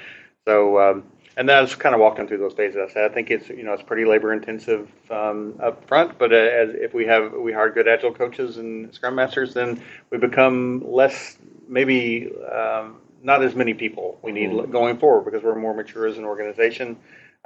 So, 0.47 0.81
um, 0.81 1.05
and 1.37 1.47
that's 1.47 1.75
kind 1.75 1.95
of 1.95 2.01
walking 2.01 2.27
through 2.27 2.39
those 2.39 2.55
phases. 2.55 2.81
I, 2.89 2.91
said, 2.91 3.11
I 3.11 3.13
think 3.13 3.31
it's 3.31 3.51
you 3.51 3.65
know 3.65 3.75
it's 3.75 3.83
pretty 3.83 4.07
labor 4.07 4.33
intensive 4.33 4.89
um, 5.11 5.61
up 5.63 5.87
front, 5.87 6.17
but 6.17 6.33
as, 6.33 6.71
if 6.73 6.95
we 6.95 7.05
have 7.05 7.35
we 7.35 7.53
hire 7.53 7.69
good 7.69 7.87
agile 7.87 8.15
coaches 8.15 8.57
and 8.57 8.95
scrum 8.95 9.15
masters, 9.15 9.53
then 9.53 9.83
we 10.09 10.17
become 10.17 10.83
less 10.91 11.37
maybe 11.69 12.31
um, 12.53 12.97
not 13.23 13.43
as 13.43 13.55
many 13.55 13.75
people 13.75 14.19
we 14.23 14.33
need 14.33 14.51
mm-hmm. 14.51 14.71
going 14.71 14.99
forward 14.99 15.25
because 15.25 15.43
we're 15.43 15.55
more 15.55 15.75
mature 15.75 16.07
as 16.07 16.19
an 16.19 16.25
organization. 16.25 16.97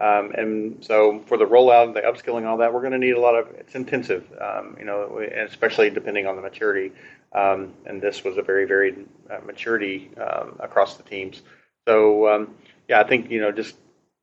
Um, 0.01 0.33
and 0.37 0.85
so 0.85 1.21
for 1.27 1.37
the 1.37 1.45
rollout, 1.45 1.95
the 1.95 2.01
upskilling, 2.01 2.47
all 2.47 2.59
that, 2.59 2.73
we're 2.73 2.81
going 2.81 2.93
to 2.93 2.99
need 2.99 3.17
a 3.17 3.21
lot 3.21 3.35
of. 3.35 3.49
It's 3.59 3.75
intensive, 3.75 4.31
um, 4.41 4.77
you 4.79 4.85
know, 4.85 5.21
especially 5.49 5.91
depending 5.91 6.27
on 6.27 6.37
the 6.37 6.43
maturity. 6.43 6.93
Um, 7.33 7.75
and 7.85 8.01
this 8.01 8.23
was 8.23 8.37
a 8.37 8.43
very, 8.43 8.65
very 8.65 8.95
uh, 9.29 9.41
maturity 9.45 10.11
um, 10.17 10.57
across 10.61 10.97
the 10.97 11.03
teams. 11.03 11.43
So 11.87 12.29
um, 12.29 12.55
yeah, 12.89 13.01
I 13.01 13.05
think 13.05 13.31
you 13.31 13.41
know 13.41 13.51
just 13.51 13.75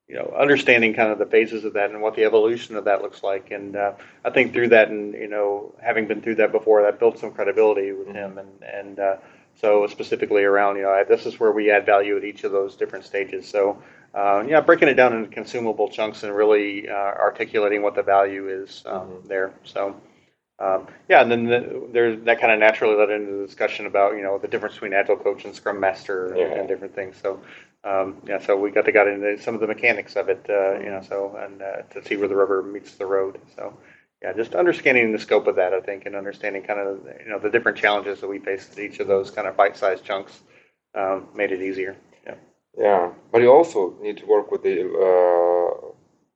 you 0.08 0.16
know 0.16 0.34
understanding 0.38 0.94
kind 0.94 1.12
of 1.12 1.20
the 1.20 1.26
phases 1.26 1.66
of 1.66 1.74
that 1.74 1.92
and 1.92 2.02
what 2.02 2.16
the 2.16 2.24
evolution 2.24 2.78
of 2.78 2.86
that 2.86 3.02
looks 3.02 3.22
like. 3.22 3.52
And 3.52 3.76
uh, 3.76 3.94
I 4.24 4.30
think 4.30 4.54
through 4.54 4.70
that, 4.70 4.90
and 4.90 5.14
you 5.14 5.28
know, 5.28 5.74
having 5.82 6.08
been 6.08 6.22
through 6.22 6.36
that 6.36 6.52
before, 6.54 6.84
that 6.84 7.00
built 7.00 7.20
some 7.20 7.32
credibility 7.32 7.92
with 7.92 8.08
mm-hmm. 8.08 8.16
him 8.16 8.38
and 8.38 8.64
and. 8.64 9.00
Uh, 9.00 9.16
so 9.60 9.88
specifically 9.88 10.44
around, 10.44 10.76
you 10.76 10.84
know, 10.84 11.04
this 11.08 11.26
is 11.26 11.40
where 11.40 11.52
we 11.52 11.72
add 11.72 11.86
value 11.86 12.18
at 12.18 12.24
each 12.24 12.44
of 12.44 12.52
those 12.52 12.76
different 12.76 13.06
stages. 13.06 13.48
So, 13.48 13.82
uh, 14.14 14.44
yeah, 14.48 14.62
breaking 14.62 14.90
it 14.90 14.96
down 14.96 15.14
into 15.14 15.30
consumable 15.30 15.90
chunks 15.90 16.24
and 16.24 16.36
really 16.36 16.90
uh, 16.90 16.94
articulating 16.94 17.82
what 17.82 17.96
the 17.96 18.04
value 18.04 18.50
is 18.50 18.84
um, 18.86 19.02
mm-hmm. 19.02 19.28
there. 19.28 19.54
So, 19.64 19.96
um, 20.60 20.88
yeah, 21.10 21.22
and 21.22 21.32
then 21.32 21.46
the, 21.46 21.88
there's 21.92 22.24
that 22.26 22.40
kind 22.40 22.54
of 22.54 22.60
naturally 22.60 22.96
led 22.96 23.10
into 23.10 23.40
the 23.40 23.46
discussion 23.46 23.88
about 23.88 24.16
you 24.16 24.24
know 24.24 24.38
the 24.38 24.48
difference 24.48 24.76
between 24.76 24.94
agile 24.94 25.18
coach 25.18 25.44
and 25.44 25.54
scrum 25.54 25.80
master 25.80 26.34
yeah. 26.38 26.46
and, 26.46 26.68
different 26.68 26.96
things. 26.96 27.18
So, 27.22 27.42
um, 27.84 28.22
yeah, 28.26 28.40
so 28.40 28.58
we 28.58 28.72
got 28.72 28.86
to 28.86 28.94
get 28.94 29.08
into 29.08 29.42
some 29.42 29.54
of 29.54 29.60
the 29.60 29.68
mechanics 29.68 30.16
of 30.16 30.30
it, 30.30 30.46
uh, 30.50 30.80
you 30.80 30.90
know, 30.90 31.02
so 31.08 31.36
and 31.38 31.62
uh, 31.62 31.82
to 31.92 32.06
see 32.06 32.16
where 32.16 32.30
the 32.30 32.36
rubber 32.36 32.64
meets 32.64 32.96
the 32.96 33.06
road. 33.06 33.40
So 33.58 33.78
yeah, 34.26 34.34
just 34.34 34.56
understanding 34.56 35.12
the 35.12 35.20
scope 35.20 35.46
of 35.46 35.56
that, 35.58 35.72
I 35.72 35.82
think, 35.82 36.08
and 36.08 36.16
understanding 36.16 36.64
kind 36.64 36.80
of 36.80 37.00
you 37.24 37.30
know 37.30 37.38
the 37.38 37.50
different 37.50 37.78
challenges 37.78 38.22
that 38.22 38.28
we 38.28 38.40
face 38.40 38.76
each 38.80 39.00
of 39.00 39.08
those 39.08 39.30
kind 39.30 39.48
of 39.48 39.56
bite-sized 39.56 40.04
chunks 40.04 40.42
um, 40.96 41.28
made 41.36 41.52
it 41.52 41.62
easier. 41.62 41.96
Yeah. 42.26 42.34
Yeah, 42.76 43.12
but 43.32 43.42
you 43.44 43.52
also 43.52 43.94
need 44.02 44.18
to 44.18 44.26
work 44.26 44.52
with 44.52 44.64
the 44.64 44.78
uh, 45.08 45.92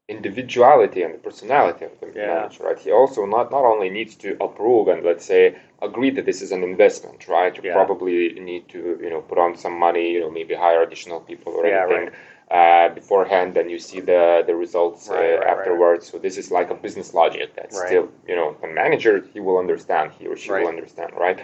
individuality 0.07 1.01
and 1.01 1.15
the 1.15 1.17
personality 1.17 1.85
of 1.85 1.99
the 1.99 2.11
yeah. 2.15 2.27
manager, 2.27 2.63
right? 2.63 2.77
He 2.77 2.91
also 2.91 3.25
not 3.25 3.49
not 3.49 3.65
only 3.65 3.89
needs 3.89 4.13
to 4.17 4.37
approve 4.39 4.87
and 4.87 5.03
let's 5.03 5.25
say 5.25 5.55
agree 5.81 6.11
that 6.11 6.27
this 6.27 6.43
is 6.43 6.51
an 6.51 6.61
investment, 6.61 7.27
right? 7.27 7.55
You 7.57 7.63
yeah. 7.65 7.73
probably 7.73 8.39
need 8.39 8.69
to 8.69 8.99
you 9.01 9.09
know 9.09 9.21
put 9.21 9.39
on 9.39 9.57
some 9.57 9.75
money, 9.79 10.11
you 10.11 10.19
know 10.19 10.29
maybe 10.29 10.53
hire 10.53 10.83
additional 10.83 11.21
people 11.21 11.53
or 11.53 11.65
yeah, 11.65 11.85
anything. 11.85 12.09
Right 12.09 12.13
uh, 12.51 12.89
beforehand 12.89 13.57
and 13.57 13.69
you 13.69 13.79
see 13.79 13.99
the 13.99 14.43
the 14.45 14.55
results 14.55 15.09
uh, 15.09 15.13
right, 15.13 15.35
right, 15.35 15.47
afterwards. 15.47 16.05
Right. 16.05 16.11
So 16.11 16.17
this 16.19 16.37
is 16.37 16.51
like 16.51 16.69
a 16.71 16.75
business 16.75 17.13
logic 17.13 17.55
that 17.55 17.73
still 17.73 18.09
you 18.27 18.35
know 18.35 18.57
a 18.63 18.67
manager 18.67 19.23
he 19.33 19.39
will 19.39 19.59
understand 19.59 20.11
he 20.17 20.27
or 20.27 20.35
she 20.35 20.51
will 20.51 20.67
understand 20.67 21.13
right, 21.15 21.39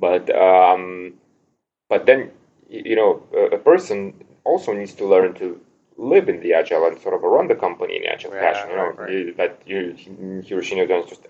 but 0.00 0.34
um, 0.34 1.14
but 1.88 2.06
then 2.06 2.30
you 2.68 2.96
know 2.96 3.22
a 3.52 3.58
person 3.58 4.14
also 4.44 4.72
needs 4.72 4.94
to 4.94 5.04
learn 5.04 5.34
to 5.34 5.60
live 5.98 6.28
in 6.28 6.40
the 6.40 6.52
agile 6.52 6.86
and 6.86 7.00
sort 7.00 7.14
of 7.14 7.22
run 7.22 7.48
the 7.48 7.54
company 7.54 7.96
in 7.96 8.04
agile 8.04 8.32
yeah, 8.32 8.40
fashion. 8.40 8.70
You 8.70 8.76
know 8.76 9.08
you, 9.08 9.34
that 9.34 9.62
you 9.66 10.42
he 10.42 10.54
or 10.54 10.62
she 10.62 10.80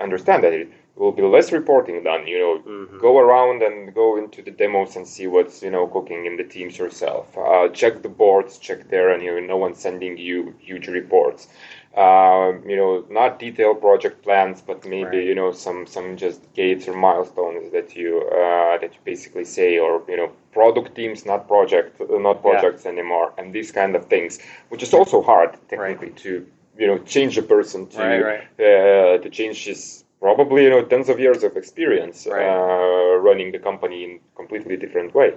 understand 0.00 0.44
that 0.44 0.52
it, 0.52 0.68
will 0.96 1.12
be 1.12 1.22
less 1.22 1.52
reporting 1.52 2.02
done. 2.02 2.26
You 2.26 2.38
know, 2.38 2.58
mm-hmm. 2.66 2.98
go 2.98 3.18
around 3.18 3.62
and 3.62 3.94
go 3.94 4.16
into 4.16 4.42
the 4.42 4.50
demos 4.50 4.96
and 4.96 5.06
see 5.06 5.26
what's 5.26 5.62
you 5.62 5.70
know 5.70 5.86
cooking 5.86 6.26
in 6.26 6.36
the 6.36 6.44
teams 6.44 6.78
yourself. 6.78 7.36
Uh, 7.36 7.68
check 7.68 8.02
the 8.02 8.08
boards, 8.08 8.58
check 8.58 8.88
there, 8.88 9.10
and 9.10 9.22
you 9.22 9.40
know, 9.40 9.46
no 9.46 9.56
one's 9.56 9.78
sending 9.78 10.16
you 10.16 10.54
huge 10.58 10.88
reports. 10.88 11.48
Uh, 11.96 12.52
you 12.66 12.76
know, 12.76 13.06
not 13.08 13.38
detailed 13.38 13.80
project 13.80 14.22
plans, 14.22 14.60
but 14.60 14.84
maybe 14.84 15.16
right. 15.16 15.24
you 15.24 15.34
know 15.34 15.50
some 15.50 15.86
some 15.86 16.14
just 16.14 16.42
gates 16.52 16.86
or 16.86 16.94
milestones 16.94 17.72
that 17.72 17.96
you 17.96 18.20
uh, 18.32 18.76
that 18.78 18.92
you 18.92 19.00
basically 19.04 19.44
say, 19.44 19.78
or 19.78 20.02
you 20.06 20.16
know, 20.16 20.30
product 20.52 20.94
teams, 20.94 21.24
not 21.24 21.48
project, 21.48 21.98
not 22.10 22.42
projects 22.42 22.84
yeah. 22.84 22.90
anymore, 22.90 23.32
and 23.38 23.54
these 23.54 23.72
kind 23.72 23.96
of 23.96 24.04
things, 24.06 24.38
which 24.68 24.82
is 24.82 24.92
also 24.92 25.22
hard 25.22 25.56
technically 25.70 26.08
right. 26.08 26.16
to 26.18 26.46
you 26.78 26.86
know 26.86 26.98
change 26.98 27.38
a 27.38 27.42
person 27.42 27.86
to 27.86 27.98
right, 27.98 28.42
uh, 28.60 29.16
to 29.22 29.30
change 29.30 29.64
his 29.64 30.04
probably 30.20 30.64
you 30.64 30.70
know 30.70 30.82
tens 30.82 31.08
of 31.08 31.18
years 31.18 31.42
of 31.42 31.56
experience 31.56 32.26
uh, 32.26 33.16
running 33.20 33.52
the 33.52 33.58
company 33.58 34.04
in 34.04 34.20
completely 34.34 34.76
different 34.76 35.14
way. 35.14 35.32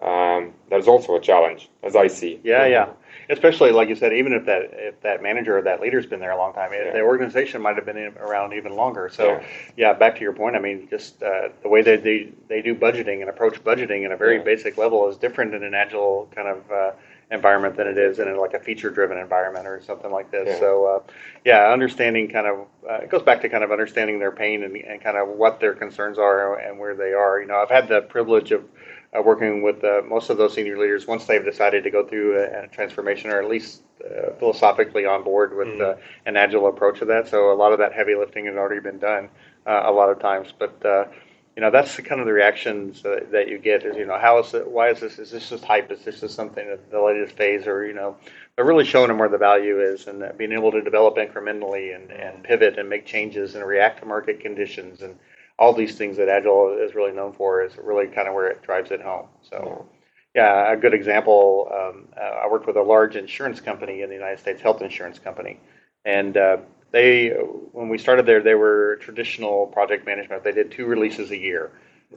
Um, 0.00 0.54
that's 0.70 0.88
also 0.88 1.14
a 1.16 1.20
challenge, 1.20 1.68
as 1.82 1.94
I 1.94 2.06
see. 2.06 2.40
Yeah, 2.42 2.66
yeah. 2.66 2.88
Especially 3.28 3.70
like 3.70 3.88
you 3.88 3.96
said, 3.96 4.12
even 4.14 4.32
if 4.32 4.46
that 4.46 4.70
if 4.72 5.00
that 5.02 5.22
manager 5.22 5.58
or 5.58 5.62
that 5.62 5.80
leader's 5.80 6.06
been 6.06 6.20
there 6.20 6.30
a 6.30 6.36
long 6.38 6.54
time, 6.54 6.72
yeah. 6.72 6.92
the 6.92 7.00
organization 7.00 7.60
might 7.60 7.76
have 7.76 7.84
been 7.84 7.98
in, 7.98 8.16
around 8.16 8.54
even 8.54 8.74
longer. 8.74 9.10
So, 9.12 9.32
yeah. 9.32 9.44
yeah. 9.76 9.92
back 9.92 10.16
to 10.16 10.22
your 10.22 10.32
point. 10.32 10.56
I 10.56 10.58
mean, 10.58 10.88
just 10.88 11.22
uh, 11.22 11.50
the 11.62 11.68
way 11.68 11.82
that 11.82 12.02
they 12.02 12.32
they 12.48 12.62
do 12.62 12.74
budgeting 12.74 13.20
and 13.20 13.28
approach 13.28 13.62
budgeting 13.62 14.06
in 14.06 14.12
a 14.12 14.16
very 14.16 14.38
yeah. 14.38 14.44
basic 14.44 14.78
level 14.78 15.08
is 15.08 15.16
different 15.16 15.54
in 15.54 15.62
an 15.62 15.74
agile 15.74 16.28
kind 16.34 16.48
of 16.48 16.70
uh, 16.70 16.92
environment 17.30 17.76
than 17.76 17.86
it 17.86 17.98
is 17.98 18.18
in 18.18 18.36
like 18.36 18.54
a 18.54 18.58
feature 18.58 18.90
driven 18.90 19.18
environment 19.18 19.66
or 19.66 19.80
something 19.82 20.10
like 20.10 20.30
this. 20.30 20.48
Yeah. 20.48 20.58
So, 20.58 20.84
uh, 20.86 21.12
yeah, 21.44 21.70
understanding 21.72 22.28
kind 22.28 22.46
of 22.46 22.66
uh, 22.88 22.94
it 23.02 23.10
goes 23.10 23.22
back 23.22 23.42
to 23.42 23.48
kind 23.48 23.62
of 23.62 23.70
understanding 23.70 24.18
their 24.18 24.32
pain 24.32 24.64
and, 24.64 24.76
and 24.76 25.00
kind 25.00 25.16
of 25.16 25.28
what 25.28 25.60
their 25.60 25.74
concerns 25.74 26.18
are 26.18 26.58
and 26.58 26.78
where 26.78 26.96
they 26.96 27.12
are. 27.12 27.40
You 27.40 27.46
know, 27.46 27.56
I've 27.56 27.70
had 27.70 27.86
the 27.88 28.02
privilege 28.02 28.50
of 28.50 28.64
uh, 29.16 29.22
working 29.22 29.62
with 29.62 29.82
uh, 29.82 30.02
most 30.08 30.30
of 30.30 30.38
those 30.38 30.54
senior 30.54 30.78
leaders 30.78 31.06
once 31.06 31.26
they've 31.26 31.44
decided 31.44 31.84
to 31.84 31.90
go 31.90 32.06
through 32.06 32.38
a, 32.38 32.64
a 32.64 32.68
transformation 32.68 33.30
or 33.30 33.40
at 33.42 33.48
least 33.48 33.82
uh, 34.04 34.32
philosophically 34.38 35.04
on 35.04 35.24
board 35.24 35.56
with 35.56 35.68
mm-hmm. 35.68 36.00
an 36.26 36.36
agile 36.36 36.68
approach 36.68 36.98
to 36.98 37.04
that. 37.04 37.28
So, 37.28 37.52
a 37.52 37.54
lot 37.54 37.72
of 37.72 37.78
that 37.78 37.92
heavy 37.92 38.14
lifting 38.14 38.46
has 38.46 38.56
already 38.56 38.80
been 38.80 38.98
done 38.98 39.28
a 39.66 39.92
lot 39.92 40.10
of 40.10 40.18
times, 40.18 40.52
but 40.58 40.82
you 41.56 41.62
know 41.62 41.70
that's 41.70 41.96
the 41.96 42.02
kind 42.02 42.20
of 42.20 42.26
the 42.26 42.32
reactions 42.32 43.02
that, 43.02 43.30
that 43.32 43.48
you 43.48 43.58
get 43.58 43.84
is 43.84 43.96
you 43.96 44.06
know 44.06 44.18
how 44.18 44.38
is 44.38 44.54
it 44.54 44.66
why 44.66 44.88
is 44.88 45.00
this 45.00 45.18
is 45.18 45.30
this 45.30 45.50
just 45.50 45.64
hype 45.64 45.90
is 45.90 46.04
this 46.04 46.20
just 46.20 46.34
something 46.34 46.66
that 46.68 46.90
the 46.90 47.00
latest 47.00 47.36
phase 47.36 47.66
or 47.66 47.84
you 47.84 47.92
know 47.92 48.16
but 48.56 48.64
really 48.64 48.84
showing 48.84 49.08
them 49.08 49.18
where 49.18 49.28
the 49.28 49.38
value 49.38 49.80
is 49.80 50.06
and 50.06 50.24
being 50.38 50.52
able 50.52 50.70
to 50.70 50.80
develop 50.80 51.16
incrementally 51.16 51.94
and, 51.94 52.10
and 52.12 52.42
pivot 52.44 52.78
and 52.78 52.88
make 52.88 53.04
changes 53.04 53.54
and 53.54 53.66
react 53.66 54.00
to 54.00 54.06
market 54.06 54.40
conditions 54.40 55.02
and 55.02 55.16
all 55.60 55.72
these 55.72 55.94
things 55.94 56.16
that 56.16 56.28
agile 56.28 56.76
is 56.80 56.94
really 56.96 57.12
known 57.12 57.32
for 57.32 57.62
is 57.62 57.72
really 57.76 58.08
kind 58.08 58.26
of 58.26 58.34
where 58.34 58.48
it 58.48 58.62
drives 58.62 58.90
it 58.90 59.00
home 59.00 59.28
so 59.42 59.86
yeah 60.34 60.72
a 60.72 60.76
good 60.76 60.94
example 60.94 61.70
um, 61.72 62.08
uh, 62.20 62.44
i 62.44 62.48
worked 62.50 62.66
with 62.66 62.76
a 62.76 62.82
large 62.82 63.14
insurance 63.14 63.60
company 63.60 64.02
in 64.02 64.08
the 64.08 64.16
united 64.16 64.40
states 64.40 64.60
health 64.60 64.82
insurance 64.82 65.18
company 65.18 65.60
and 66.04 66.36
uh, 66.36 66.56
they 66.92 67.28
when 67.28 67.88
we 67.88 67.98
started 67.98 68.26
there, 68.26 68.42
they 68.42 68.54
were 68.54 68.98
traditional 69.00 69.66
project 69.66 70.06
management. 70.06 70.44
They 70.44 70.52
did 70.52 70.70
two 70.70 70.86
releases 70.86 71.30
a 71.30 71.36
year. 71.36 71.70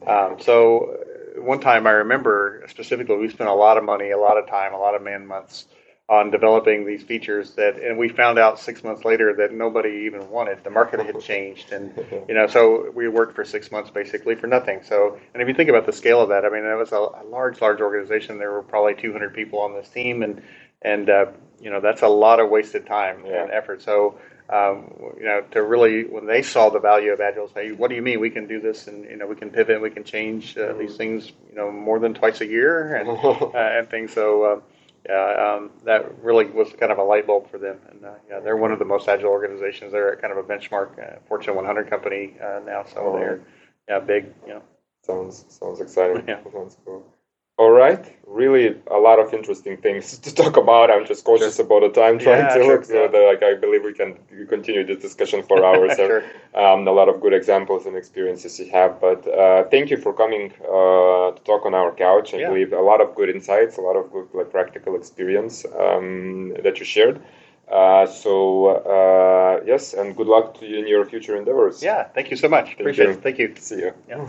Um, 0.07 0.37
so 0.39 0.97
one 1.37 1.59
time 1.59 1.85
I 1.85 1.91
remember 1.91 2.63
specifically, 2.67 3.17
we 3.17 3.29
spent 3.29 3.49
a 3.49 3.53
lot 3.53 3.77
of 3.77 3.83
money, 3.83 4.11
a 4.11 4.17
lot 4.17 4.37
of 4.37 4.47
time, 4.47 4.73
a 4.73 4.77
lot 4.77 4.95
of 4.95 5.03
man 5.03 5.27
months 5.27 5.67
on 6.13 6.29
developing 6.29 6.85
these 6.85 7.01
features 7.01 7.55
that, 7.55 7.75
and 7.81 7.97
we 7.97 8.07
found 8.07 8.37
out 8.37 8.59
six 8.59 8.83
months 8.83 9.03
later 9.03 9.33
that 9.33 9.51
nobody 9.51 10.03
even 10.05 10.29
wanted. 10.29 10.63
The 10.63 10.69
market 10.69 11.03
had 11.03 11.19
changed, 11.19 11.71
and 11.71 11.91
you 12.27 12.35
know, 12.35 12.45
so 12.45 12.91
we 12.91 13.07
worked 13.07 13.35
for 13.35 13.43
six 13.43 13.71
months 13.71 13.89
basically 13.89 14.35
for 14.35 14.45
nothing. 14.45 14.81
So, 14.83 15.17
and 15.33 15.41
if 15.41 15.47
you 15.47 15.55
think 15.55 15.69
about 15.69 15.87
the 15.87 15.91
scale 15.91 16.21
of 16.21 16.29
that, 16.29 16.45
I 16.45 16.49
mean, 16.49 16.63
it 16.63 16.75
was 16.75 16.91
a, 16.91 16.97
a 16.97 17.25
large, 17.27 17.59
large 17.61 17.81
organization. 17.81 18.37
There 18.37 18.51
were 18.51 18.61
probably 18.61 18.93
200 18.93 19.33
people 19.33 19.57
on 19.59 19.73
this 19.73 19.89
team, 19.89 20.21
and 20.21 20.43
and 20.83 21.09
uh, 21.09 21.25
you 21.59 21.71
know, 21.71 21.81
that's 21.81 22.03
a 22.03 22.07
lot 22.07 22.39
of 22.39 22.47
wasted 22.51 22.85
time 22.85 23.23
yeah. 23.25 23.41
and 23.41 23.51
effort. 23.51 23.81
So 23.81 24.19
um, 24.49 24.93
you 25.17 25.25
know, 25.25 25.41
to 25.51 25.63
really 25.63 26.03
when 26.03 26.27
they 26.27 26.43
saw 26.43 26.69
the 26.69 26.79
value 26.79 27.11
of 27.11 27.21
agile, 27.21 27.49
say, 27.49 27.71
what 27.71 27.89
do 27.89 27.95
you 27.95 28.03
mean 28.03 28.19
we 28.19 28.29
can 28.29 28.45
do 28.45 28.61
this 28.61 28.85
and 28.85 29.03
you 29.05 29.15
know 29.15 29.25
we 29.25 29.35
can 29.35 29.49
pivot, 29.49 29.73
and 29.73 29.81
we 29.81 29.89
can 29.89 30.03
change 30.03 30.55
uh, 30.59 30.73
these 30.73 30.95
things, 30.95 31.31
you 31.49 31.55
know, 31.55 31.71
more 31.71 31.97
than 31.97 32.13
twice 32.13 32.39
a 32.41 32.45
year 32.45 32.97
and 32.97 33.09
uh, 33.55 33.57
and 33.57 33.89
things. 33.89 34.13
So. 34.13 34.61
Yeah, 35.07 35.55
um, 35.57 35.71
that 35.83 36.17
really 36.23 36.45
was 36.45 36.71
kind 36.79 36.91
of 36.91 36.97
a 36.97 37.03
light 37.03 37.27
bulb 37.27 37.49
for 37.51 37.57
them, 37.57 37.77
and 37.89 38.05
uh, 38.05 38.13
yeah, 38.29 38.39
they're 38.39 38.55
one 38.55 38.71
of 38.71 38.79
the 38.79 38.85
most 38.85 39.09
agile 39.09 39.31
organizations. 39.31 39.91
They're 39.91 40.15
kind 40.15 40.31
of 40.31 40.37
a 40.37 40.43
benchmark 40.43 40.97
uh, 40.97 41.19
Fortune 41.27 41.55
100 41.55 41.89
company 41.89 42.35
uh, 42.41 42.61
now, 42.65 42.85
so 42.85 42.99
Oh. 42.99 43.17
they're 43.17 43.41
yeah 43.89 43.99
big, 43.99 44.33
you 44.47 44.53
know. 44.53 44.61
Sounds 45.01 45.45
sounds 45.49 45.81
exciting. 45.81 46.23
Yeah. 46.27 46.41
Sounds 46.51 46.77
cool. 46.85 47.03
All 47.59 47.69
right, 47.69 48.03
really 48.25 48.75
a 48.89 48.97
lot 48.97 49.19
of 49.19 49.31
interesting 49.31 49.77
things 49.77 50.17
to 50.25 50.33
talk 50.33 50.57
about. 50.57 50.89
I'm 50.89 51.05
just 51.05 51.23
cautious 51.23 51.59
about 51.59 51.81
the 51.81 51.89
time, 51.89 52.17
trying 52.17 52.39
Yeah, 52.45 52.55
to 52.55 52.63
sure, 52.63 52.75
look. 52.75 52.85
So 52.85 53.01
yeah. 53.03 53.07
that, 53.07 53.25
like 53.31 53.43
I 53.43 53.53
believe 53.53 53.83
we 53.83 53.93
can 53.93 54.17
continue 54.49 54.83
this 54.83 54.99
discussion 55.03 55.43
for 55.43 55.63
hours. 55.69 55.91
and, 55.99 56.07
sure. 56.09 56.23
um, 56.55 56.87
a 56.87 56.91
lot 56.91 57.09
of 57.09 57.21
good 57.21 57.31
examples 57.33 57.85
and 57.85 57.95
experiences 57.95 58.59
you 58.59 58.71
have. 58.71 58.99
But 58.99 59.27
uh, 59.27 59.65
thank 59.65 59.91
you 59.91 59.97
for 59.97 60.13
coming 60.13 60.51
uh, 60.63 61.31
to 61.35 61.41
talk 61.45 61.65
on 61.67 61.75
our 61.75 61.91
couch. 61.93 62.33
I 62.33 62.37
Yeah. 62.37 62.49
believe 62.49 62.73
a 62.73 62.81
lot 62.81 63.01
of 63.01 63.13
good 63.13 63.29
insights, 63.29 63.77
a 63.77 63.81
lot 63.81 63.97
of 63.97 64.11
good 64.11 64.27
like 64.33 64.49
practical 64.49 64.95
experience 64.95 65.63
um, 65.79 66.55
that 66.63 66.79
you 66.79 66.85
shared. 66.85 67.21
Uh, 67.71 68.07
so 68.07 68.33
uh, 68.95 69.61
yes, 69.63 69.93
and 69.93 70.15
good 70.17 70.27
luck 70.27 70.57
to 70.59 70.65
you 70.65 70.79
in 70.79 70.87
your 70.87 71.05
future 71.05 71.37
endeavors. 71.37 71.83
Yeah, 71.83 72.05
thank 72.15 72.31
you 72.31 72.37
so 72.37 72.49
much. 72.49 72.65
Thank 72.65 72.79
Appreciate 72.79 73.05
you. 73.09 73.11
it. 73.13 73.21
Thank 73.21 73.37
you. 73.37 73.53
See 73.59 73.77
you. 73.85 73.93
Yeah. 74.09 74.27